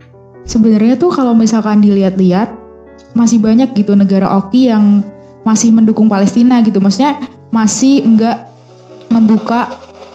sebenarnya 0.46 0.94
tuh 0.94 1.10
kalau 1.10 1.34
misalkan 1.34 1.82
dilihat-lihat 1.82 2.54
masih 3.18 3.42
banyak 3.42 3.74
gitu 3.76 3.92
negara 3.98 4.30
oki 4.40 4.70
yang 4.70 5.02
masih 5.42 5.74
mendukung 5.74 6.06
Palestina 6.06 6.62
gitu. 6.62 6.78
Maksudnya 6.78 7.18
masih 7.52 8.06
enggak 8.06 8.48
membuka 9.12 9.68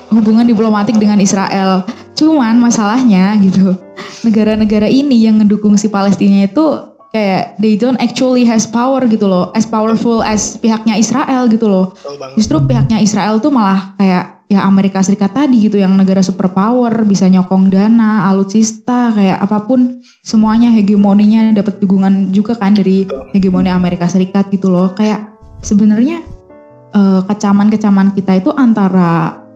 hubungan 0.09 0.47
diplomatik 0.47 0.95
dengan 0.97 1.19
Israel. 1.21 1.83
Cuman 2.17 2.57
masalahnya 2.57 3.37
gitu, 3.45 3.77
negara-negara 4.25 4.89
ini 4.89 5.29
yang 5.29 5.37
mendukung 5.37 5.77
si 5.77 5.85
Palestina 5.85 6.49
itu 6.49 6.81
kayak 7.13 7.61
they 7.61 7.77
don't 7.77 8.01
actually 8.01 8.41
has 8.43 8.65
power 8.65 9.05
gitu 9.05 9.29
loh, 9.29 9.53
as 9.53 9.69
powerful 9.69 10.25
as 10.25 10.57
pihaknya 10.57 10.97
Israel 10.97 11.45
gitu 11.45 11.69
loh. 11.69 11.93
Justru 12.33 12.57
pihaknya 12.65 12.97
Israel 12.97 13.37
tuh 13.37 13.53
malah 13.53 13.93
kayak 14.01 14.37
ya 14.47 14.63
Amerika 14.63 15.03
Serikat 15.03 15.35
tadi 15.35 15.59
gitu 15.59 15.77
yang 15.77 15.93
negara 15.93 16.23
superpower 16.23 16.91
bisa 17.05 17.29
nyokong 17.29 17.69
dana, 17.69 18.25
alutsista 18.31 19.13
kayak 19.13 19.37
apa 19.43 19.67
pun 19.69 20.01
semuanya 20.25 20.73
hegemoninya 20.73 21.53
dapat 21.53 21.77
dukungan 21.83 22.33
juga 22.33 22.57
kan 22.57 22.73
dari 22.73 23.05
hegemoni 23.35 23.69
Amerika 23.69 24.09
Serikat 24.09 24.49
gitu 24.49 24.73
loh. 24.73 24.91
Kayak 24.97 25.31
sebenarnya 25.61 26.25
uh, 26.97 27.21
kecaman-kecaman 27.29 28.15
kita 28.17 28.41
itu 28.41 28.49
antara 28.57 29.46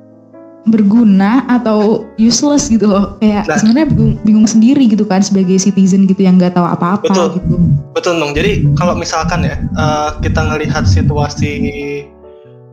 berguna 0.70 1.42
atau 1.50 2.06
useless 2.22 2.70
gitu 2.70 2.86
loh. 2.86 3.18
Kayak 3.18 3.50
nah, 3.50 3.58
sebenarnya 3.58 3.88
bingung, 3.90 4.16
bingung 4.22 4.48
sendiri 4.48 4.86
gitu 4.86 5.06
kan 5.08 5.26
sebagai 5.26 5.58
citizen 5.58 6.06
gitu 6.06 6.22
yang 6.22 6.38
nggak 6.38 6.54
tahu 6.54 6.68
apa-apa 6.68 7.10
betul, 7.10 7.28
gitu. 7.42 7.56
Betul 7.98 8.14
dong 8.22 8.34
jadi 8.38 8.62
kalau 8.78 8.94
misalkan 8.94 9.42
ya 9.46 9.58
uh, 9.76 10.18
kita 10.22 10.38
ngelihat 10.38 10.86
situasi 10.86 11.54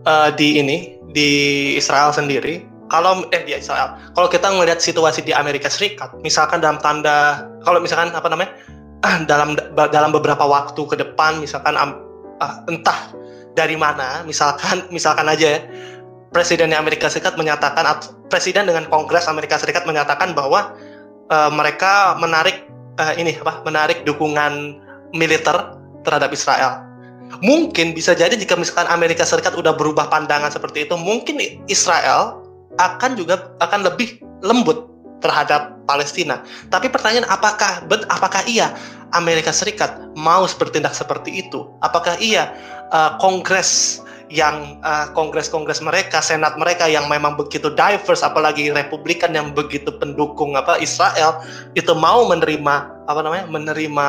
uh, 0.05 0.28
di 0.36 0.61
ini 0.61 0.99
di 1.16 1.30
Israel 1.76 2.12
sendiri 2.12 2.64
kalau 2.93 3.24
eh 3.32 3.45
di 3.45 3.53
Israel 3.57 3.97
kalau 4.16 4.28
kita 4.28 4.49
melihat 4.53 4.80
situasi 4.80 5.24
di 5.24 5.32
Amerika 5.32 5.68
Serikat 5.68 6.12
misalkan 6.20 6.61
dalam 6.61 6.80
tanda 6.80 7.49
kalau 7.64 7.80
misalkan 7.80 8.12
apa 8.12 8.28
namanya 8.28 8.53
dalam 9.30 9.57
dalam 9.76 10.11
beberapa 10.12 10.45
waktu 10.45 10.80
ke 10.80 10.97
depan 10.97 11.41
misalkan 11.41 11.76
uh, 11.76 12.55
entah 12.68 13.12
dari 13.57 13.76
mana 13.76 14.24
misalkan 14.24 14.84
misalkan 14.97 15.28
aja 15.28 15.57
ya 15.57 15.61
presiden 16.31 16.74
Amerika 16.76 17.09
Serikat 17.09 17.35
menyatakan 17.41 17.85
presiden 18.29 18.68
dengan 18.68 18.85
Kongres 18.89 19.26
Amerika 19.26 19.57
Serikat 19.57 19.89
menyatakan 19.89 20.37
bahwa 20.37 20.76
uh, 21.33 21.51
mereka 21.53 22.16
menarik 22.20 22.68
uh, 23.01 23.14
ini 23.16 23.37
apa 23.41 23.64
menarik 23.64 24.05
dukungan 24.05 24.81
militer 25.16 25.57
terhadap 26.05 26.31
Israel 26.33 26.89
mungkin 27.45 27.93
bisa 27.93 28.16
jadi 28.16 28.35
jika 28.35 28.57
misalkan 28.57 28.89
Amerika 28.89 29.22
Serikat 29.22 29.53
udah 29.55 29.76
berubah 29.76 30.09
pandangan 30.09 30.49
seperti 30.49 30.89
itu, 30.89 30.97
mungkin 30.97 31.39
Israel 31.68 32.41
akan 32.81 33.18
juga 33.18 33.53
akan 33.61 33.85
lebih 33.85 34.22
lembut 34.41 34.89
terhadap 35.20 35.76
Palestina. 35.85 36.41
Tapi 36.72 36.89
pertanyaan 36.89 37.26
apakah 37.29 37.85
bet 37.91 38.07
apakah 38.09 38.41
iya 38.49 38.72
Amerika 39.12 39.53
Serikat 39.53 40.14
mau 40.16 40.47
bertindak 40.47 40.95
seperti 40.97 41.45
itu? 41.45 41.68
Apakah 41.85 42.16
iya 42.22 42.55
uh, 42.95 43.18
Kongres 43.20 44.01
yang 44.29 44.81
uh, 44.85 45.09
kongres-kongres 45.16 45.81
mereka, 45.81 46.20
senat 46.20 46.61
mereka 46.61 46.85
yang 46.85 47.09
memang 47.09 47.37
begitu 47.37 47.72
diverse, 47.72 48.20
apalagi 48.20 48.68
Republikan 48.68 49.33
yang 49.33 49.57
begitu 49.57 49.89
pendukung 49.97 50.53
apa 50.53 50.76
Israel 50.81 51.41
itu 51.72 51.93
mau 51.97 52.29
menerima 52.29 52.74
apa 53.09 53.20
namanya 53.24 53.49
menerima 53.49 54.09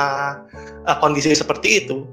uh, 0.84 0.98
kondisi 1.00 1.32
seperti 1.32 1.84
itu? 1.84 2.04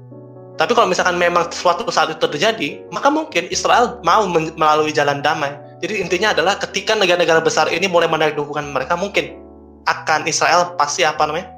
Tapi 0.57 0.73
kalau 0.73 0.89
misalkan 0.89 1.21
memang 1.21 1.51
suatu 1.53 1.85
saat 1.93 2.09
itu 2.09 2.25
terjadi, 2.25 2.81
maka 2.89 3.13
mungkin 3.13 3.45
Israel 3.53 4.01
mau 4.01 4.25
melalui 4.31 4.89
jalan 4.89 5.21
damai. 5.21 5.53
Jadi 5.83 6.01
intinya 6.01 6.33
adalah 6.33 6.57
ketika 6.57 6.97
negara-negara 6.97 7.43
besar 7.45 7.69
ini 7.69 7.85
mulai 7.85 8.09
menarik 8.09 8.33
dukungan 8.33 8.73
mereka, 8.73 8.97
mungkin 8.97 9.37
akan 9.85 10.25
Israel 10.25 10.73
pasti 10.73 11.05
apa 11.05 11.29
namanya 11.29 11.53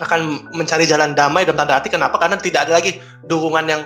akan 0.00 0.52
mencari 0.52 0.84
jalan 0.84 1.16
damai 1.16 1.44
dan 1.44 1.56
tanda 1.56 1.76
arti 1.76 1.92
kenapa? 1.92 2.16
Karena 2.16 2.36
tidak 2.40 2.68
ada 2.68 2.80
lagi 2.80 3.00
dukungan 3.28 3.64
yang 3.68 3.82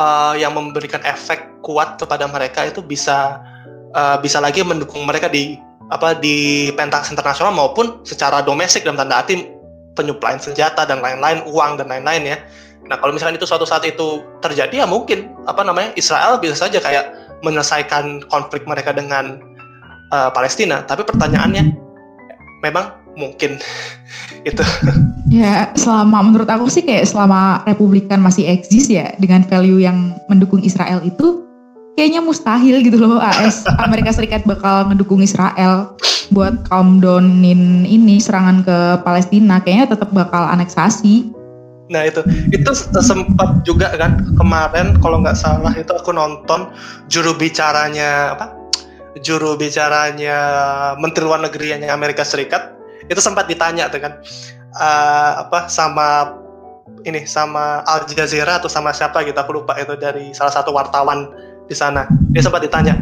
uh, 0.00 0.34
yang 0.40 0.56
memberikan 0.56 1.04
efek 1.04 1.60
kuat 1.60 2.00
kepada 2.00 2.24
mereka 2.24 2.64
itu 2.64 2.80
bisa 2.80 3.44
uh, 3.92 4.16
bisa 4.24 4.40
lagi 4.40 4.64
mendukung 4.64 5.04
mereka 5.04 5.28
di 5.28 5.60
apa 5.90 6.16
di 6.16 6.70
pentas 6.72 7.10
internasional 7.10 7.52
maupun 7.52 8.00
secara 8.06 8.40
domestik 8.40 8.86
dalam 8.86 8.96
tanda 8.96 9.20
arti 9.20 9.50
penyuplaian 9.98 10.38
senjata 10.38 10.86
dan 10.86 11.02
lain-lain, 11.02 11.42
uang 11.50 11.82
dan 11.82 11.90
lain-lain 11.90 12.22
ya. 12.24 12.38
Nah, 12.86 12.96
kalau 12.96 13.12
misalkan 13.12 13.36
itu 13.36 13.44
suatu 13.44 13.66
saat 13.66 13.84
itu 13.84 14.22
terjadi 14.40 14.82
ya 14.82 14.86
mungkin 14.86 15.34
apa 15.50 15.66
namanya 15.66 15.92
Israel 15.98 16.38
bisa 16.38 16.56
saja 16.56 16.78
kayak 16.80 17.10
menyelesaikan 17.42 18.24
konflik 18.30 18.64
mereka 18.64 18.94
dengan 18.94 19.42
uh, 20.14 20.30
Palestina. 20.30 20.86
Tapi 20.86 21.02
pertanyaannya 21.04 21.74
memang 22.62 22.86
mungkin 23.20 23.60
itu. 24.48 24.64
Ya, 25.28 25.68
selama 25.76 26.24
menurut 26.24 26.48
aku 26.48 26.72
sih 26.72 26.80
kayak 26.80 27.04
selama 27.04 27.60
Republikan 27.68 28.24
masih 28.24 28.48
eksis 28.48 28.88
ya 28.88 29.12
dengan 29.20 29.44
value 29.44 29.84
yang 29.84 30.16
mendukung 30.32 30.64
Israel 30.64 31.04
itu 31.04 31.44
kayaknya 32.00 32.24
mustahil 32.24 32.80
gitu 32.80 32.96
loh 32.96 33.20
AS 33.20 33.68
Amerika 33.76 34.08
Serikat 34.16 34.48
bakal 34.48 34.88
ngedukung 34.88 35.20
Israel 35.20 35.92
buat 36.32 36.64
calm 36.70 37.02
downin 37.02 37.84
ini 37.84 38.16
serangan 38.22 38.64
ke 38.64 38.78
Palestina 39.04 39.60
kayaknya 39.60 39.92
tetap 39.98 40.08
bakal 40.16 40.48
aneksasi. 40.48 41.28
Nah 41.90 42.06
itu 42.06 42.22
itu 42.54 42.70
sempat 43.02 43.66
juga 43.66 43.92
kan 44.00 44.22
kemarin 44.38 44.96
kalau 45.02 45.20
nggak 45.20 45.36
salah 45.36 45.74
itu 45.76 45.90
aku 45.90 46.14
nonton 46.14 46.70
juru 47.12 47.34
bicaranya 47.34 48.38
apa 48.38 48.56
juru 49.20 49.58
bicaranya 49.58 50.38
Menteri 51.02 51.26
Luar 51.26 51.42
Negeri 51.42 51.76
Amerika 51.90 52.22
Serikat 52.22 52.79
itu 53.10 53.18
sempat 53.18 53.50
ditanya 53.50 53.90
tuh 53.90 53.98
uh, 54.06 55.32
apa 55.42 55.66
sama 55.66 56.38
ini 57.02 57.26
sama 57.26 57.82
Al 57.86 58.06
Jazeera 58.06 58.62
atau 58.62 58.70
sama 58.70 58.94
siapa 58.94 59.24
gitu 59.26 59.36
aku 59.36 59.62
lupa 59.62 59.74
itu 59.78 59.98
dari 59.98 60.30
salah 60.36 60.52
satu 60.52 60.70
wartawan 60.70 61.30
di 61.70 61.74
sana. 61.74 62.06
Dia 62.34 62.42
sempat 62.42 62.66
ditanya, 62.66 62.98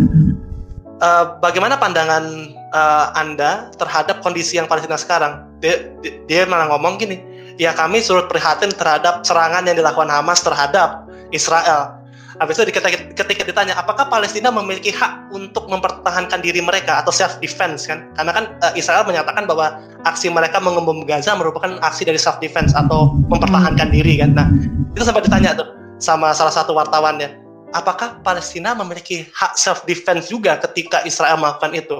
e, 1.00 1.08
bagaimana 1.40 1.80
pandangan 1.80 2.52
uh, 2.76 3.06
Anda 3.16 3.72
terhadap 3.80 4.20
kondisi 4.20 4.60
yang 4.60 4.68
Palestina 4.68 5.00
sekarang? 5.00 5.48
Dia, 5.64 5.88
dia 6.28 6.44
malah 6.44 6.68
ngomong 6.76 7.00
gini, 7.00 7.18
ya 7.56 7.72
kami 7.72 8.04
surut 8.04 8.28
prihatin 8.28 8.70
terhadap 8.70 9.24
serangan 9.24 9.64
yang 9.64 9.80
dilakukan 9.80 10.12
Hamas 10.12 10.44
terhadap 10.44 11.08
Israel. 11.32 11.97
Habis 12.38 12.62
itu 12.62 12.70
ketika, 12.70 12.94
ketika 13.18 13.42
ditanya, 13.42 13.74
apakah 13.74 14.06
Palestina 14.06 14.54
memiliki 14.54 14.94
hak 14.94 15.34
untuk 15.34 15.66
mempertahankan 15.66 16.38
diri 16.38 16.62
mereka 16.62 17.02
atau 17.02 17.10
self 17.10 17.42
defense 17.42 17.90
kan? 17.90 18.06
Karena 18.14 18.30
kan 18.30 18.44
uh, 18.62 18.72
Israel 18.78 19.02
menyatakan 19.02 19.50
bahwa 19.50 19.82
aksi 20.06 20.30
mereka 20.30 20.62
mengebom 20.62 21.02
Gaza 21.02 21.34
merupakan 21.34 21.82
aksi 21.82 22.06
dari 22.06 22.18
self 22.18 22.38
defense 22.38 22.70
atau 22.78 23.10
mempertahankan 23.26 23.90
diri 23.90 24.22
kan. 24.22 24.38
Nah, 24.38 24.46
itu 24.94 25.02
sempat 25.02 25.26
ditanya 25.26 25.58
tuh 25.58 25.66
sama 25.98 26.30
salah 26.30 26.54
satu 26.54 26.78
wartawannya 26.78 27.48
apakah 27.72 28.20
Palestina 28.24 28.72
memiliki 28.72 29.28
hak 29.32 29.58
self 29.58 29.84
defense 29.84 30.32
juga 30.32 30.56
ketika 30.60 31.04
Israel 31.04 31.36
melakukan 31.40 31.72
itu? 31.76 31.98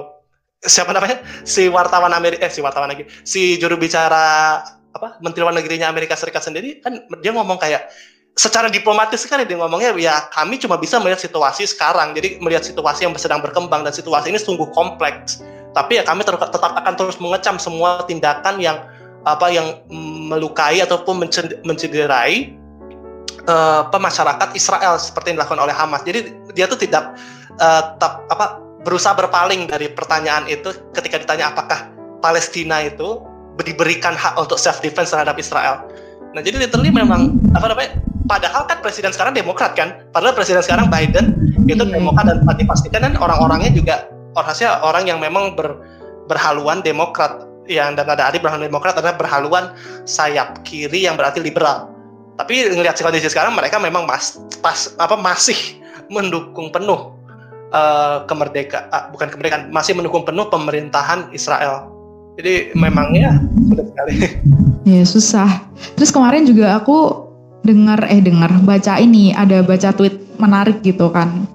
Siapa 0.59 0.91
namanya? 0.91 1.23
Si 1.47 1.71
wartawan 1.71 2.11
Amerika 2.11 2.47
eh 2.47 2.51
si 2.51 2.59
wartawan 2.59 2.91
lagi. 2.91 3.07
Si 3.23 3.55
juru 3.61 3.79
bicara 3.79 4.59
apa? 4.91 5.21
Menteri 5.23 5.45
Luar 5.45 5.55
Negerinya 5.55 5.87
Amerika 5.87 6.17
Serikat 6.19 6.43
sendiri 6.43 6.83
kan 6.83 6.99
dia 7.23 7.31
ngomong 7.31 7.55
kayak 7.61 7.87
secara 8.37 8.71
diplomatis 8.71 9.25
kan 9.27 9.41
dia 9.43 9.57
ngomongnya 9.59 9.91
ya 9.99 10.15
kami 10.31 10.59
cuma 10.59 10.79
bisa 10.79 10.99
melihat 10.99 11.19
situasi 11.19 11.67
sekarang. 11.67 12.15
Jadi 12.15 12.39
melihat 12.39 12.63
situasi 12.63 13.07
yang 13.07 13.13
sedang 13.19 13.43
berkembang 13.43 13.83
dan 13.83 13.91
situasi 13.91 14.31
ini 14.31 14.39
sungguh 14.39 14.69
kompleks. 14.71 15.43
Tapi 15.75 16.01
ya 16.01 16.03
kami 16.07 16.25
tetap 16.25 16.73
akan 16.73 16.93
terus 16.97 17.21
mengecam 17.21 17.61
semua 17.61 18.03
tindakan 18.07 18.57
yang 18.57 18.79
apa 19.27 19.51
yang 19.51 19.83
melukai 20.31 20.79
ataupun 20.79 21.27
mencederai 21.67 22.55
uh, 23.45 23.85
pemasyarakat 23.91 24.55
Israel 24.55 24.95
seperti 24.97 25.33
yang 25.35 25.43
dilakukan 25.43 25.59
oleh 25.59 25.75
Hamas. 25.75 26.01
Jadi 26.07 26.33
dia 26.55 26.65
tuh 26.65 26.79
tidak 26.79 27.19
uh, 27.59 27.95
tap, 27.99 28.25
apa 28.31 28.63
berusaha 28.87 29.11
berpaling 29.13 29.67
dari 29.67 29.91
pertanyaan 29.91 30.47
itu 30.47 30.71
ketika 30.95 31.19
ditanya 31.19 31.51
apakah 31.51 31.91
Palestina 32.23 32.79
itu 32.83 33.19
diberikan 33.59 34.15
hak 34.15 34.39
untuk 34.39 34.55
self 34.55 34.79
defense 34.79 35.11
terhadap 35.11 35.35
Israel. 35.35 35.83
Nah, 36.31 36.39
jadi 36.39 36.61
literally 36.61 36.93
memang 36.93 37.35
apa 37.51 37.75
namanya? 37.75 37.91
Padahal 38.29 38.69
kan 38.69 38.77
presiden 38.85 39.09
sekarang 39.09 39.33
Demokrat 39.33 39.73
kan. 39.73 40.05
Padahal 40.13 40.37
presiden 40.37 40.61
sekarang 40.61 40.93
Biden 40.93 41.33
itu 41.65 41.81
hmm. 41.81 41.97
Demokrat 41.97 42.29
dan 42.29 42.45
pasti 42.45 42.61
pastikan 42.61 43.01
kan 43.09 43.13
orang-orangnya 43.17 43.73
juga 43.73 44.05
orangnya 44.37 44.69
orang 44.85 45.03
yang 45.09 45.17
memang 45.17 45.57
ber, 45.57 45.81
berhaluan 46.29 46.85
Demokrat 46.85 47.49
yang 47.65 47.97
dan 47.97 48.05
ada 48.05 48.29
adik 48.29 48.45
berhaluan 48.45 48.69
Demokrat 48.69 49.01
adalah 49.01 49.17
berhaluan 49.17 49.73
sayap 50.05 50.61
kiri 50.61 51.09
yang 51.09 51.17
berarti 51.17 51.41
liberal. 51.41 51.89
Tapi 52.37 52.69
ngelihat 52.69 53.01
kondisi 53.01 53.33
sekarang 53.33 53.57
mereka 53.57 53.81
memang 53.81 54.05
mas, 54.05 54.37
pas 54.61 54.93
apa 55.01 55.17
masih 55.17 55.81
mendukung 56.13 56.69
penuh 56.69 57.17
uh, 57.73 58.25
kemerdekaan 58.25 58.87
uh, 58.93 59.09
bukan 59.11 59.27
kemerdekaan 59.29 59.73
masih 59.73 59.97
mendukung 59.97 60.21
penuh 60.21 60.45
pemerintahan 60.53 61.33
Israel. 61.33 61.89
Jadi 62.37 62.71
memang 62.77 63.11
ya 63.17 63.35
sudah 63.67 63.85
sekali. 63.89 64.13
Ya 64.87 65.03
susah. 65.03 65.49
Terus 65.99 66.09
kemarin 66.09 66.47
juga 66.47 66.79
aku 66.79 67.28
dengar 67.63 68.07
eh 68.07 68.23
dengar 68.23 68.51
baca 68.63 68.97
ini 68.99 69.35
ada 69.35 69.61
baca 69.61 69.91
tweet 69.91 70.15
menarik 70.39 70.79
gitu 70.83 71.11
kan 71.11 71.45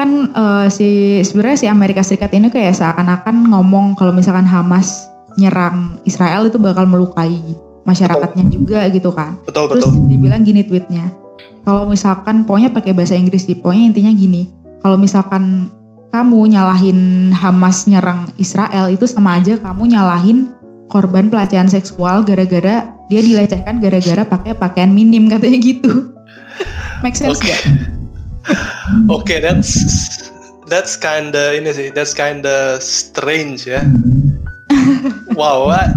kan 0.00 0.32
uh, 0.32 0.66
si 0.72 1.20
sebenarnya 1.20 1.58
si 1.60 1.66
Amerika 1.68 2.00
Serikat 2.00 2.32
ini 2.32 2.48
kayak 2.48 2.72
seakan-akan 2.72 3.52
ngomong 3.52 3.92
kalau 4.00 4.16
misalkan 4.16 4.48
Hamas 4.48 5.10
nyerang 5.36 6.00
Israel 6.08 6.48
itu 6.48 6.56
bakal 6.56 6.88
melukai 6.88 7.36
masyarakatnya 7.84 8.48
betul. 8.48 8.56
juga 8.56 8.80
gitu 8.88 9.10
kan. 9.12 9.36
Betul 9.44 9.64
Terus 9.68 9.84
betul. 9.92 10.08
dibilang 10.08 10.42
gini 10.44 10.64
tweetnya, 10.64 11.12
kalau 11.64 11.88
misalkan 11.88 12.48
pokoknya 12.48 12.70
pakai 12.72 12.92
bahasa 12.96 13.16
Inggris 13.16 13.44
sih, 13.44 13.56
pokoknya 13.56 13.92
intinya 13.92 14.12
gini, 14.16 14.42
kalau 14.80 14.96
misalkan 14.96 15.68
kamu 16.10 16.56
nyalahin 16.56 17.30
Hamas 17.30 17.86
nyerang 17.86 18.26
Israel 18.40 18.90
itu 18.90 19.06
sama 19.06 19.38
aja 19.38 19.54
kamu 19.60 19.94
nyalahin 19.94 20.50
korban 20.90 21.30
pelecehan 21.30 21.70
seksual 21.70 22.26
gara-gara 22.26 22.90
dia 23.06 23.20
dilecehkan 23.22 23.78
gara-gara 23.78 24.26
pakai 24.26 24.52
pakaian 24.58 24.90
minim 24.90 25.30
katanya 25.30 25.58
gitu. 25.62 26.10
Make 27.06 27.16
sense 27.16 27.38
okay. 27.38 27.54
gak? 27.54 27.62
Oke, 29.06 29.22
okay, 29.24 29.38
that's 29.38 29.72
that's 30.70 30.94
kinda 30.98 31.54
ini 31.56 31.70
sih, 31.72 31.88
that's 31.94 32.12
kinda 32.12 32.78
strange 32.82 33.64
ya. 33.64 33.80
wow, 35.38 35.70
what? 35.70 35.90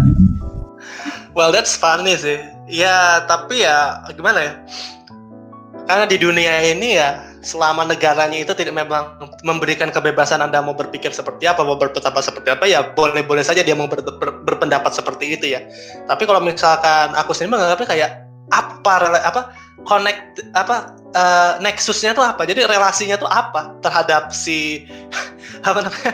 Well, 1.34 1.50
that's 1.50 1.74
funny 1.74 2.14
sih. 2.14 2.38
Ya, 2.70 3.26
tapi 3.26 3.66
ya 3.66 4.06
gimana 4.14 4.38
ya? 4.40 4.52
Karena 5.84 6.04
di 6.08 6.16
dunia 6.16 6.54
ini 6.64 6.96
ya, 6.96 7.20
selama 7.44 7.84
negaranya 7.84 8.40
itu 8.40 8.56
tidak 8.56 8.74
memang 8.74 9.20
memberikan 9.44 9.92
kebebasan 9.92 10.40
Anda 10.40 10.64
mau 10.64 10.72
berpikir 10.72 11.12
seperti 11.12 11.44
apa, 11.44 11.60
mau 11.62 11.76
berpendapat 11.76 12.24
seperti 12.24 12.48
apa, 12.50 12.64
ya 12.64 12.80
boleh-boleh 12.96 13.44
saja 13.44 13.60
dia 13.60 13.76
mau 13.76 13.86
ber, 13.86 14.00
ber, 14.00 14.42
berpendapat 14.42 14.96
seperti 14.96 15.36
itu 15.36 15.52
ya. 15.52 15.60
Tapi 16.08 16.24
kalau 16.24 16.40
misalkan 16.40 17.12
aku 17.12 17.36
sendiri 17.36 17.60
menganggapnya 17.60 17.88
kayak 17.88 18.10
apa 18.52 19.08
apa 19.24 19.40
connect 19.88 20.40
apa 20.56 20.96
uh, 21.12 21.60
nexusnya 21.60 22.16
tuh 22.16 22.24
apa? 22.24 22.48
Jadi 22.48 22.64
relasinya 22.64 23.20
tuh 23.20 23.28
apa 23.28 23.76
terhadap 23.84 24.32
si 24.32 24.88
apa 25.68 25.84
namanya 25.84 26.12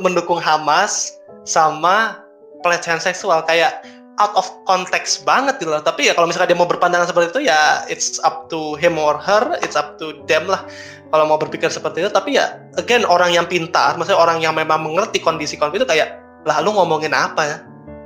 mendukung 0.00 0.40
Hamas 0.40 1.14
sama 1.44 2.24
pelecehan 2.64 2.98
seksual 2.98 3.44
kayak 3.44 3.84
out 4.22 4.34
of 4.38 4.46
context 4.68 5.26
banget 5.26 5.58
gitu 5.58 5.74
loh. 5.74 5.82
Tapi 5.82 6.10
ya 6.10 6.12
kalau 6.14 6.30
misalnya 6.30 6.54
dia 6.54 6.58
mau 6.58 6.68
berpandangan 6.68 7.10
seperti 7.10 7.34
itu 7.34 7.40
ya 7.50 7.82
it's 7.90 8.18
up 8.22 8.46
to 8.50 8.78
him 8.78 8.98
or 9.00 9.18
her, 9.18 9.58
it's 9.62 9.74
up 9.74 9.98
to 9.98 10.14
them 10.30 10.46
lah. 10.46 10.62
Kalau 11.10 11.24
mau 11.30 11.38
berpikir 11.38 11.70
seperti 11.70 12.02
itu, 12.02 12.10
tapi 12.10 12.34
ya 12.38 12.58
again 12.74 13.06
orang 13.06 13.30
yang 13.30 13.46
pintar, 13.46 13.94
maksudnya 13.94 14.18
orang 14.18 14.42
yang 14.42 14.54
memang 14.54 14.82
mengerti 14.82 15.22
kondisi 15.22 15.54
konflik 15.54 15.82
itu 15.82 15.88
kayak 15.88 16.18
lah 16.42 16.58
lu 16.58 16.74
ngomongin 16.74 17.14
apa 17.14 17.42
ya? 17.46 17.56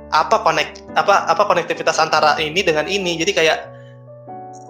Apa 0.09 0.41
connect 0.41 0.85
apa 0.97 1.25
apa 1.29 1.43
konektivitas 1.45 1.97
antara 2.01 2.37
ini 2.37 2.61
dengan 2.61 2.85
ini. 2.85 3.17
Jadi 3.17 3.31
kayak 3.33 3.57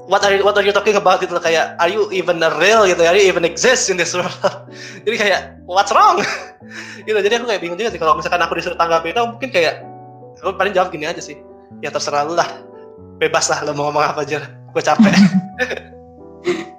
what 0.09 0.25
are 0.25 0.33
you, 0.35 0.41
what 0.41 0.57
are 0.57 0.65
you 0.65 0.73
talking 0.73 0.97
about 0.97 1.21
gitu 1.21 1.37
loh 1.37 1.43
kayak 1.43 1.77
are 1.77 1.87
you 1.87 2.09
even 2.09 2.41
real 2.57 2.83
gitu 2.89 2.97
are 3.05 3.13
you 3.13 3.29
even 3.29 3.45
exist 3.45 3.93
in 3.93 3.95
this 3.95 4.17
world 4.17 4.33
jadi 5.05 5.15
kayak 5.15 5.41
what's 5.69 5.93
wrong 5.93 6.17
gitu 7.07 7.15
jadi 7.21 7.37
aku 7.37 7.45
kayak 7.45 7.61
bingung 7.61 7.77
juga 7.77 7.93
sih 7.93 8.01
kalau 8.01 8.17
misalkan 8.17 8.41
aku 8.41 8.57
disuruh 8.57 8.75
tanggapi 8.75 9.13
itu 9.13 9.21
mungkin 9.21 9.49
kayak 9.53 9.85
lu 10.43 10.55
paling 10.55 10.73
jawab 10.75 10.89
gini 10.93 11.05
aja 11.07 11.19
sih 11.19 11.37
ya 11.83 11.91
terserah 11.91 12.27
lu 12.27 12.33
lah 12.35 12.47
bebas 13.19 13.51
lah 13.51 13.63
lo 13.67 13.75
mau 13.75 13.91
ngomong 13.91 14.03
apa 14.15 14.23
aja 14.23 14.43
gue 14.47 14.83
capek 14.83 15.13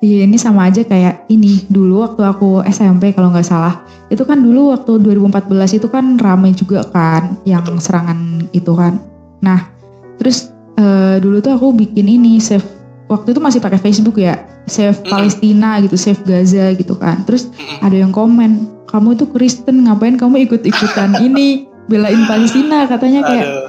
Iya 0.00 0.24
ini 0.24 0.40
sama 0.40 0.72
aja 0.72 0.80
kayak 0.80 1.28
ini 1.28 1.68
dulu 1.68 2.00
waktu 2.00 2.24
aku 2.24 2.64
SMP 2.72 3.12
kalau 3.12 3.28
nggak 3.36 3.44
salah 3.44 3.84
itu 4.08 4.24
kan 4.24 4.40
dulu 4.40 4.72
waktu 4.72 4.96
2014 4.96 5.76
itu 5.76 5.92
kan 5.92 6.16
ramai 6.16 6.56
juga 6.56 6.88
kan 6.88 7.36
yang 7.44 7.60
Betul. 7.60 7.84
serangan 7.84 8.48
itu 8.56 8.72
kan. 8.72 8.96
Nah 9.44 9.68
terus 10.16 10.56
uh, 10.80 11.20
dulu 11.20 11.44
tuh 11.44 11.52
aku 11.52 11.76
bikin 11.76 12.08
ini 12.08 12.40
save 12.40 12.64
waktu 13.12 13.36
itu 13.36 13.44
masih 13.44 13.60
pakai 13.60 13.76
Facebook 13.76 14.16
ya 14.16 14.40
save 14.64 14.96
mm. 15.04 15.12
Palestina 15.12 15.76
gitu 15.84 16.00
save 16.00 16.24
Gaza 16.24 16.72
gitu 16.80 16.96
kan. 16.96 17.20
Terus 17.28 17.52
mm. 17.52 17.84
ada 17.84 17.96
yang 18.00 18.08
komen 18.08 18.72
kamu 18.88 19.20
itu 19.20 19.28
Kristen 19.28 19.84
ngapain 19.84 20.16
kamu 20.16 20.48
ikut 20.48 20.64
ikutan 20.64 21.12
ini 21.28 21.69
belain 21.90 22.22
Palestina 22.30 22.86
katanya 22.86 23.26
kayak 23.26 23.46
Aduh. 23.50 23.68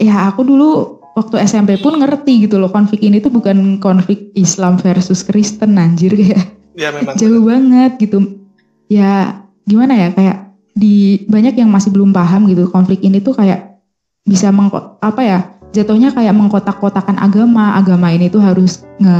ya 0.00 0.32
aku 0.32 0.40
dulu 0.48 0.68
waktu 1.12 1.44
SMP 1.44 1.76
pun 1.76 2.00
ngerti 2.00 2.48
gitu 2.48 2.56
loh 2.56 2.72
konflik 2.72 3.04
ini 3.04 3.20
tuh 3.20 3.28
bukan 3.28 3.76
konflik 3.76 4.32
Islam 4.32 4.80
versus 4.80 5.20
Kristen 5.20 5.76
anjir 5.76 6.16
kayak 6.16 6.56
ya, 6.72 6.88
memang. 6.92 7.12
jauh 7.20 7.44
banget 7.44 8.00
gitu 8.00 8.40
ya 8.88 9.44
gimana 9.68 9.92
ya 9.96 10.08
kayak 10.16 10.36
di 10.76 11.24
banyak 11.28 11.56
yang 11.60 11.68
masih 11.68 11.92
belum 11.92 12.12
paham 12.12 12.48
gitu 12.48 12.68
konflik 12.72 13.04
ini 13.04 13.20
tuh 13.20 13.36
kayak 13.36 13.80
bisa 14.24 14.48
mengko 14.52 15.00
apa 15.00 15.20
ya 15.24 15.38
jatuhnya 15.72 16.12
kayak 16.12 16.36
mengkotak-kotakan 16.36 17.20
agama 17.20 17.76
agama 17.76 18.12
ini 18.12 18.32
tuh 18.32 18.40
harus 18.40 18.84
nge 19.00 19.16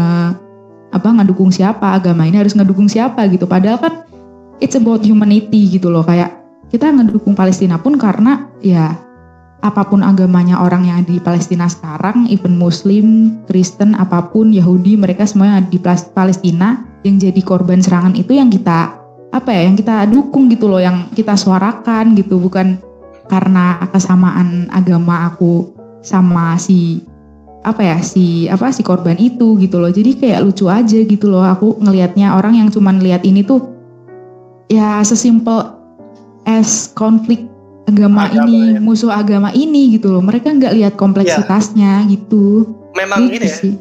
apa 0.93 1.09
ngedukung 1.21 1.53
siapa 1.53 1.97
agama 1.97 2.25
ini 2.25 2.41
harus 2.41 2.57
ngedukung 2.57 2.89
siapa 2.89 3.25
gitu 3.29 3.45
padahal 3.45 3.81
kan 3.81 3.93
it's 4.61 4.77
about 4.77 5.05
humanity 5.05 5.69
gitu 5.69 5.93
loh 5.93 6.05
kayak 6.05 6.33
kita 6.73 6.91
ngedukung 6.91 7.39
Palestina 7.39 7.79
pun 7.79 7.95
karena 7.99 8.51
ya 8.63 8.97
apa 9.65 9.83
pun 9.89 10.05
agamanya 10.05 10.63
orang 10.63 10.87
yang 10.87 11.01
di 11.03 11.19
Palestina 11.19 11.67
sekarang 11.67 12.29
even 12.31 12.55
Muslim 12.55 13.39
Kristen 13.51 13.97
apa 13.99 14.31
pun 14.31 14.53
Yahudi 14.55 14.95
mereka 14.95 15.27
semuanya 15.27 15.65
di 15.65 15.81
Palestina 16.13 16.87
yang 17.07 17.17
jadi 17.23 17.41
korban 17.43 17.83
serangan 17.83 18.15
itu 18.19 18.35
yang 18.35 18.51
kita 18.51 18.95
apa 19.35 19.51
ya 19.53 19.69
yang 19.69 19.77
kita 19.77 20.07
dukung 20.09 20.49
gitu 20.49 20.67
loh 20.71 20.81
yang 20.81 21.11
kita 21.13 21.37
suarakan 21.37 22.17
gitu. 22.17 22.41
Bukan 22.41 22.81
karena 23.27 23.83
kesamaan 23.91 24.71
agama 24.71 25.29
aku 25.31 25.75
sama 26.01 26.57
si 26.57 27.03
apa 27.67 27.83
ya 27.83 27.99
si 27.99 28.47
apa 28.47 28.71
si 28.71 28.81
korban 28.87 29.19
itu 29.19 29.59
gitu 29.61 29.77
loh. 29.77 29.93
Jadi 29.93 30.17
kayak 30.17 30.43
lucu 30.47 30.71
aja 30.71 30.99
gitu 31.03 31.27
loh 31.29 31.45
aku 31.45 31.77
ngelihatnya. 31.83 32.33
Orang 32.39 32.57
yang 32.57 32.69
cuman 32.73 33.03
lihat 33.03 33.27
ini 33.29 33.45
tuh 33.45 33.61
ya 34.73 35.03
sesimpel 35.05 35.76
as 36.47 36.95
konflik 36.95 37.45
agama, 37.91 38.27
agama 38.31 38.47
ini 38.47 38.79
ya. 38.79 38.81
musuh 38.83 39.13
agama 39.13 39.51
ini 39.55 39.99
gitu 39.99 40.15
loh 40.15 40.23
mereka 40.23 40.55
nggak 40.55 40.75
lihat 40.75 40.95
kompleksitasnya 40.99 42.07
ya. 42.07 42.11
gitu 42.11 42.67
memang 42.95 43.31
gitu 43.31 43.35
ini 43.37 43.47
ya, 43.47 43.55
sih. 43.55 43.75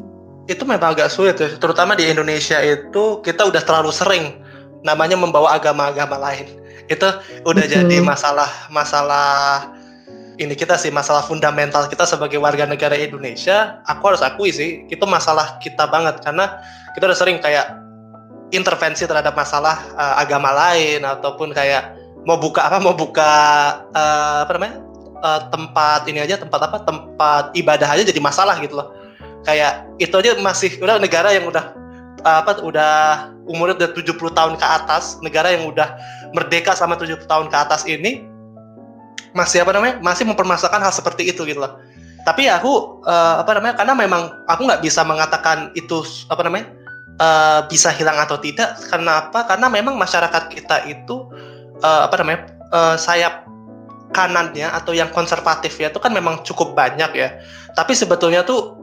itu 0.46 0.64
memang 0.66 0.94
agak 0.98 1.10
sulit 1.10 1.38
ya 1.38 1.50
terutama 1.58 1.98
di 1.98 2.06
Indonesia 2.06 2.62
itu 2.62 3.22
kita 3.22 3.46
udah 3.50 3.62
terlalu 3.62 3.94
sering 3.94 4.42
namanya 4.86 5.18
membawa 5.18 5.58
agama-agama 5.58 6.18
lain 6.22 6.46
itu 6.86 7.08
udah 7.46 7.66
Betul. 7.66 7.74
jadi 7.82 7.98
masalah 8.06 8.50
masalah 8.70 9.74
ini 10.38 10.54
kita 10.54 10.78
sih 10.78 10.94
masalah 10.94 11.26
fundamental 11.26 11.90
kita 11.90 12.06
sebagai 12.06 12.38
warga 12.38 12.70
negara 12.70 12.94
Indonesia 12.94 13.82
aku 13.90 14.14
harus 14.14 14.22
akui 14.22 14.54
sih 14.54 14.86
itu 14.86 15.06
masalah 15.10 15.58
kita 15.58 15.90
banget 15.90 16.22
karena 16.22 16.62
kita 16.94 17.10
udah 17.10 17.18
sering 17.18 17.42
kayak 17.42 17.82
intervensi 18.54 19.10
terhadap 19.10 19.34
masalah 19.34 19.82
uh, 19.98 20.22
agama 20.22 20.54
lain 20.54 21.02
ataupun 21.02 21.50
kayak 21.56 22.05
mau 22.26 22.38
buka 22.42 22.68
apa? 22.68 22.78
Mau 22.82 22.98
buka 22.98 23.32
uh, 23.94 24.38
apa 24.44 24.52
namanya? 24.58 24.76
Uh, 25.26 25.42
tempat 25.50 26.06
ini 26.10 26.20
aja 26.20 26.42
tempat 26.42 26.60
apa? 26.66 26.78
Tempat 26.84 27.54
ibadah 27.56 27.88
aja 27.88 28.04
jadi 28.04 28.20
masalah 28.20 28.58
gitu 28.60 28.82
loh. 28.82 28.92
Kayak 29.46 29.86
itu 30.02 30.12
aja 30.18 30.34
masih 30.42 30.76
udah 30.82 30.98
negara 30.98 31.32
yang 31.32 31.46
udah 31.46 31.72
uh, 32.26 32.38
apa 32.42 32.60
udah 32.66 33.30
umurnya 33.46 33.78
udah 33.78 33.90
70 33.94 34.18
tahun 34.34 34.54
ke 34.58 34.66
atas 34.66 35.22
negara 35.22 35.54
yang 35.54 35.70
udah 35.70 35.94
merdeka 36.34 36.74
selama 36.74 36.98
70 36.98 37.30
tahun 37.30 37.48
ke 37.54 37.58
atas 37.58 37.86
ini 37.86 38.26
masih 39.38 39.62
apa 39.62 39.72
namanya? 39.78 40.02
Masih 40.02 40.26
mempermasalahkan 40.26 40.82
hal 40.82 40.94
seperti 40.94 41.30
itu 41.30 41.46
gitu 41.46 41.62
loh. 41.62 41.78
Tapi 42.26 42.50
aku 42.50 43.06
uh, 43.06 43.46
apa 43.46 43.54
namanya? 43.54 43.78
Karena 43.78 43.94
memang 43.94 44.34
aku 44.50 44.66
nggak 44.66 44.82
bisa 44.82 45.06
mengatakan 45.06 45.70
itu 45.78 46.02
apa 46.28 46.42
namanya? 46.42 46.74
Uh, 47.16 47.64
bisa 47.72 47.94
hilang 47.94 48.18
atau 48.18 48.36
tidak. 48.42 48.76
Karena 48.90 49.30
apa? 49.30 49.46
Karena 49.46 49.70
memang 49.70 49.94
masyarakat 49.96 50.50
kita 50.52 50.90
itu 50.90 51.30
uh, 51.86 52.02
apa 52.10 52.16
namanya 52.22 52.40
uh, 52.74 52.96
sayap 52.98 53.46
kanannya 54.16 54.72
atau 54.72 54.96
yang 54.96 55.12
konservatif 55.12 55.76
ya 55.78 55.92
itu 55.92 56.00
kan 56.02 56.10
memang 56.10 56.42
cukup 56.42 56.74
banyak 56.74 57.12
ya. 57.14 57.30
Tapi 57.78 57.94
sebetulnya 57.94 58.42
tuh 58.42 58.74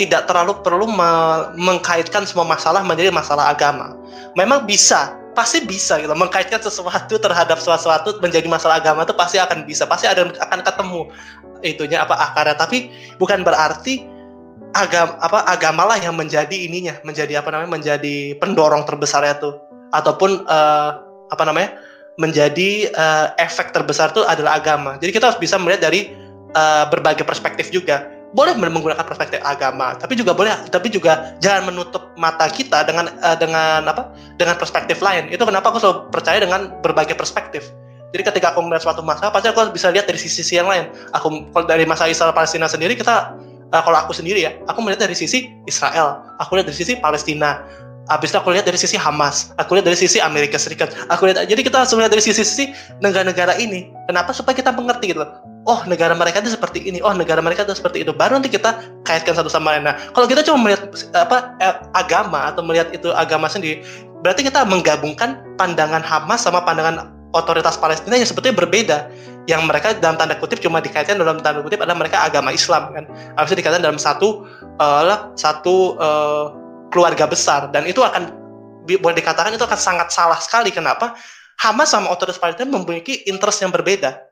tidak 0.00 0.28
terlalu 0.28 0.60
perlu 0.62 0.86
me 0.88 1.10
mengkaitkan 1.56 2.24
semua 2.24 2.46
masalah 2.46 2.86
menjadi 2.86 3.12
masalah 3.12 3.50
agama. 3.52 3.96
Memang 4.38 4.64
bisa 4.64 5.16
pasti 5.34 5.64
bisa 5.66 5.98
gitu. 5.98 6.12
Mengkaitkan 6.12 6.62
sesuatu 6.62 7.18
terhadap 7.18 7.58
sesuatu 7.58 8.16
menjadi 8.22 8.46
masalah 8.46 8.78
agama 8.78 9.02
itu 9.02 9.12
pasti 9.16 9.36
akan 9.42 9.66
bisa 9.66 9.84
pasti 9.84 10.06
ada 10.06 10.28
akan 10.30 10.60
ketemu 10.62 11.00
itunya 11.66 12.06
apa 12.06 12.14
akarnya. 12.14 12.54
Tapi 12.54 12.92
bukan 13.18 13.42
berarti 13.42 14.06
agama 14.76 15.18
apa 15.18 15.38
agamalah 15.50 15.98
yang 15.98 16.14
menjadi 16.14 16.52
ininya 16.52 17.00
menjadi 17.02 17.40
apa 17.40 17.50
namanya 17.50 17.80
menjadi 17.80 18.38
pendorong 18.38 18.86
terbesarnya 18.86 19.40
tuh. 19.42 19.58
Ataupun 19.90 20.44
uh, 20.46 20.90
apa 21.32 21.42
namanya 21.42 21.74
menjadi 22.16 22.90
uh, 22.96 23.36
efek 23.36 23.76
terbesar 23.76 24.12
itu 24.12 24.24
adalah 24.24 24.56
agama 24.56 24.96
jadi 25.00 25.12
kita 25.12 25.32
harus 25.32 25.40
bisa 25.40 25.60
melihat 25.60 25.88
dari 25.88 26.12
uh, 26.56 26.88
berbagai 26.88 27.24
perspektif 27.28 27.68
juga 27.68 28.16
boleh 28.36 28.52
menggunakan 28.58 29.00
perspektif 29.06 29.40
agama, 29.40 29.96
tapi 29.96 30.12
juga 30.18 30.36
boleh, 30.36 30.52
tapi 30.68 30.92
juga 30.92 31.32
jangan 31.40 31.72
menutup 31.72 32.12
mata 32.20 32.44
kita 32.52 32.84
dengan 32.84 33.08
uh, 33.24 33.32
dengan 33.38 33.88
apa? 33.88 34.12
Dengan 34.36 34.60
perspektif 34.60 35.00
lain. 35.00 35.32
Itu 35.32 35.48
kenapa 35.48 35.72
aku 35.72 35.80
selalu 35.80 36.12
percaya 36.12 36.42
dengan 36.44 36.74
berbagai 36.84 37.16
perspektif. 37.16 37.70
Jadi 38.12 38.22
ketika 38.28 38.52
aku 38.52 38.60
melihat 38.60 38.92
suatu 38.92 39.00
masalah, 39.00 39.32
pasti 39.32 39.48
aku 39.48 39.72
bisa 39.72 39.88
lihat 39.88 40.04
dari 40.04 40.20
sisi, 40.20 40.44
sisi 40.44 40.60
yang 40.60 40.68
lain. 40.68 40.92
Aku 41.16 41.48
kalau 41.48 41.64
dari 41.64 41.88
masalah 41.88 42.12
Israel 42.12 42.36
Palestina 42.36 42.68
sendiri 42.68 42.92
kita 42.92 43.32
uh, 43.72 43.82
kalau 43.82 43.98
aku 44.04 44.12
sendiri 44.12 44.44
ya, 44.44 44.52
aku 44.68 44.84
melihat 44.84 45.08
dari 45.08 45.16
sisi 45.16 45.48
Israel, 45.64 46.20
aku 46.36 46.60
lihat 46.60 46.68
dari 46.68 46.76
sisi 46.76 46.98
Palestina. 47.00 47.64
Habis 48.06 48.30
itu 48.30 48.38
aku 48.38 48.54
lihat 48.54 48.66
dari 48.66 48.78
sisi 48.78 48.94
Hamas, 48.94 49.50
aku 49.58 49.78
lihat 49.78 49.86
dari 49.90 49.98
sisi 49.98 50.22
Amerika 50.22 50.56
Serikat, 50.56 50.94
aku 51.10 51.26
lihat 51.26 51.42
jadi 51.46 51.58
kita 51.58 51.82
harus 51.82 51.90
melihat 51.94 52.14
dari 52.14 52.22
sisi-sisi 52.22 52.70
negara-negara 53.02 53.58
ini. 53.58 53.90
Kenapa? 54.06 54.30
Supaya 54.30 54.54
kita 54.54 54.70
mengerti 54.70 55.10
gitu 55.10 55.26
oh 55.66 55.80
negara 55.90 56.14
mereka 56.14 56.38
itu 56.40 56.54
seperti 56.54 56.86
ini, 56.86 57.02
oh 57.02 57.12
negara 57.12 57.42
mereka 57.42 57.66
itu 57.66 57.74
seperti 57.74 58.06
itu. 58.06 58.14
Baru 58.14 58.38
nanti 58.38 58.48
kita 58.48 59.02
kaitkan 59.02 59.34
satu 59.34 59.50
sama 59.50 59.74
lain. 59.74 59.90
Nah, 59.90 59.98
kalau 60.14 60.30
kita 60.30 60.46
cuma 60.46 60.62
melihat 60.62 60.86
apa 61.12 61.58
eh, 61.58 61.74
agama 61.92 62.48
atau 62.48 62.62
melihat 62.62 62.94
itu 62.94 63.10
agama 63.12 63.50
sendiri, 63.50 63.82
berarti 64.22 64.46
kita 64.46 64.62
menggabungkan 64.62 65.42
pandangan 65.58 66.00
Hamas 66.00 66.46
sama 66.46 66.62
pandangan 66.62 67.10
otoritas 67.34 67.76
Palestina 67.76 68.16
yang 68.16 68.26
sebetulnya 68.30 68.56
berbeda. 68.56 68.98
Yang 69.46 69.62
mereka 69.62 69.94
dalam 70.02 70.18
tanda 70.18 70.34
kutip 70.34 70.58
cuma 70.58 70.82
dikaitkan 70.82 71.22
dalam 71.22 71.38
tanda 71.38 71.62
kutip 71.62 71.78
adalah 71.78 71.94
mereka 71.94 72.26
agama 72.26 72.50
Islam 72.50 72.90
kan. 72.90 73.06
Harusnya 73.38 73.62
dikaitkan 73.62 73.82
dalam 73.82 73.98
satu 73.98 74.42
uh, 74.82 75.30
satu 75.38 75.94
uh, 76.02 76.65
keluarga 76.90 77.26
besar 77.26 77.68
dan 77.74 77.84
itu 77.84 78.00
akan 78.02 78.32
boleh 78.86 79.16
dikatakan 79.18 79.50
itu 79.54 79.66
akan 79.66 79.80
sangat 79.80 80.08
salah 80.14 80.38
sekali. 80.38 80.70
Kenapa? 80.70 81.18
Hamas 81.56 81.90
sama 81.90 82.12
otoritas 82.12 82.38
Palestina 82.38 82.68
memiliki 82.68 83.24
interest 83.26 83.64
yang 83.64 83.72
berbeda 83.72 84.26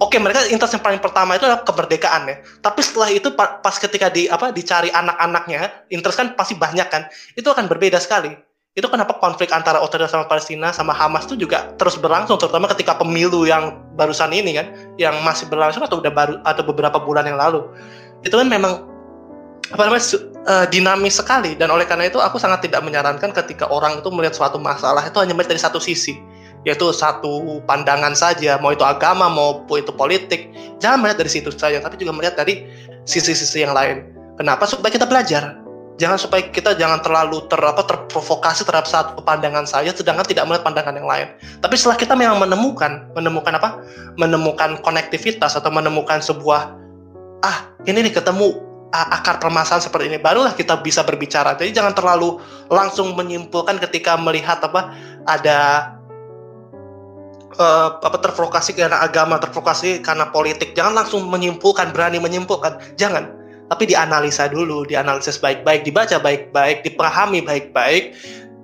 Oke, 0.00 0.16
mereka 0.16 0.44
interest 0.48 0.76
yang 0.76 0.84
paling 0.84 1.00
pertama 1.04 1.36
itu 1.36 1.44
adalah 1.44 1.60
kemerdekaan 1.60 2.28
ya. 2.28 2.36
Tapi 2.64 2.80
setelah 2.80 3.12
itu 3.12 3.28
pas 3.36 3.76
ketika 3.76 4.08
di 4.08 4.24
apa 4.24 4.48
dicari 4.48 4.88
anak-anaknya, 4.88 5.88
interest 5.92 6.16
kan 6.16 6.28
pasti 6.32 6.56
banyak 6.56 6.88
kan. 6.88 7.08
Itu 7.36 7.52
akan 7.52 7.68
berbeda 7.68 8.00
sekali. 8.00 8.32
Itu 8.76 8.88
kenapa 8.92 9.16
konflik 9.20 9.52
antara 9.52 9.80
otoritas 9.80 10.12
sama 10.12 10.28
Palestina 10.28 10.68
sama 10.68 10.92
Hamas 10.92 11.24
itu 11.24 11.48
juga 11.48 11.72
terus 11.80 11.96
berlangsung 11.96 12.36
terutama 12.36 12.68
ketika 12.72 12.92
pemilu 12.96 13.48
yang 13.48 13.80
barusan 13.96 14.32
ini 14.36 14.56
kan, 14.56 14.68
yang 15.00 15.16
masih 15.24 15.48
berlangsung 15.48 15.84
atau 15.84 16.00
udah 16.00 16.12
baru 16.12 16.34
atau 16.44 16.62
beberapa 16.64 16.96
bulan 17.00 17.24
yang 17.28 17.40
lalu. 17.40 17.64
Itu 18.24 18.36
kan 18.36 18.48
memang 18.48 18.80
apa 19.72 19.82
namanya 19.82 20.04
uh, 20.46 20.66
dinamis 20.70 21.18
sekali 21.18 21.58
dan 21.58 21.72
oleh 21.74 21.82
karena 21.88 22.06
itu 22.06 22.22
aku 22.22 22.38
sangat 22.38 22.66
tidak 22.66 22.86
menyarankan 22.86 23.34
ketika 23.34 23.66
orang 23.66 23.98
itu 23.98 24.08
melihat 24.14 24.38
suatu 24.38 24.62
masalah 24.62 25.02
itu 25.02 25.18
hanya 25.18 25.34
melihat 25.34 25.56
dari 25.56 25.62
satu 25.62 25.82
sisi 25.82 26.14
yaitu 26.66 26.90
satu 26.90 27.62
pandangan 27.62 28.10
saja, 28.18 28.58
mau 28.58 28.74
itu 28.74 28.82
agama 28.82 29.30
maupun 29.30 29.78
itu 29.78 29.94
politik. 29.94 30.50
Jangan 30.82 30.98
melihat 30.98 31.22
dari 31.22 31.30
situ 31.30 31.54
saja, 31.54 31.78
tapi 31.78 31.94
juga 31.94 32.10
melihat 32.10 32.34
dari 32.34 32.66
sisi-sisi 33.06 33.62
yang 33.62 33.70
lain. 33.70 34.10
Kenapa? 34.34 34.66
Supaya 34.66 34.90
kita 34.90 35.06
belajar. 35.06 35.62
Jangan 35.96 36.18
supaya 36.18 36.42
kita 36.50 36.74
jangan 36.74 37.00
terlalu 37.00 37.46
ter, 37.46 37.56
apa, 37.62 37.86
terprovokasi 37.86 38.66
terhadap 38.66 38.90
satu 38.90 39.22
pandangan 39.22 39.64
saja, 39.64 39.94
sedangkan 39.94 40.26
tidak 40.26 40.44
melihat 40.50 40.66
pandangan 40.66 40.98
yang 40.98 41.06
lain. 41.06 41.30
Tapi 41.62 41.74
setelah 41.78 41.96
kita 42.02 42.18
memang 42.18 42.42
menemukan, 42.42 43.14
menemukan 43.14 43.54
apa? 43.56 43.80
Menemukan 44.18 44.82
konektivitas 44.82 45.54
atau 45.54 45.70
menemukan 45.70 46.18
sebuah 46.18 46.74
ah 47.46 47.56
ini 47.86 48.10
nih 48.10 48.12
ketemu 48.18 48.65
akar 48.94 49.42
permasalahan 49.42 49.82
seperti 49.82 50.08
ini 50.08 50.18
barulah 50.22 50.54
kita 50.54 50.78
bisa 50.80 51.02
berbicara. 51.02 51.58
Jadi 51.58 51.74
jangan 51.74 51.92
terlalu 51.92 52.38
langsung 52.70 53.12
menyimpulkan 53.18 53.82
ketika 53.82 54.14
melihat 54.14 54.62
apa 54.62 54.94
ada 55.26 55.90
uh, 57.58 57.98
apa 58.00 58.18
terprovokasi 58.20 58.76
karena 58.76 59.02
agama, 59.02 59.40
terprovokasi 59.40 60.04
karena 60.04 60.28
politik. 60.30 60.72
Jangan 60.76 61.04
langsung 61.04 61.26
menyimpulkan, 61.26 61.90
berani 61.90 62.20
menyimpulkan. 62.20 62.78
Jangan. 63.00 63.32
Tapi 63.66 63.90
dianalisa 63.90 64.46
dulu, 64.46 64.86
dianalisis 64.86 65.42
baik-baik, 65.42 65.82
dibaca 65.82 66.22
baik-baik, 66.22 66.86
dipahami 66.86 67.42
baik-baik. 67.42 68.14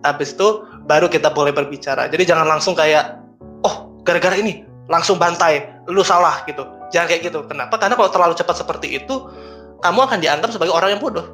Habis 0.06 0.38
itu 0.38 0.62
baru 0.86 1.10
kita 1.10 1.34
boleh 1.34 1.50
berbicara. 1.50 2.06
Jadi 2.06 2.22
jangan 2.22 2.46
langsung 2.46 2.78
kayak, 2.78 3.18
oh 3.66 3.90
gara-gara 4.06 4.38
ini 4.38 4.62
langsung 4.86 5.18
bantai, 5.18 5.66
lu 5.90 6.06
salah 6.06 6.46
gitu. 6.46 6.62
Jangan 6.94 7.06
kayak 7.10 7.22
gitu. 7.26 7.42
Kenapa? 7.50 7.74
Karena 7.82 7.98
kalau 7.98 8.10
terlalu 8.14 8.34
cepat 8.38 8.62
seperti 8.62 8.94
itu, 8.94 9.26
kamu 9.83 9.99
akan 10.07 10.18
dianggap 10.22 10.51
sebagai 10.55 10.72
orang 10.72 10.97
yang 10.97 11.03
bodoh. 11.03 11.26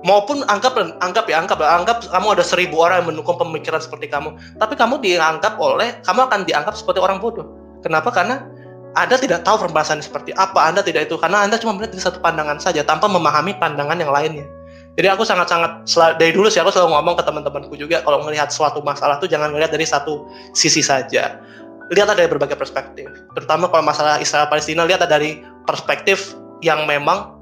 Maupun 0.00 0.40
anggap 0.48 0.80
anggap 1.04 1.28
ya 1.28 1.36
anggap 1.44 1.60
anggap 1.60 2.08
kamu 2.08 2.26
ada 2.32 2.44
seribu 2.44 2.80
orang 2.80 3.04
yang 3.04 3.08
mendukung 3.12 3.36
pemikiran 3.36 3.80
seperti 3.80 4.08
kamu. 4.08 4.32
Tapi 4.56 4.72
kamu 4.76 5.00
dianggap 5.00 5.60
oleh 5.60 6.00
kamu 6.04 6.24
akan 6.28 6.40
dianggap 6.48 6.72
seperti 6.72 7.00
orang 7.04 7.20
bodoh. 7.20 7.44
Kenapa? 7.84 8.08
Karena 8.08 8.40
anda 8.96 9.20
tidak 9.20 9.44
tahu 9.44 9.68
perbahasan 9.68 10.00
seperti 10.00 10.32
apa. 10.34 10.72
Anda 10.72 10.80
tidak 10.80 11.08
itu 11.08 11.20
karena 11.20 11.44
anda 11.44 11.60
cuma 11.60 11.76
melihat 11.76 11.92
di 11.92 12.00
satu 12.00 12.16
pandangan 12.20 12.56
saja 12.56 12.80
tanpa 12.80 13.12
memahami 13.12 13.56
pandangan 13.60 14.00
yang 14.00 14.08
lainnya. 14.08 14.48
Jadi 14.98 15.06
aku 15.06 15.22
sangat-sangat 15.22 15.86
dari 16.18 16.34
dulu 16.34 16.50
sih 16.50 16.58
aku 16.58 16.74
selalu 16.74 16.98
ngomong 16.98 17.14
ke 17.14 17.22
teman-temanku 17.22 17.74
juga 17.78 18.02
kalau 18.02 18.26
melihat 18.26 18.50
suatu 18.50 18.82
masalah 18.82 19.22
tuh 19.22 19.30
jangan 19.30 19.54
melihat 19.54 19.70
dari 19.70 19.86
satu 19.86 20.26
sisi 20.56 20.82
saja. 20.82 21.38
Lihat 21.92 22.10
dari 22.10 22.26
berbagai 22.26 22.58
perspektif. 22.58 23.06
Terutama 23.38 23.70
kalau 23.70 23.86
masalah 23.86 24.18
Israel 24.18 24.50
Palestina 24.50 24.86
lihat 24.86 25.02
dari 25.06 25.42
perspektif 25.64 26.34
yang 26.60 26.84
memang 26.84 27.39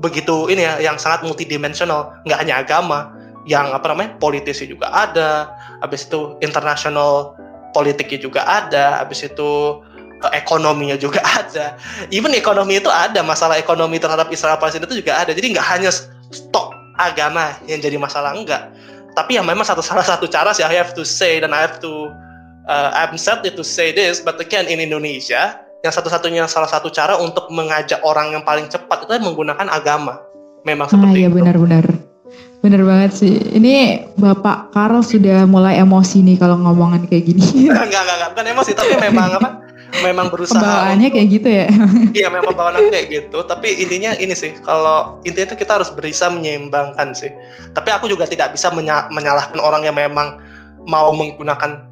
begitu 0.00 0.48
ini 0.52 0.64
ya, 0.64 0.78
yang 0.80 0.96
sangat 1.00 1.24
multidimensional, 1.24 2.12
nggak 2.28 2.38
hanya 2.44 2.54
agama, 2.60 3.16
yang 3.46 3.70
apa 3.70 3.94
namanya 3.94 4.18
politisi 4.18 4.66
juga 4.66 4.90
ada, 4.90 5.54
habis 5.80 6.04
itu 6.04 6.34
internasional 6.42 7.32
politiknya 7.70 8.18
juga 8.20 8.40
ada, 8.44 9.00
habis 9.00 9.22
itu 9.22 9.80
uh, 10.20 10.32
ekonominya 10.34 10.98
juga 10.98 11.22
ada. 11.40 11.78
Even 12.12 12.34
ekonomi 12.34 12.82
itu 12.82 12.90
ada, 12.90 13.22
masalah 13.22 13.56
ekonomi 13.56 13.96
terhadap 14.02 14.28
Israel 14.28 14.58
Palestina 14.58 14.84
itu 14.84 15.00
juga 15.00 15.22
ada. 15.22 15.32
Jadi 15.32 15.56
nggak 15.56 15.66
hanya 15.66 15.90
stok 16.34 16.74
agama 16.96 17.56
yang 17.68 17.80
jadi 17.80 17.96
masalah 17.96 18.34
enggak. 18.34 18.72
Tapi 19.16 19.40
yang 19.40 19.48
memang 19.48 19.64
satu 19.64 19.80
salah 19.88 20.04
satu 20.04 20.28
cara 20.28 20.52
sih 20.52 20.66
I 20.66 20.76
have 20.76 20.92
to 20.92 21.04
say 21.06 21.40
dan 21.40 21.56
I 21.56 21.64
have 21.64 21.80
to 21.80 22.12
uh, 22.68 22.90
I'm 22.92 23.16
sad 23.16 23.46
to 23.46 23.64
say 23.64 23.94
this, 23.94 24.20
but 24.20 24.36
again 24.42 24.66
in 24.68 24.82
Indonesia 24.82 25.65
yang 25.84 25.92
satu-satunya 25.92 26.48
salah 26.48 26.70
satu 26.70 26.88
cara 26.88 27.18
untuk 27.20 27.48
mengajak 27.52 28.00
orang 28.02 28.32
yang 28.32 28.42
paling 28.42 28.66
cepat 28.70 29.04
itu 29.04 29.12
menggunakan 29.20 29.68
agama. 29.68 30.22
Memang 30.66 30.90
seperti 30.90 31.14
ah, 31.14 31.22
iya, 31.26 31.28
itu. 31.30 31.36
benar-benar. 31.38 31.84
Bener 32.64 32.82
banget 32.82 33.12
sih. 33.14 33.38
Ini 33.38 34.02
Bapak 34.18 34.74
Karl 34.74 34.98
sudah 35.04 35.46
mulai 35.46 35.78
emosi 35.78 36.26
nih 36.26 36.36
kalau 36.42 36.58
ngomongan 36.58 37.06
kayak 37.06 37.30
gini. 37.30 37.42
enggak, 37.70 37.86
enggak, 37.86 38.02
enggak. 38.02 38.30
Bukan 38.34 38.46
emosi, 38.50 38.70
tapi 38.74 38.94
memang 38.98 39.38
apa? 39.38 39.50
Memang 40.02 40.26
berusaha. 40.34 40.58
Pembawaannya 40.58 41.08
kayak 41.14 41.28
gitu 41.30 41.48
ya? 41.48 41.66
iya, 42.18 42.26
memang 42.26 42.50
pembawaannya 42.50 42.90
kayak 42.90 43.06
gitu. 43.06 43.38
Tapi 43.46 43.78
intinya 43.78 44.18
ini 44.18 44.34
sih, 44.34 44.50
kalau 44.66 45.22
intinya 45.22 45.54
itu 45.54 45.56
kita 45.62 45.78
harus 45.78 45.94
berusaha 45.94 46.26
menyeimbangkan 46.34 47.14
sih. 47.14 47.30
Tapi 47.70 47.94
aku 47.94 48.10
juga 48.10 48.26
tidak 48.26 48.58
bisa 48.58 48.74
menyalahkan 49.14 49.62
orang 49.62 49.86
yang 49.86 49.94
memang 49.94 50.42
mau 50.90 51.14
menggunakan 51.14 51.85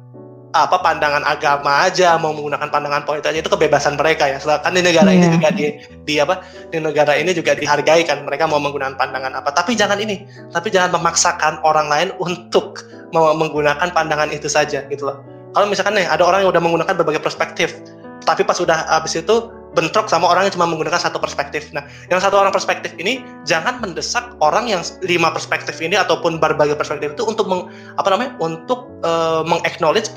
apa 0.55 0.79
pandangan 0.79 1.19
agama 1.27 1.83
aja 1.83 2.15
mau 2.15 2.31
menggunakan 2.31 2.71
pandangan 2.71 3.03
politik 3.03 3.35
aja 3.35 3.43
itu 3.43 3.51
kebebasan 3.51 3.99
mereka 3.99 4.23
ya 4.31 4.39
kan 4.39 4.71
di 4.71 4.79
negara 4.79 5.11
yeah. 5.11 5.19
ini 5.19 5.25
iya. 5.27 5.33
juga 5.35 5.49
di 5.51 5.63
di 6.07 6.13
apa 6.23 6.35
di 6.71 6.79
negara 6.79 7.13
ini 7.19 7.35
juga 7.35 7.59
dihargai 7.59 8.07
kan 8.07 8.23
mereka 8.23 8.47
mau 8.47 8.63
menggunakan 8.63 8.95
pandangan 8.95 9.35
apa 9.35 9.51
tapi 9.51 9.75
jangan 9.75 9.99
ini 9.99 10.23
tapi 10.55 10.71
jangan 10.71 10.95
memaksakan 10.95 11.59
orang 11.67 11.91
lain 11.91 12.09
untuk 12.23 12.87
mau 13.11 13.35
menggunakan 13.35 13.91
pandangan 13.91 14.31
itu 14.31 14.47
saja 14.47 14.87
gitu 14.87 15.11
loh 15.11 15.19
kalau 15.51 15.67
misalkan 15.67 15.99
nih 15.99 16.07
ada 16.07 16.23
orang 16.23 16.47
yang 16.47 16.55
udah 16.55 16.63
menggunakan 16.63 16.95
berbagai 17.03 17.19
perspektif 17.19 17.75
tapi 18.23 18.47
pas 18.47 18.55
sudah 18.55 18.87
habis 18.87 19.19
itu 19.19 19.51
bentrok 19.75 20.07
sama 20.07 20.31
orang 20.31 20.47
yang 20.47 20.55
cuma 20.55 20.65
menggunakan 20.65 20.97
satu 20.97 21.19
perspektif. 21.19 21.69
Nah, 21.75 21.83
yang 22.07 22.23
satu 22.23 22.39
orang 22.39 22.55
perspektif 22.55 22.95
ini 22.95 23.21
jangan 23.43 23.83
mendesak 23.83 24.23
orang 24.39 24.71
yang 24.71 24.81
lima 25.03 25.29
perspektif 25.35 25.77
ini 25.83 25.99
ataupun 25.99 26.39
berbagai 26.39 26.79
perspektif 26.79 27.13
itu 27.13 27.27
untuk 27.27 27.51
meng, 27.51 27.67
apa 27.99 28.07
namanya 28.07 28.39
untuk 28.39 28.87
uh, 29.03 29.43
mengaknowledge 29.43 30.09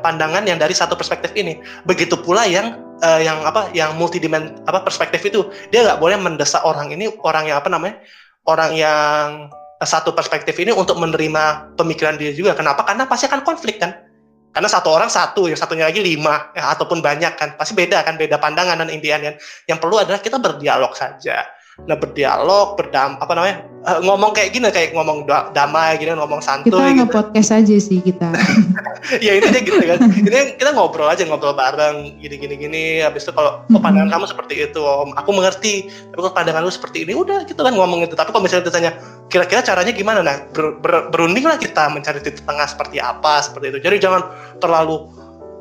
pandangan 0.00 0.48
yang 0.48 0.56
dari 0.56 0.72
satu 0.72 0.96
perspektif 0.96 1.36
ini. 1.36 1.60
Begitu 1.84 2.16
pula 2.16 2.48
yang 2.48 2.80
uh, 3.04 3.20
yang 3.20 3.44
apa 3.44 3.68
yang 3.76 3.94
multidimen 4.00 4.56
apa 4.64 4.80
perspektif 4.80 5.20
itu 5.28 5.44
dia 5.68 5.84
nggak 5.84 6.00
boleh 6.00 6.16
mendesak 6.16 6.64
orang 6.64 6.88
ini 6.90 7.12
orang 7.22 7.52
yang 7.52 7.60
apa 7.60 7.68
namanya 7.68 8.00
orang 8.48 8.72
yang 8.74 9.52
satu 9.82 10.14
perspektif 10.14 10.54
ini 10.62 10.70
untuk 10.70 10.96
menerima 10.96 11.74
pemikiran 11.76 12.16
dia 12.16 12.30
juga. 12.32 12.54
Kenapa? 12.54 12.86
Karena 12.86 13.04
pasti 13.04 13.26
akan 13.26 13.42
konflik 13.42 13.82
kan 13.82 14.11
karena 14.52 14.68
satu 14.68 14.88
orang 14.92 15.08
satu, 15.08 15.48
yang 15.48 15.56
satunya 15.56 15.88
lagi 15.88 16.04
lima, 16.04 16.52
ya, 16.52 16.76
ataupun 16.76 17.00
banyak 17.00 17.32
kan, 17.40 17.56
pasti 17.56 17.72
beda 17.72 18.04
kan, 18.04 18.20
beda 18.20 18.36
pandangan 18.36 18.84
dan 18.84 18.92
impian 18.92 19.24
kan. 19.24 19.34
Yang 19.64 19.78
perlu 19.80 19.96
adalah 20.04 20.20
kita 20.20 20.36
berdialog 20.36 20.92
saja. 20.92 21.48
Nah 21.88 21.96
berdialog, 21.96 22.76
berdam, 22.76 23.16
apa 23.16 23.32
namanya, 23.32 23.64
uh, 23.86 24.00
ngomong 24.02 24.32
kayak 24.34 24.54
gini, 24.54 24.68
kayak 24.70 24.94
ngomong 24.94 25.26
damai 25.54 25.98
gitu, 25.98 26.14
ngomong 26.14 26.40
santuy. 26.42 26.70
Kita 26.70 26.94
gitu. 26.94 27.10
podcast 27.10 27.50
aja 27.54 27.76
sih 27.78 27.98
kita. 28.00 28.30
ya 29.24 29.38
intinya 29.38 29.60
gitu 29.60 29.78
kan. 29.82 30.00
Ini 30.08 30.56
kita 30.56 30.70
ngobrol 30.74 31.10
aja, 31.10 31.26
ngobrol 31.26 31.54
bareng, 31.54 32.18
gini-gini 32.22 32.54
gini. 32.56 32.84
Habis 33.02 33.26
itu 33.26 33.32
kalau 33.34 33.62
oh, 33.66 33.80
pandangan 33.82 34.10
kamu 34.18 34.26
seperti 34.30 34.54
itu, 34.62 34.80
oh, 34.80 35.10
aku 35.14 35.30
mengerti. 35.34 35.90
Tapi 35.90 36.20
kalau 36.22 36.34
pandangan 36.34 36.62
lu 36.62 36.72
seperti 36.72 37.04
ini, 37.04 37.12
udah 37.18 37.44
gitu 37.46 37.60
kan 37.60 37.74
ngomong 37.74 38.06
itu. 38.06 38.14
Tapi 38.14 38.30
kalau 38.30 38.44
misalnya 38.44 38.70
ditanya, 38.70 38.92
kira-kira 39.26 39.60
caranya 39.62 39.92
gimana? 39.92 40.20
Nah, 40.22 40.36
ber, 40.54 40.78
ber, 40.78 41.10
berundinglah 41.10 41.58
kita 41.58 41.90
mencari 41.90 42.22
titik 42.22 42.46
tengah 42.46 42.66
seperti 42.66 43.02
apa, 43.02 43.42
seperti 43.42 43.74
itu. 43.74 43.78
Jadi 43.82 43.96
jangan 43.98 44.22
terlalu 44.62 45.10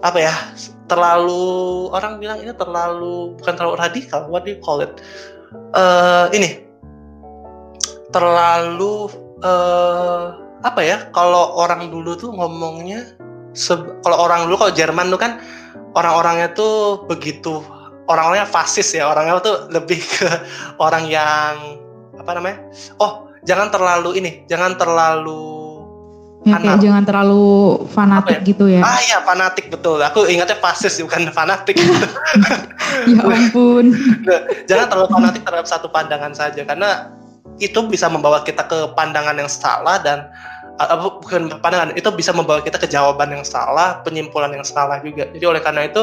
apa 0.02 0.18
ya 0.18 0.34
terlalu 0.90 1.88
orang 1.94 2.18
bilang 2.18 2.42
ini 2.42 2.50
terlalu 2.58 3.38
bukan 3.38 3.54
terlalu 3.54 3.76
radikal 3.78 4.26
what 4.34 4.42
do 4.42 4.58
you 4.58 4.60
call 4.66 4.82
it 4.82 4.90
uh, 5.78 6.26
ini 6.34 6.71
terlalu 8.12 9.08
uh, 9.42 10.36
apa 10.62 10.82
ya 10.84 10.98
kalau 11.16 11.58
orang 11.58 11.90
dulu 11.90 12.14
tuh 12.14 12.30
ngomongnya 12.32 13.18
kalau 14.06 14.18
orang 14.30 14.48
dulu 14.48 14.68
kalau 14.68 14.74
Jerman 14.76 15.10
tuh 15.10 15.20
kan 15.20 15.42
orang-orangnya 15.98 16.54
tuh 16.54 17.04
begitu 17.10 17.60
orang-orangnya 18.08 18.48
fasis 18.48 18.94
ya 18.94 19.10
orangnya 19.10 19.42
tuh 19.42 19.72
lebih 19.74 20.00
ke 20.16 20.28
orang 20.78 21.08
yang 21.10 21.80
apa 22.16 22.32
namanya 22.38 22.62
oh 23.02 23.32
jangan 23.48 23.74
terlalu 23.74 24.22
ini 24.22 24.46
jangan 24.46 24.78
terlalu 24.78 25.52
Ya, 26.42 26.58
kayak 26.58 26.82
jangan 26.82 27.06
terlalu 27.06 27.46
fanatik 27.94 28.42
ya? 28.42 28.50
gitu 28.50 28.66
ya. 28.66 28.82
Ah 28.82 28.98
iya 29.06 29.22
fanatik 29.22 29.70
betul. 29.70 30.02
Aku 30.02 30.26
ingatnya 30.26 30.58
fasis 30.58 30.98
bukan 30.98 31.30
fanatik. 31.38 31.78
ya 33.14 33.22
ampun. 33.22 33.94
jangan 34.66 34.90
terlalu 34.90 35.08
fanatik 35.14 35.46
terhadap 35.46 35.70
satu 35.70 35.94
pandangan 35.94 36.34
saja 36.34 36.66
karena 36.66 37.14
itu 37.60 37.80
bisa 37.90 38.08
membawa 38.08 38.46
kita 38.46 38.64
ke 38.70 38.94
pandangan 38.96 39.36
yang 39.36 39.50
salah 39.52 40.00
dan 40.00 40.30
uh, 40.80 40.98
bukan 41.22 41.52
pandangan 41.60 41.94
itu 41.98 42.08
bisa 42.14 42.32
membawa 42.32 42.64
kita 42.64 42.80
ke 42.80 42.88
jawaban 42.88 43.34
yang 43.34 43.46
salah, 43.46 44.00
penyimpulan 44.06 44.54
yang 44.56 44.66
salah 44.66 45.02
juga. 45.04 45.28
Jadi 45.34 45.46
oleh 45.46 45.62
karena 45.62 45.90
itu 45.90 46.02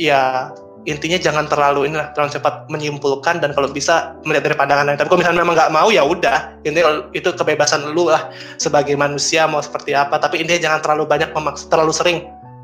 ya 0.00 0.50
intinya 0.88 1.20
jangan 1.20 1.44
terlalu 1.44 1.92
inilah 1.92 2.16
terlalu 2.16 2.40
cepat 2.40 2.64
menyimpulkan 2.72 3.44
dan 3.44 3.52
kalau 3.52 3.68
bisa 3.68 4.16
melihat 4.24 4.48
dari 4.48 4.56
pandangan 4.56 4.88
lain. 4.88 4.96
Tapi 4.96 5.08
kalau 5.12 5.20
misalnya 5.20 5.40
memang 5.44 5.56
nggak 5.58 5.72
mau 5.74 5.88
ya 5.92 6.02
udah, 6.02 6.56
intinya 6.64 7.04
itu 7.12 7.28
kebebasan 7.36 7.92
lu 7.92 8.08
lah 8.08 8.32
sebagai 8.56 8.96
manusia 8.96 9.44
mau 9.44 9.60
seperti 9.60 9.92
apa. 9.92 10.16
Tapi 10.16 10.40
intinya 10.40 10.70
jangan 10.70 10.80
terlalu 10.80 11.04
banyak 11.04 11.30
memaksa, 11.36 11.68
terlalu 11.68 11.92
sering 11.92 12.18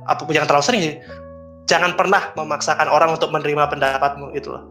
apa 0.09 0.23
pun 0.25 0.33
jangan 0.33 0.49
terlalu 0.49 0.65
sering. 0.65 0.83
Jangan 1.67 1.99
pernah 1.99 2.31
memaksakan 2.39 2.87
orang 2.87 3.19
untuk 3.19 3.35
menerima 3.35 3.67
pendapatmu 3.67 4.31
itu 4.39 4.55
loh. 4.55 4.65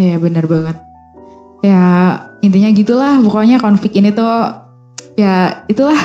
Iya 0.00 0.16
benar 0.16 0.48
banget. 0.48 0.89
Ya 1.60 1.84
intinya 2.40 2.70
gitulah. 2.72 3.20
Pokoknya 3.20 3.60
konflik 3.60 3.92
ini 3.96 4.12
tuh 4.12 4.56
ya 5.16 5.64
itulah. 5.68 5.98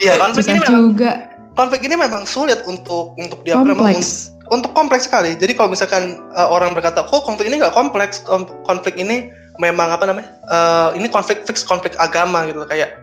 Iya 0.00 0.16
konflik 0.16 0.48
ini 0.48 0.60
memang, 0.64 0.72
juga. 0.72 1.10
Konflik 1.54 1.80
ini 1.84 1.94
memang 1.94 2.24
sulit 2.24 2.64
untuk 2.64 3.12
untuk 3.20 3.44
dia 3.44 3.52
kompleks 3.52 4.32
untuk 4.50 4.74
kompleks 4.74 5.06
sekali. 5.06 5.38
Jadi 5.38 5.54
kalau 5.54 5.70
misalkan 5.70 6.18
uh, 6.34 6.50
orang 6.50 6.74
berkata, 6.74 7.06
kok 7.06 7.22
konflik 7.22 7.48
ini 7.48 7.62
nggak 7.62 7.72
kompleks, 7.72 8.20
konflik 8.66 8.98
ini 8.98 9.30
memang 9.62 9.94
apa 9.94 10.10
namanya, 10.10 10.30
uh, 10.50 10.90
ini 10.98 11.06
konflik 11.06 11.46
fix 11.46 11.62
konflik 11.62 11.94
agama 12.02 12.44
gitu 12.50 12.66
kayak, 12.66 12.98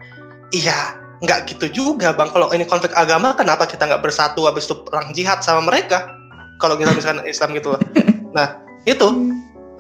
iya 0.52 1.00
nggak 1.24 1.48
gitu 1.50 1.72
juga 1.72 2.12
bang. 2.14 2.30
Kalau 2.36 2.52
ini 2.52 2.68
konflik 2.68 2.92
agama, 2.94 3.34
kenapa 3.34 3.64
kita 3.64 3.88
nggak 3.88 4.04
bersatu 4.04 4.46
habis 4.46 4.68
itu 4.68 4.76
perang 4.86 5.10
jihad 5.16 5.40
sama 5.42 5.64
mereka? 5.66 6.06
Kalau 6.60 6.76
kita 6.76 6.92
misalkan 6.94 7.24
Islam 7.24 7.56
gitu 7.56 7.74
loh. 7.74 7.82
Nah 8.36 8.60
itu, 8.84 9.08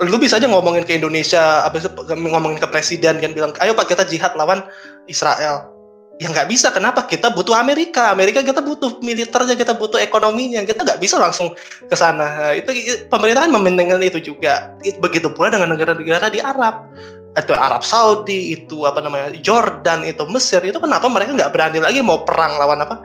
lu 0.01 0.17
bisa 0.21 0.37
aja 0.37 0.45
ngomongin 0.45 0.85
ke 0.85 0.93
Indonesia, 0.97 1.65
habis 1.65 1.89
itu 1.89 1.93
ngomongin 2.13 2.61
ke 2.61 2.67
presiden 2.69 3.17
kan 3.17 3.31
bilang, 3.33 3.51
ayo 3.61 3.73
pak 3.73 3.89
kita 3.89 4.05
jihad 4.05 4.37
lawan 4.37 4.61
Israel. 5.09 5.73
Ya 6.17 6.33
nggak 6.33 6.49
bisa. 6.49 6.73
Kenapa? 6.73 7.05
Kita 7.05 7.29
butuh 7.29 7.53
Amerika. 7.53 8.09
Amerika 8.09 8.41
kita 8.41 8.57
butuh 8.57 8.97
militernya 9.05 9.53
kita 9.53 9.77
butuh 9.77 10.01
ekonominya. 10.01 10.65
Kita 10.65 10.81
nggak 10.81 10.97
bisa 10.97 11.21
langsung 11.21 11.53
ke 11.85 11.93
sana. 11.93 12.25
Nah, 12.25 12.53
itu 12.57 12.73
pemerintahan 13.05 13.53
mementingkan 13.53 14.01
itu 14.01 14.33
juga. 14.33 14.73
Begitu 14.81 15.29
pula 15.29 15.53
dengan 15.53 15.77
negara-negara 15.77 16.33
di 16.33 16.41
Arab. 16.41 16.89
Itu 17.37 17.53
Arab 17.53 17.85
Saudi 17.85 18.57
itu 18.57 18.89
apa 18.89 18.97
namanya 18.97 19.29
Jordan 19.45 20.01
itu 20.09 20.25
Mesir. 20.33 20.57
Itu 20.65 20.81
kenapa 20.81 21.05
mereka 21.05 21.37
nggak 21.37 21.53
berani 21.53 21.85
lagi 21.85 22.01
mau 22.01 22.25
perang 22.25 22.57
lawan 22.57 22.81
apa? 22.81 22.97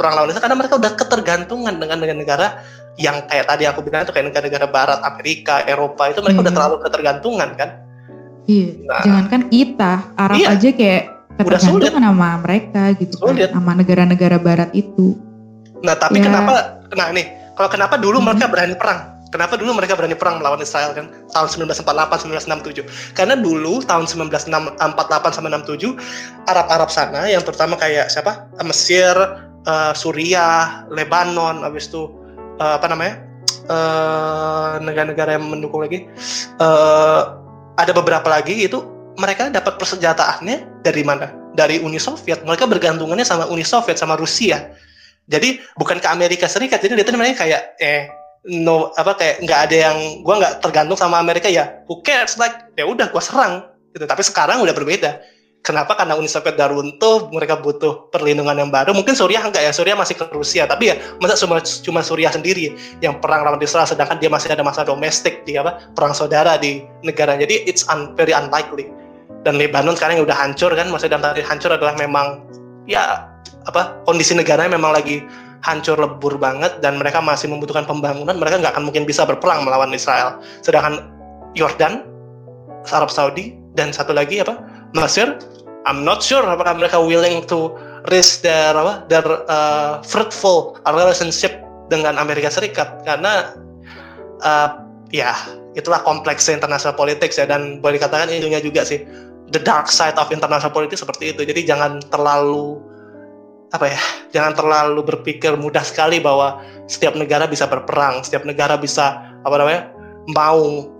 Perang 0.00 0.16
lawan 0.16 0.32
itu 0.32 0.40
karena 0.40 0.56
mereka 0.56 0.80
udah 0.80 0.92
ketergantungan 0.96 1.76
dengan 1.76 2.00
negara-negara 2.00 2.64
yang 2.94 3.26
kayak 3.26 3.46
tadi 3.50 3.64
aku 3.66 3.82
bilang 3.82 4.06
itu 4.06 4.12
kayak 4.14 4.30
negara-negara 4.30 4.66
Barat 4.70 5.00
Amerika 5.02 5.66
Eropa 5.66 6.10
itu 6.10 6.22
mereka 6.22 6.38
hmm. 6.38 6.46
udah 6.46 6.54
terlalu 6.54 6.76
ketergantungan 6.86 7.50
kan 7.58 7.70
iya 8.46 8.68
nah, 8.86 9.02
jangankan 9.02 9.42
kita 9.50 9.92
Arab 10.14 10.36
iya. 10.38 10.48
aja 10.54 10.68
kayak 10.70 11.04
sulit 11.58 11.90
sama 11.90 12.38
mereka 12.38 12.94
gitu 12.94 13.14
kan, 13.18 13.34
sulit. 13.34 13.50
kan 13.50 13.58
sama 13.58 13.72
negara-negara 13.74 14.36
barat 14.38 14.70
itu 14.70 15.18
nah 15.82 15.98
tapi 15.98 16.22
ya. 16.22 16.30
kenapa 16.30 16.78
nah 16.94 17.10
nih 17.10 17.26
kalau 17.58 17.68
kenapa 17.70 17.94
dulu 17.98 18.22
hmm. 18.22 18.26
mereka 18.30 18.46
berani 18.46 18.76
perang 18.78 19.14
Kenapa 19.34 19.58
dulu 19.58 19.74
mereka 19.74 19.98
berani 19.98 20.14
perang 20.14 20.38
melawan 20.38 20.62
Israel 20.62 20.94
kan 20.94 21.10
tahun 21.34 21.66
1948 21.66 22.30
1967? 22.30 23.18
Karena 23.18 23.34
dulu 23.34 23.82
tahun 23.82 24.06
1948 24.06 24.78
sampai 25.34 25.50
67 25.50 26.46
Arab-Arab 26.46 26.86
sana 26.86 27.26
yang 27.26 27.42
terutama 27.42 27.74
kayak 27.74 28.14
siapa? 28.14 28.46
Mesir, 28.62 29.10
uh, 29.66 29.90
Suriah, 29.90 30.86
Lebanon, 30.86 31.66
habis 31.66 31.90
itu 31.90 32.14
uh, 32.58 32.74
apa 32.78 32.88
namanya? 32.90 33.16
negara 33.64 34.76
negara-negara 34.84 35.30
yang 35.40 35.48
mendukung 35.48 35.80
lagi 35.80 36.04
uh, 36.60 37.40
ada 37.80 37.96
beberapa 37.96 38.28
lagi 38.28 38.68
itu 38.68 38.76
mereka 39.16 39.48
dapat 39.48 39.80
persenjataannya 39.80 40.84
dari 40.84 41.00
mana? 41.00 41.32
Dari 41.54 41.80
Uni 41.80 41.96
Soviet. 41.96 42.44
Mereka 42.44 42.66
bergantungannya 42.66 43.24
sama 43.24 43.48
Uni 43.48 43.64
Soviet, 43.64 43.96
sama 43.96 44.18
Rusia. 44.20 44.74
Jadi 45.24 45.62
bukan 45.80 45.96
ke 45.96 46.08
Amerika 46.10 46.44
Serikat, 46.44 46.84
jadi 46.84 47.00
dia 47.00 47.08
namanya 47.14 47.40
kayak 47.40 47.62
eh 47.80 48.10
no 48.44 48.92
apa 49.00 49.16
kayak 49.16 49.36
nggak 49.40 49.60
ada 49.70 49.76
yang 49.88 49.96
gue 50.20 50.34
nggak 50.36 50.60
tergantung 50.60 51.00
sama 51.00 51.16
Amerika 51.16 51.48
ya 51.48 51.80
who 51.88 52.04
cares 52.04 52.36
like 52.36 52.52
ya 52.76 52.84
udah 52.84 53.08
gue 53.08 53.22
serang 53.24 53.64
gitu 53.96 54.04
tapi 54.04 54.20
sekarang 54.20 54.60
udah 54.60 54.76
berbeda 54.76 55.16
kenapa 55.64 55.96
karena 55.96 56.14
Uni 56.14 56.28
Soviet 56.28 56.60
udah 56.60 56.68
runtuh 56.68 57.32
mereka 57.32 57.56
butuh 57.58 58.12
perlindungan 58.12 58.54
yang 58.54 58.68
baru? 58.68 58.92
Mungkin 58.92 59.16
Suriah 59.16 59.40
enggak 59.40 59.64
ya? 59.64 59.72
Suriah 59.72 59.96
masih 59.96 60.14
ke 60.14 60.28
Rusia. 60.30 60.68
Tapi 60.68 60.92
ya 60.92 60.94
masa 61.18 61.40
cuma 61.40 61.58
cuma 61.64 62.00
Suriah 62.04 62.30
sendiri 62.30 62.76
yang 63.00 63.18
perang 63.18 63.42
lawan 63.42 63.58
Israel 63.64 63.88
sedangkan 63.88 64.20
dia 64.20 64.28
masih 64.28 64.52
ada 64.52 64.60
masalah 64.60 64.92
domestik 64.92 65.42
di 65.48 65.56
apa 65.56 65.80
perang 65.96 66.12
saudara 66.12 66.60
di 66.60 66.84
negara. 67.02 67.34
Jadi 67.34 67.64
it's 67.64 67.88
un, 67.88 68.12
very 68.14 68.36
unlikely. 68.36 68.92
Dan 69.42 69.56
Lebanon 69.56 69.96
sekarang 69.96 70.20
yang 70.20 70.28
udah 70.28 70.36
hancur 70.36 70.70
kan? 70.76 70.86
Maksudnya 70.92 71.16
dalam 71.16 71.32
tadi 71.32 71.42
hancur 71.42 71.72
adalah 71.72 71.96
memang 71.96 72.44
ya 72.84 73.32
apa 73.64 73.96
kondisi 74.04 74.36
negaranya 74.36 74.76
memang 74.76 74.92
lagi 74.92 75.24
hancur 75.64 75.96
lebur 75.96 76.36
banget 76.36 76.84
dan 76.84 77.00
mereka 77.00 77.24
masih 77.24 77.48
membutuhkan 77.48 77.88
pembangunan, 77.88 78.36
mereka 78.36 78.60
nggak 78.60 78.76
akan 78.76 78.84
mungkin 78.84 79.08
bisa 79.08 79.24
berperang 79.24 79.64
melawan 79.64 79.88
Israel. 79.96 80.36
Sedangkan 80.60 81.08
Yordan, 81.56 82.04
Arab 82.92 83.08
Saudi, 83.08 83.56
dan 83.74 83.90
satu 83.90 84.14
lagi 84.14 84.44
apa 84.44 84.60
Mesir, 84.94 85.42
I'm 85.84 86.06
not 86.06 86.22
sure 86.22 86.46
apakah 86.46 86.78
mereka 86.78 87.02
willing 87.02 87.42
to 87.50 87.74
risk 88.14 88.46
their 88.46 88.72
apa 88.72 89.02
their 89.10 89.26
uh, 89.50 89.98
fruitful 90.06 90.78
relationship 90.86 91.58
dengan 91.90 92.16
Amerika 92.16 92.48
Serikat. 92.48 93.02
Karena 93.02 93.52
uh, 94.46 94.68
ya 95.10 95.34
itulah 95.74 95.98
kompleksnya 96.06 96.62
international 96.62 96.94
politics 96.94 97.36
ya. 97.36 97.44
Dan 97.44 97.82
boleh 97.82 97.98
dikatakan 97.98 98.30
ininya 98.30 98.62
juga 98.62 98.86
sih. 98.86 99.02
The 99.50 99.60
dark 99.60 99.90
side 99.90 100.16
of 100.16 100.30
international 100.30 100.72
politics 100.72 101.02
seperti 101.02 101.34
itu. 101.34 101.42
Jadi 101.42 101.66
jangan 101.66 101.98
terlalu 102.08 102.78
apa 103.74 103.90
ya 103.90 103.98
jangan 104.30 104.54
terlalu 104.54 105.02
berpikir 105.02 105.58
mudah 105.58 105.82
sekali 105.82 106.22
bahwa 106.22 106.62
setiap 106.86 107.18
negara 107.18 107.50
bisa 107.50 107.66
berperang 107.66 108.22
setiap 108.22 108.46
negara 108.46 108.78
bisa 108.78 109.34
apa 109.42 109.56
namanya 109.58 109.90
mau 110.30 110.94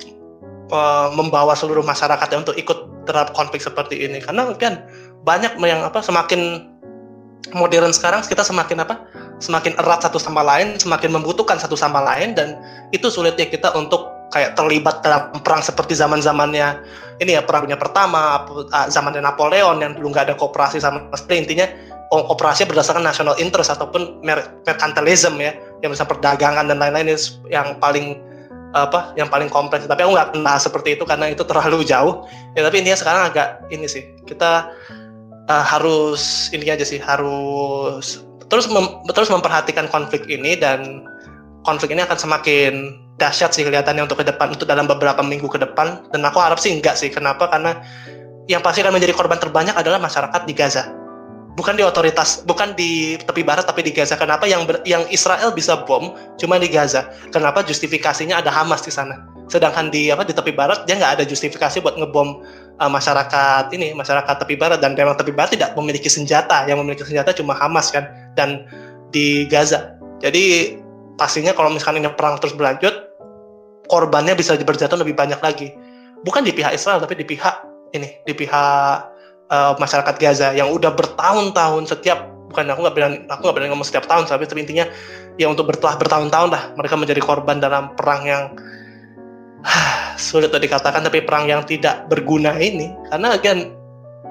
uh, 0.75 1.09
membawa 1.15 1.55
seluruh 1.55 1.87
masyarakatnya 1.87 2.43
untuk 2.43 2.59
ikut 2.59 2.94
terhadap 3.05 3.33
konflik 3.37 3.61
seperti 3.61 4.05
ini. 4.05 4.21
Karena 4.21 4.51
kan 4.57 4.85
banyak 5.25 5.57
yang 5.65 5.85
apa 5.85 6.05
semakin 6.05 6.69
modern 7.53 7.93
sekarang 7.93 8.25
kita 8.25 8.41
semakin 8.41 8.83
apa 8.83 9.05
semakin 9.39 9.77
erat 9.77 10.01
satu 10.01 10.17
sama 10.17 10.41
lain 10.41 10.81
semakin 10.81 11.21
membutuhkan 11.21 11.61
satu 11.61 11.77
sama 11.77 12.01
lain 12.01 12.33
dan 12.33 12.57
itu 12.97 13.13
sulitnya 13.13 13.45
kita 13.45 13.69
untuk 13.77 14.09
kayak 14.33 14.57
terlibat 14.57 15.05
dalam 15.05 15.31
perang 15.45 15.61
seperti 15.61 15.93
zaman 15.93 16.25
zamannya 16.25 16.81
ini 17.23 17.39
ya 17.39 17.43
perang 17.45 17.69
dunia 17.69 17.79
pertama 17.79 18.43
zamannya 18.91 19.23
Napoleon 19.23 19.79
yang 19.79 19.93
dulu 19.95 20.11
nggak 20.11 20.33
ada 20.33 20.35
kooperasi 20.35 20.83
sama 20.83 21.07
sekali. 21.15 21.47
Intinya 21.47 21.67
operasi 22.11 22.67
berdasarkan 22.67 23.03
national 23.07 23.39
interest 23.39 23.71
ataupun 23.75 24.23
mercantilism 24.67 25.39
ya 25.39 25.55
yang 25.83 25.91
bisa 25.95 26.07
perdagangan 26.07 26.67
dan 26.67 26.79
lain-lain 26.79 27.15
yang 27.51 27.79
paling 27.79 28.19
apa 28.75 29.15
yang 29.15 29.31
paling 29.31 29.47
kompleks. 29.49 29.87
Tapi 29.87 30.03
aku 30.03 30.13
nggak 30.13 30.31
kenal 30.35 30.57
seperti 30.59 30.99
itu 30.99 31.07
karena 31.07 31.31
itu 31.31 31.47
terlalu 31.47 31.87
jauh. 31.87 32.27
Ya 32.59 32.67
tapi 32.67 32.83
intinya 32.83 32.99
sekarang 32.99 33.23
agak 33.31 33.49
ini 33.71 33.87
sih. 33.87 34.03
Kita 34.27 34.69
uh, 35.47 35.65
harus 35.65 36.51
ini 36.51 36.67
aja 36.69 36.83
sih 36.83 36.99
harus 36.99 38.21
terus 38.51 38.67
mem, 38.69 38.85
terus 39.15 39.31
memperhatikan 39.33 39.89
konflik 39.89 40.27
ini 40.29 40.59
dan 40.59 41.07
konflik 41.65 41.95
ini 41.95 42.05
akan 42.05 42.19
semakin 42.19 43.01
dahsyat 43.17 43.55
sih 43.55 43.63
kelihatannya 43.63 44.05
untuk 44.05 44.21
ke 44.21 44.27
depan 44.27 44.53
untuk 44.53 44.67
dalam 44.67 44.91
beberapa 44.91 45.23
minggu 45.23 45.47
ke 45.47 45.63
depan. 45.63 46.03
Dan 46.11 46.27
aku 46.27 46.43
harap 46.43 46.59
sih 46.59 46.75
enggak 46.75 46.99
sih. 46.99 47.09
Kenapa? 47.09 47.47
Karena 47.47 47.79
yang 48.51 48.61
pasti 48.61 48.83
akan 48.85 48.99
menjadi 48.99 49.15
korban 49.17 49.41
terbanyak 49.41 49.73
adalah 49.79 49.97
masyarakat 50.03 50.43
di 50.45 50.53
Gaza 50.53 51.04
bukan 51.55 51.79
di 51.79 51.83
otoritas, 51.87 52.43
bukan 52.47 52.75
di 52.75 53.15
tepi 53.23 53.47
barat 53.47 53.67
tapi 53.67 53.87
di 53.87 53.95
Gaza. 53.95 54.19
Kenapa 54.19 54.45
yang 54.47 54.67
ber, 54.67 54.83
yang 54.83 55.07
Israel 55.11 55.55
bisa 55.55 55.87
bom 55.87 56.15
cuma 56.39 56.59
di 56.59 56.67
Gaza? 56.67 57.15
Kenapa 57.31 57.63
justifikasinya 57.63 58.43
ada 58.43 58.51
Hamas 58.51 58.83
di 58.83 58.91
sana? 58.91 59.23
Sedangkan 59.47 59.93
di 59.93 60.11
apa 60.11 60.27
di 60.27 60.35
tepi 60.35 60.51
barat 60.51 60.83
dia 60.89 60.99
nggak 60.99 61.21
ada 61.21 61.25
justifikasi 61.25 61.79
buat 61.79 61.95
ngebom 61.95 62.43
uh, 62.83 62.91
masyarakat 62.91 63.71
ini, 63.71 63.95
masyarakat 63.95 64.35
tepi 64.43 64.59
barat 64.59 64.83
dan 64.83 64.99
memang 64.99 65.15
tepi 65.15 65.31
barat 65.31 65.55
tidak 65.55 65.79
memiliki 65.79 66.11
senjata. 66.11 66.67
Yang 66.67 66.79
memiliki 66.83 67.05
senjata 67.07 67.31
cuma 67.31 67.55
Hamas 67.55 67.95
kan 67.95 68.11
dan 68.35 68.67
di 69.15 69.47
Gaza. 69.47 69.95
Jadi 70.19 70.75
pastinya 71.15 71.55
kalau 71.55 71.71
misalkan 71.71 72.03
ini 72.03 72.11
perang 72.19 72.41
terus 72.43 72.57
berlanjut, 72.59 73.15
korbannya 73.87 74.35
bisa 74.35 74.59
berjatuh 74.59 74.99
lebih 74.99 75.15
banyak 75.15 75.39
lagi. 75.39 75.71
Bukan 76.27 76.43
di 76.43 76.51
pihak 76.51 76.75
Israel 76.75 76.99
tapi 76.99 77.15
di 77.15 77.23
pihak 77.29 77.63
ini, 77.95 78.19
di 78.27 78.33
pihak 78.35 79.14
uh, 79.55 79.73
masyarakat 79.79 80.15
Gaza 80.19 80.51
yang 80.51 80.75
udah 80.75 80.91
bertahun-tahun 80.91 81.87
setiap 81.87 82.27
bukan 82.51 82.67
aku 82.75 82.81
nggak 82.83 82.95
berani 82.99 83.17
aku 83.31 83.41
nggak 83.47 83.55
berani 83.55 83.71
ngomong 83.71 83.87
setiap 83.87 84.11
tahun 84.11 84.27
tapi 84.27 84.47
intinya 84.59 84.91
ya 85.39 85.47
untuk 85.47 85.71
bertelah 85.71 85.95
bertahun-tahun 85.99 86.51
lah 86.51 86.63
mereka 86.75 86.95
menjadi 86.99 87.23
korban 87.23 87.63
dalam 87.63 87.95
perang 87.95 88.23
yang 88.27 88.45
sulit 90.21 90.53
untuk 90.53 90.63
dikatakan 90.63 91.01
tapi 91.05 91.25
perang 91.25 91.49
yang 91.49 91.65
tidak 91.65 92.07
berguna 92.07 92.57
ini. 92.61 92.93
Karena 93.11 93.35
again 93.35 93.73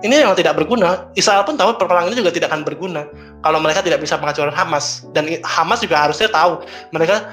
ini 0.04 0.20
yang 0.20 0.36
tidak 0.36 0.60
berguna. 0.60 1.10
Israel 1.16 1.48
pun 1.48 1.56
tahu 1.56 1.80
perang 1.80 2.12
ini 2.12 2.20
juga 2.20 2.32
tidak 2.34 2.52
akan 2.52 2.62
berguna 2.68 3.08
kalau 3.42 3.60
mereka 3.64 3.82
tidak 3.84 4.04
bisa 4.04 4.20
menghancurkan 4.20 4.54
Hamas. 4.54 5.08
Dan 5.16 5.30
Hamas 5.44 5.80
juga 5.82 6.04
harusnya 6.04 6.30
tahu 6.30 6.64
mereka 6.92 7.28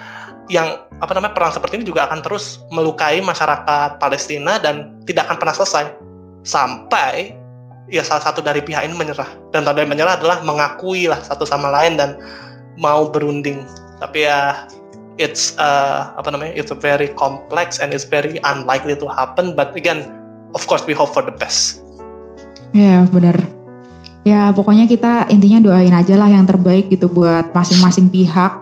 yang 0.51 0.83
apa 0.99 1.15
namanya 1.15 1.35
perang 1.35 1.53
seperti 1.55 1.79
ini 1.79 1.87
juga 1.87 2.11
akan 2.11 2.21
terus 2.27 2.63
melukai 2.75 3.23
masyarakat 3.23 4.03
Palestina 4.03 4.59
dan 4.59 4.99
tidak 5.07 5.31
akan 5.31 5.37
pernah 5.39 5.55
selesai. 5.55 5.85
Sampai 6.41 7.37
ya 7.91 8.07
salah 8.07 8.23
satu 8.23 8.41
dari 8.41 8.63
pihak 8.63 8.87
ini 8.87 8.95
menyerah. 8.95 9.29
Dan 9.51 9.67
tanda 9.67 9.83
menyerah 9.83 10.17
adalah 10.17 10.41
mengakui 10.47 11.11
lah 11.11 11.19
satu 11.21 11.45
sama 11.45 11.69
lain 11.69 11.99
dan 11.99 12.17
mau 12.79 13.11
berunding. 13.11 13.67
Tapi 13.99 14.25
ya 14.25 14.65
it's 15.21 15.59
uh, 15.61 16.15
apa 16.17 16.33
namanya 16.33 16.57
it's 16.57 16.73
very 16.81 17.11
complex 17.19 17.83
and 17.83 17.93
it's 17.93 18.07
very 18.07 18.39
unlikely 18.47 18.97
to 18.97 19.11
happen. 19.11 19.53
But 19.53 19.75
again 19.77 20.09
of 20.55 20.65
course 20.65 20.87
we 20.87 20.97
hope 20.97 21.13
for 21.13 21.27
the 21.27 21.35
best. 21.35 21.83
Ya 22.73 22.81
yeah, 22.81 23.01
benar. 23.11 23.37
Ya 24.23 24.55
pokoknya 24.55 24.87
kita 24.87 25.27
intinya 25.33 25.61
doain 25.61 25.93
aja 25.93 26.15
lah 26.15 26.31
yang 26.31 26.47
terbaik 26.47 26.89
gitu 26.89 27.11
buat 27.11 27.51
masing-masing 27.53 28.09
pihak. 28.09 28.53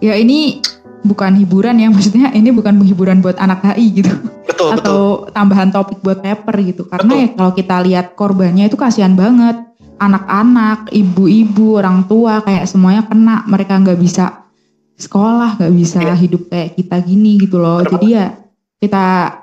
Ya 0.00 0.16
ini 0.16 0.64
bukan 1.00 1.32
hiburan 1.36 1.80
ya 1.80 1.88
maksudnya 1.88 2.28
ini 2.36 2.52
bukan 2.52 2.76
hiburan 2.84 3.24
buat 3.24 3.36
anak 3.40 3.64
HI 3.64 4.04
gitu. 4.04 4.12
Betul, 4.44 4.76
atau 4.76 5.00
betul. 5.24 5.32
tambahan 5.32 5.70
topik 5.72 5.98
buat 6.04 6.20
paper 6.20 6.54
gitu. 6.60 6.82
Karena 6.88 7.12
betul. 7.12 7.22
ya 7.22 7.28
kalau 7.36 7.52
kita 7.56 7.76
lihat 7.84 8.06
korbannya 8.16 8.68
itu 8.68 8.76
kasihan 8.76 9.16
banget. 9.16 9.56
Anak-anak 10.00 10.88
ibu-ibu 10.96 11.76
orang 11.76 12.08
tua 12.08 12.40
kayak 12.40 12.64
semuanya 12.64 13.04
kena. 13.04 13.44
Mereka 13.44 13.84
nggak 13.84 14.00
bisa 14.00 14.48
sekolah 14.96 15.60
nggak 15.60 15.74
bisa 15.76 16.00
yeah. 16.00 16.16
hidup 16.16 16.48
kayak 16.48 16.76
kita 16.76 16.96
gini 17.04 17.40
gitu 17.40 17.60
loh. 17.60 17.84
Jadi 17.84 18.16
ya 18.16 18.32
kita 18.80 19.38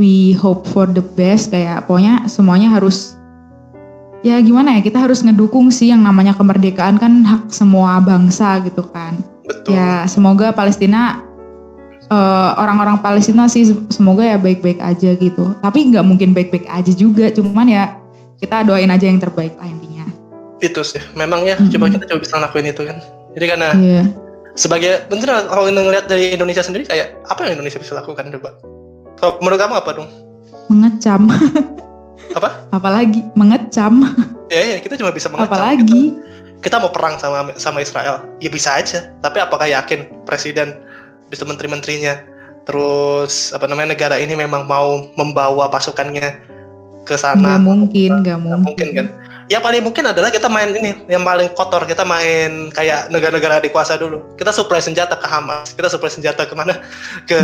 we 0.00 0.32
hope 0.36 0.64
for 0.68 0.88
the 0.88 1.04
best. 1.04 1.52
Kayak 1.52 1.84
pokoknya 1.84 2.24
semuanya 2.28 2.72
harus 2.72 3.16
ya 4.24 4.40
gimana 4.40 4.74
ya 4.74 4.80
kita 4.80 4.96
harus 4.96 5.20
ngedukung 5.22 5.68
sih 5.68 5.92
yang 5.92 6.00
namanya 6.02 6.32
kemerdekaan 6.34 6.96
kan 6.96 7.22
hak 7.22 7.52
semua 7.52 8.00
bangsa 8.02 8.58
gitu 8.64 8.82
kan 8.90 9.35
Betul. 9.46 9.78
Ya 9.78 10.04
semoga 10.10 10.50
Palestina 10.50 11.22
uh, 12.10 12.50
orang-orang 12.58 12.98
Palestina 13.02 13.46
sih 13.46 13.66
semoga 13.90 14.26
ya 14.26 14.38
baik-baik 14.38 14.82
aja 14.82 15.14
gitu. 15.16 15.54
Tapi 15.62 15.94
nggak 15.94 16.04
mungkin 16.06 16.34
baik-baik 16.34 16.66
aja 16.66 16.92
juga, 16.92 17.30
cuman 17.30 17.66
ya 17.70 17.84
kita 18.42 18.66
doain 18.66 18.90
aja 18.90 19.06
yang 19.06 19.22
terbaik 19.22 19.54
lah 19.56 19.70
intinya. 19.70 20.06
Itu 20.58 20.82
sih, 20.82 21.02
memang 21.14 21.46
ya 21.46 21.56
mm 21.56 21.66
-hmm. 21.66 21.72
coba 21.78 21.86
kita 21.92 22.04
coba 22.10 22.20
bisa 22.20 22.34
lakuin 22.42 22.66
itu 22.68 22.82
kan. 22.82 22.96
Jadi 23.36 23.46
karena 23.46 23.68
yeah. 23.78 24.06
sebagai 24.56 25.04
bener 25.12 25.28
kalau 25.46 25.68
ngeliat 25.68 26.08
dari 26.08 26.32
Indonesia 26.32 26.64
sendiri 26.64 26.88
kayak 26.88 27.20
apa 27.28 27.46
yang 27.46 27.60
Indonesia 27.60 27.78
bisa 27.80 27.94
lakukan 27.96 28.32
coba? 28.32 28.50
Kalau 29.16 29.40
menurut 29.40 29.60
kamu 29.60 29.74
apa 29.78 29.90
dong? 29.96 30.08
Mengecam. 30.68 31.30
apa? 32.36 32.48
Apalagi 32.76 33.24
mengecam. 33.36 34.04
Ya, 34.46 34.76
ya 34.76 34.78
kita 34.80 35.00
cuma 35.00 35.12
bisa 35.12 35.28
mengecam. 35.28 35.48
Apalagi. 35.52 36.14
Gitu 36.16 36.36
kita 36.64 36.80
mau 36.80 36.90
perang 36.92 37.20
sama 37.20 37.52
sama 37.60 37.82
Israel. 37.84 38.24
Ya 38.40 38.50
bisa 38.52 38.76
aja 38.76 39.12
tapi 39.20 39.40
apakah 39.42 39.68
yakin 39.68 40.08
presiden 40.24 40.76
bisa 41.28 41.44
menteri-menterinya? 41.44 42.22
Terus 42.66 43.54
apa 43.54 43.70
namanya 43.70 43.94
negara 43.94 44.16
ini 44.18 44.34
memang 44.34 44.66
mau 44.66 45.06
membawa 45.14 45.70
pasukannya 45.70 46.42
ke 47.06 47.14
sana? 47.14 47.56
Nggak 47.56 47.62
mungkin 47.62 48.10
nggak 48.24 48.38
mungkin. 48.40 48.62
mungkin. 48.66 48.88
kan? 48.94 49.06
Yang 49.46 49.62
paling 49.62 49.82
mungkin 49.86 50.04
adalah 50.10 50.30
kita 50.34 50.50
main 50.50 50.74
ini 50.74 50.90
yang 51.06 51.22
paling 51.22 51.54
kotor 51.54 51.86
kita 51.86 52.02
main 52.02 52.74
kayak 52.74 53.14
negara-negara 53.14 53.62
dikuasa 53.62 53.94
dulu. 53.94 54.18
Kita 54.34 54.50
supply 54.50 54.82
senjata 54.82 55.14
ke 55.14 55.26
Hamas 55.26 55.70
kita 55.76 55.86
supply 55.86 56.10
senjata 56.10 56.42
ke 56.48 56.54
mana? 56.58 56.82
Ke 57.30 57.38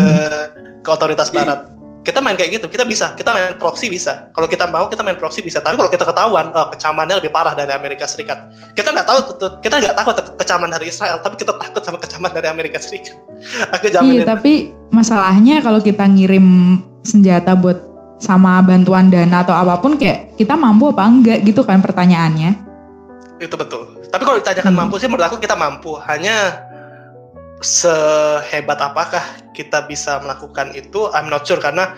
ke 0.83 0.89
otoritas 0.91 1.31
Barat 1.31 1.82
kita 2.03 2.19
main 2.19 2.35
kayak 2.35 2.59
gitu 2.59 2.67
kita 2.67 2.83
bisa 2.83 3.15
kita 3.15 3.31
main 3.31 3.55
proxy 3.59 3.87
bisa. 3.87 4.27
Kalau 4.35 4.51
kita 4.51 4.67
mau 4.67 4.91
kita 4.91 5.07
main 5.07 5.15
proxy 5.15 5.39
bisa. 5.39 5.63
Tapi 5.63 5.79
kalau 5.79 5.91
kita 5.91 6.03
ketahuan 6.03 6.51
oh, 6.51 6.67
kecamannya 6.75 7.23
lebih 7.23 7.31
parah 7.31 7.55
dari 7.55 7.71
Amerika 7.71 8.11
Serikat. 8.11 8.51
Kita 8.75 8.91
nggak 8.91 9.07
tahu 9.07 9.19
kita 9.63 9.75
nggak 9.79 9.95
takut 9.95 10.17
kecaman 10.35 10.75
dari 10.75 10.91
Israel 10.91 11.23
tapi 11.23 11.39
kita 11.39 11.55
takut 11.55 11.83
sama 11.83 11.99
kecaman 12.03 12.31
dari 12.35 12.51
Amerika 12.51 12.83
Serikat. 12.83 13.15
Aku 13.79 13.87
jamin 13.87 14.23
iya 14.23 14.27
tapi 14.27 14.75
masalahnya 14.91 15.63
kalau 15.63 15.79
kita 15.79 16.03
ngirim 16.11 16.79
senjata 17.07 17.55
buat 17.55 17.79
sama 18.23 18.63
bantuan 18.63 19.11
dana 19.11 19.43
atau 19.43 19.55
apa 19.55 19.83
pun 19.83 19.99
kayak 19.99 20.39
kita 20.39 20.55
mampu 20.55 20.95
apa 20.95 21.03
enggak 21.07 21.39
gitu 21.43 21.67
kan 21.67 21.83
pertanyaannya? 21.83 22.55
Itu 23.43 23.59
betul. 23.59 23.99
Tapi 24.11 24.23
kalau 24.23 24.39
ditanyakan 24.39 24.71
Hmm. 24.75 24.81
mampu 24.87 24.95
sih 25.03 25.11
menurut 25.11 25.27
aku 25.27 25.43
kita 25.43 25.59
mampu. 25.59 25.99
Hanya 26.07 26.63
sehebat 27.63 28.79
apakah 28.83 29.23
kita 29.55 29.87
bisa 29.87 30.19
melakukan 30.21 30.75
itu? 30.75 31.09
I'm 31.15 31.31
not 31.31 31.47
sure 31.47 31.63
karena 31.63 31.95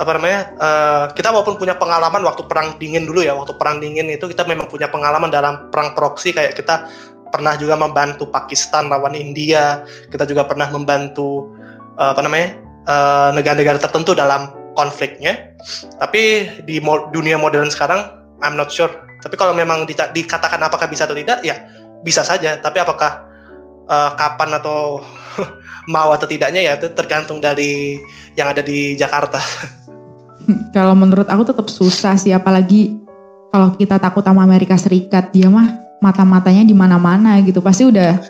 apa 0.00 0.10
namanya 0.16 0.40
eh, 0.56 1.04
kita 1.14 1.30
walaupun 1.30 1.60
punya 1.60 1.76
pengalaman 1.76 2.24
waktu 2.24 2.48
perang 2.48 2.80
dingin 2.80 3.04
dulu 3.04 3.20
ya 3.22 3.36
waktu 3.36 3.54
perang 3.60 3.78
dingin 3.78 4.08
itu 4.08 4.26
kita 4.26 4.48
memang 4.48 4.66
punya 4.66 4.88
pengalaman 4.88 5.28
dalam 5.28 5.68
perang 5.68 5.92
proksi 5.92 6.32
kayak 6.32 6.56
kita 6.56 6.88
pernah 7.28 7.54
juga 7.60 7.76
membantu 7.76 8.30
Pakistan 8.30 8.88
lawan 8.88 9.12
India 9.12 9.84
kita 10.08 10.24
juga 10.24 10.48
pernah 10.48 10.66
membantu 10.72 11.52
eh, 12.00 12.10
apa 12.10 12.20
namanya 12.24 12.48
eh, 12.88 13.30
negara-negara 13.36 13.78
tertentu 13.78 14.16
dalam 14.16 14.64
konfliknya. 14.74 15.54
Tapi 16.02 16.50
di 16.66 16.82
mo- 16.82 17.08
dunia 17.14 17.38
modern 17.38 17.70
sekarang 17.70 18.24
I'm 18.42 18.58
not 18.58 18.68
sure. 18.74 18.90
Tapi 19.22 19.40
kalau 19.40 19.56
memang 19.56 19.88
dikatakan 19.88 20.60
apakah 20.60 20.84
bisa 20.90 21.08
atau 21.08 21.16
tidak 21.16 21.40
ya 21.40 21.64
bisa 22.04 22.20
saja. 22.20 22.60
Tapi 22.60 22.82
apakah 22.82 23.23
eh, 23.88 24.10
kapan 24.16 24.50
atau 24.60 25.04
mau 25.92 26.10
atau 26.12 26.24
tidaknya 26.24 26.64
ya 26.64 26.72
itu 26.80 26.88
tergantung 26.96 27.38
dari 27.40 28.00
yang 28.34 28.50
ada 28.50 28.60
di 28.64 28.96
Jakarta. 28.96 29.40
Kalau 30.76 30.92
menurut 30.92 31.24
aku 31.30 31.48
tetap 31.48 31.72
susah 31.72 32.20
sih, 32.20 32.28
apalagi 32.28 33.00
kalau 33.48 33.72
kita 33.80 33.96
takut 33.96 34.20
sama 34.20 34.44
Amerika 34.44 34.76
Serikat, 34.76 35.32
dia 35.32 35.48
mah 35.48 35.72
mata-matanya 36.04 36.66
di 36.68 36.76
mana-mana 36.76 37.40
gitu. 37.40 37.64
Pasti 37.64 37.88
udah 37.88 38.20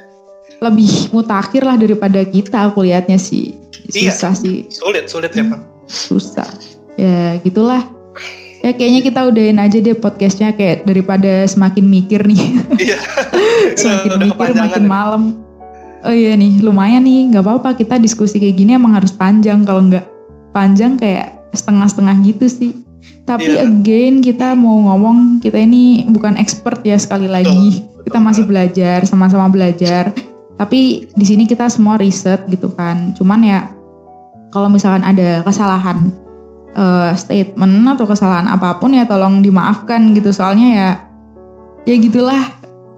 lebih 0.63 1.11
mutakhir 1.11 1.67
lah 1.67 1.75
daripada 1.75 2.23
kita 2.23 2.71
aku 2.71 2.87
lihatnya 2.87 3.19
sih. 3.19 3.59
Iya. 3.91 4.15
Susah 4.15 4.33
sih, 4.37 4.71
Sulit, 4.71 5.11
sulit 5.11 5.35
ya 5.35 5.43
Pak. 5.43 5.61
susah. 6.07 6.47
Ya 6.95 7.35
gitulah. 7.43 7.83
Ya 8.63 8.73
kayaknya 8.73 9.01
kita 9.05 9.21
udahin 9.29 9.59
aja 9.61 9.77
deh 9.77 9.93
podcastnya 9.93 10.55
kayak 10.57 10.87
daripada 10.87 11.45
semakin 11.51 11.85
mikir 11.85 12.23
nih. 12.25 12.63
Iya. 12.79 12.99
semakin 13.75 14.11
Udah 14.15 14.29
mikir 14.31 14.51
makin 14.55 14.85
nih. 14.87 14.89
malam. 14.89 15.23
Oh 16.05 16.13
iya 16.13 16.37
nih, 16.37 16.61
lumayan 16.61 17.09
nih, 17.09 17.33
nggak 17.33 17.41
apa-apa 17.41 17.81
kita 17.81 17.97
diskusi 17.97 18.37
kayak 18.37 18.61
gini 18.61 18.77
emang 18.77 18.93
harus 18.93 19.09
panjang. 19.09 19.65
Kalau 19.65 19.89
nggak 19.89 20.05
panjang 20.53 21.01
kayak 21.01 21.49
setengah-setengah 21.57 22.17
gitu 22.29 22.45
sih. 22.45 22.73
Tapi 23.25 23.57
Iya. 23.57 23.65
again 23.65 24.21
kita 24.21 24.53
mau 24.53 24.85
ngomong 24.85 25.41
kita 25.41 25.57
ini 25.57 26.05
bukan 26.13 26.37
expert 26.37 26.85
ya 26.85 27.01
sekali 27.01 27.25
lagi. 27.25 27.81
Betul, 27.81 28.05
Kita 28.05 28.19
masih 28.21 28.45
belajar, 28.45 28.99
sama-sama 29.09 29.49
belajar. 29.49 30.13
Tapi 30.61 31.09
di 31.09 31.25
sini 31.25 31.49
kita 31.49 31.73
semua 31.73 31.97
riset 31.97 32.45
gitu 32.53 32.69
kan. 32.77 33.17
Cuman 33.17 33.41
ya 33.41 33.73
kalau 34.53 34.69
misalkan 34.69 35.01
ada 35.03 35.41
kesalahan 35.41 36.13
eh, 36.77 37.11
statement 37.17 37.97
atau 37.97 38.05
kesalahan 38.05 38.45
apa 38.53 38.77
pun 38.77 38.93
ya 38.93 39.09
tolong 39.09 39.41
dimaafkan 39.41 40.13
gitu. 40.13 40.37
Soalnya 40.37 40.69
ya 40.69 40.89
ya 41.89 41.95
gitulah 41.97 42.45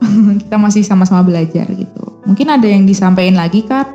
kita 0.43 0.59
masih 0.59 0.83
sama-sama 0.83 1.23
belajar 1.23 1.71
gitu. 1.71 1.96
Mungkin 2.27 2.51
ada 2.51 2.67
yang 2.67 2.85
disampaikan 2.85 3.39
lagi 3.39 3.63
Kak? 3.63 3.87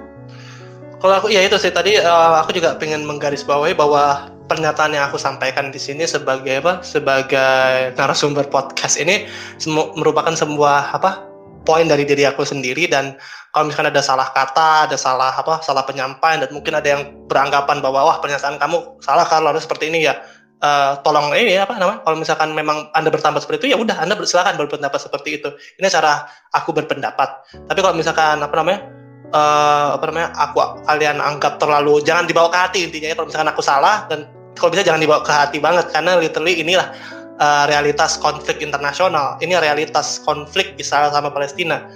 Kalau 1.04 1.16
aku 1.20 1.28
ya 1.28 1.44
itu 1.44 1.60
sih 1.60 1.74
tadi 1.74 2.00
eh, 2.00 2.34
aku 2.40 2.56
juga 2.56 2.80
pengen 2.80 3.04
menggarisbawahi 3.04 3.76
bahwa 3.76 4.32
pernyataan 4.48 4.96
yang 4.96 5.08
aku 5.12 5.20
sampaikan 5.20 5.68
di 5.72 5.80
sini 5.80 6.08
sebagai 6.08 6.64
apa? 6.64 6.80
Sebagai 6.80 7.92
narasumber 8.00 8.48
podcast 8.48 8.96
ini 8.96 9.28
merupakan 10.00 10.34
sebuah 10.34 10.96
apa? 10.96 11.32
poin 11.62 11.86
dari 11.86 12.02
diri 12.10 12.26
aku 12.26 12.42
sendiri 12.42 12.90
dan 12.90 13.14
kalau 13.54 13.70
misalkan 13.70 13.94
ada 13.94 14.02
salah 14.02 14.34
kata, 14.34 14.90
ada 14.90 14.98
salah 14.98 15.30
apa? 15.30 15.62
salah 15.62 15.86
penyampaian 15.86 16.42
dan 16.42 16.50
mungkin 16.50 16.74
ada 16.74 16.88
yang 16.98 17.02
beranggapan 17.30 17.86
bahwa 17.86 18.02
wah 18.02 18.18
pernyataan 18.18 18.58
kamu 18.58 18.98
salah 18.98 19.30
kalau 19.30 19.54
harus 19.54 19.70
seperti 19.70 19.94
ini 19.94 20.10
ya. 20.10 20.18
Eh, 20.62 20.92
tolong 21.02 21.34
ini 21.34 21.58
apa 21.58 21.76
namanya? 21.76 22.06
Kalau 22.06 22.18
misalkan 22.18 22.54
memang 22.54 22.88
Anda 22.94 23.10
berpendapat 23.10 23.44
seperti 23.44 23.68
itu 23.68 23.68
ya 23.74 23.78
udah 23.82 23.98
Anda 24.00 24.16
silakan 24.22 24.56
berpendapat 24.62 25.00
seperti 25.02 25.42
itu. 25.42 25.50
Ini 25.82 25.90
cara 25.90 26.30
aku 26.54 26.72
berpendapat. 26.72 27.30
Tapi 27.68 27.80
kalau 27.82 27.98
misalkan 27.98 28.40
apa 28.40 28.56
namanya? 28.56 29.02
eh 29.32 29.88
apa 29.96 30.04
namanya 30.12 30.30
aku 30.36 30.84
kalian 30.84 31.24
anggap 31.24 31.56
terlalu 31.56 32.04
jangan 32.04 32.28
dibawa 32.28 32.52
ke 32.52 32.60
hati 32.60 32.80
intinya 32.84 33.08
ya 33.08 33.16
kalau 33.16 33.32
misalkan 33.32 33.48
aku 33.48 33.64
salah 33.64 34.04
dan 34.12 34.28
kalau 34.60 34.76
bisa 34.76 34.84
jangan 34.84 35.00
dibawa 35.00 35.24
ke 35.24 35.32
hati 35.32 35.58
banget 35.64 35.88
karena 35.96 36.20
literally 36.20 36.60
inilah 36.60 36.92
eh, 37.40 37.64
realitas 37.72 38.20
konflik 38.20 38.60
internasional 38.60 39.40
ini 39.40 39.56
realitas 39.56 40.20
konflik 40.28 40.76
Israel 40.76 41.16
sama 41.16 41.32
Palestina 41.32 41.88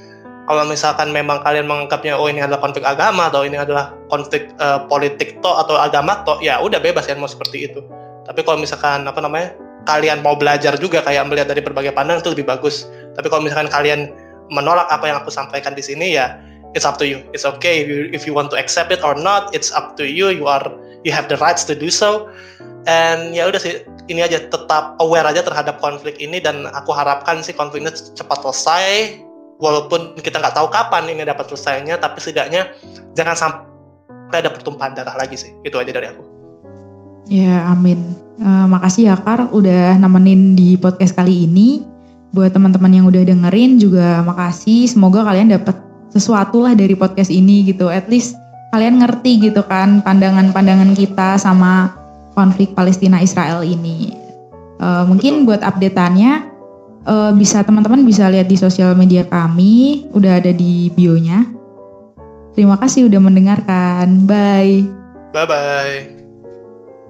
kalau 0.48 0.64
misalkan 0.64 1.12
memang 1.12 1.44
kalian 1.44 1.68
menganggapnya 1.68 2.16
oh 2.16 2.32
ini 2.32 2.40
adalah 2.40 2.64
konflik 2.64 2.88
agama 2.88 3.28
atau 3.28 3.44
ini 3.44 3.60
adalah 3.60 3.92
konflik 4.08 4.48
eh, 4.56 4.80
politik 4.88 5.44
to 5.44 5.52
atau 5.52 5.76
agama 5.76 6.24
to 6.24 6.40
ya 6.40 6.64
udah 6.64 6.80
bebas 6.80 7.04
ya 7.04 7.20
mau 7.20 7.28
seperti 7.28 7.68
itu 7.68 7.84
tapi 8.26 8.42
kalau 8.42 8.58
misalkan 8.60 9.06
apa 9.06 9.22
namanya 9.22 9.54
kalian 9.86 10.26
mau 10.26 10.34
belajar 10.34 10.74
juga 10.82 11.06
kayak 11.06 11.30
melihat 11.30 11.48
dari 11.54 11.62
berbagai 11.62 11.94
pandang 11.94 12.20
itu 12.20 12.34
lebih 12.34 12.50
bagus 12.50 12.90
tapi 13.14 13.30
kalau 13.30 13.46
misalkan 13.46 13.70
kalian 13.70 14.10
menolak 14.50 14.86
apa 14.90 15.10
yang 15.10 15.18
aku 15.22 15.30
sampaikan 15.30 15.74
di 15.78 15.82
sini 15.82 16.18
ya 16.18 16.38
it's 16.76 16.84
up 16.84 17.00
to 17.00 17.08
you. 17.08 17.24
It's 17.32 17.48
okay 17.48 17.82
if 17.82 17.88
you 17.88 18.12
if 18.12 18.28
you 18.28 18.36
want 18.36 18.52
to 18.52 18.60
accept 18.60 18.92
it 18.92 19.02
or 19.02 19.16
not. 19.16 19.50
It's 19.56 19.72
up 19.72 19.96
to 19.98 20.04
you. 20.06 20.30
You 20.30 20.46
are 20.52 20.68
you 21.08 21.16
have 21.16 21.32
the 21.32 21.40
rights 21.40 21.64
to 21.72 21.74
do 21.74 21.90
so. 21.90 22.28
And 22.86 23.34
ya 23.34 23.50
udah 23.50 23.58
sih 23.58 23.82
ini 24.12 24.22
aja 24.22 24.46
tetap 24.46 25.00
aware 25.02 25.26
aja 25.26 25.42
terhadap 25.42 25.82
konflik 25.82 26.22
ini 26.22 26.38
dan 26.38 26.70
aku 26.70 26.94
harapkan 26.94 27.42
sih 27.42 27.56
konflik 27.56 27.82
ini 27.88 27.96
cepat 28.14 28.44
selesai. 28.44 29.18
Walaupun 29.56 30.20
kita 30.20 30.44
nggak 30.44 30.60
tahu 30.60 30.68
kapan 30.68 31.08
ini 31.08 31.24
dapat 31.24 31.48
selesainya, 31.48 31.96
tapi 31.96 32.20
setidaknya 32.20 32.76
jangan 33.16 33.40
sampai 33.40 34.44
ada 34.44 34.52
pertumpahan 34.52 34.92
darah 34.92 35.16
lagi 35.16 35.40
sih. 35.40 35.56
Itu 35.64 35.80
aja 35.80 35.96
dari 35.96 36.12
aku. 36.12 36.35
Ya 37.30 37.66
amin. 37.70 38.16
Eh, 38.36 38.66
makasih 38.68 39.14
ya 39.14 39.16
Kar 39.16 39.48
udah 39.50 39.96
nemenin 39.96 40.54
di 40.54 40.76
podcast 40.76 41.16
kali 41.16 41.48
ini. 41.48 41.82
Buat 42.36 42.52
teman-teman 42.52 42.92
yang 42.92 43.06
udah 43.08 43.24
dengerin 43.24 43.80
juga 43.80 44.20
makasih. 44.28 44.92
Semoga 44.92 45.24
kalian 45.24 45.56
dapat 45.56 45.80
sesuatu 46.12 46.68
lah 46.68 46.76
dari 46.76 46.94
podcast 46.94 47.32
ini 47.32 47.64
gitu. 47.64 47.88
At 47.88 48.12
least 48.12 48.36
kalian 48.76 49.00
ngerti 49.00 49.40
gitu 49.40 49.64
kan 49.64 50.04
pandangan-pandangan 50.04 50.92
kita 51.00 51.40
sama 51.40 51.96
konflik 52.36 52.76
Palestina 52.76 53.24
Israel 53.24 53.64
ini. 53.64 54.12
Eh, 54.84 55.04
mungkin 55.08 55.48
buat 55.48 55.64
updateannya 55.64 56.34
eh, 57.08 57.32
bisa 57.40 57.64
teman-teman 57.64 58.04
bisa 58.04 58.28
lihat 58.28 58.52
di 58.52 58.60
sosial 58.60 58.94
media 59.00 59.24
kami, 59.24 60.06
udah 60.12 60.44
ada 60.44 60.52
di 60.52 60.92
bio-nya. 60.92 61.48
Terima 62.56 62.76
kasih 62.80 63.08
udah 63.08 63.20
mendengarkan. 63.20 64.28
Bye. 64.28 64.88
Bye 65.36 65.48
bye. 65.48 66.15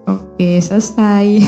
Oke, 0.05 0.61
selesai. 0.61 1.41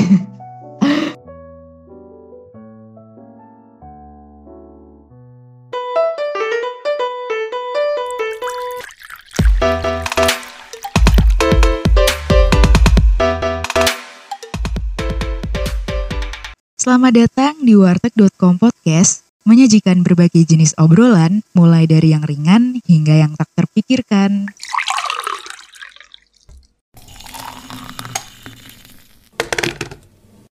Selamat 16.78 17.12
datang 17.14 17.54
di 17.62 17.78
warteg.com 17.78 18.58
podcast, 18.58 19.22
menyajikan 19.46 20.02
berbagai 20.02 20.42
jenis 20.42 20.74
obrolan, 20.80 21.46
mulai 21.54 21.86
dari 21.86 22.10
yang 22.10 22.26
ringan 22.26 22.82
hingga 22.90 23.22
yang 23.22 23.38
tak 23.38 23.52
terpikirkan. 23.54 24.50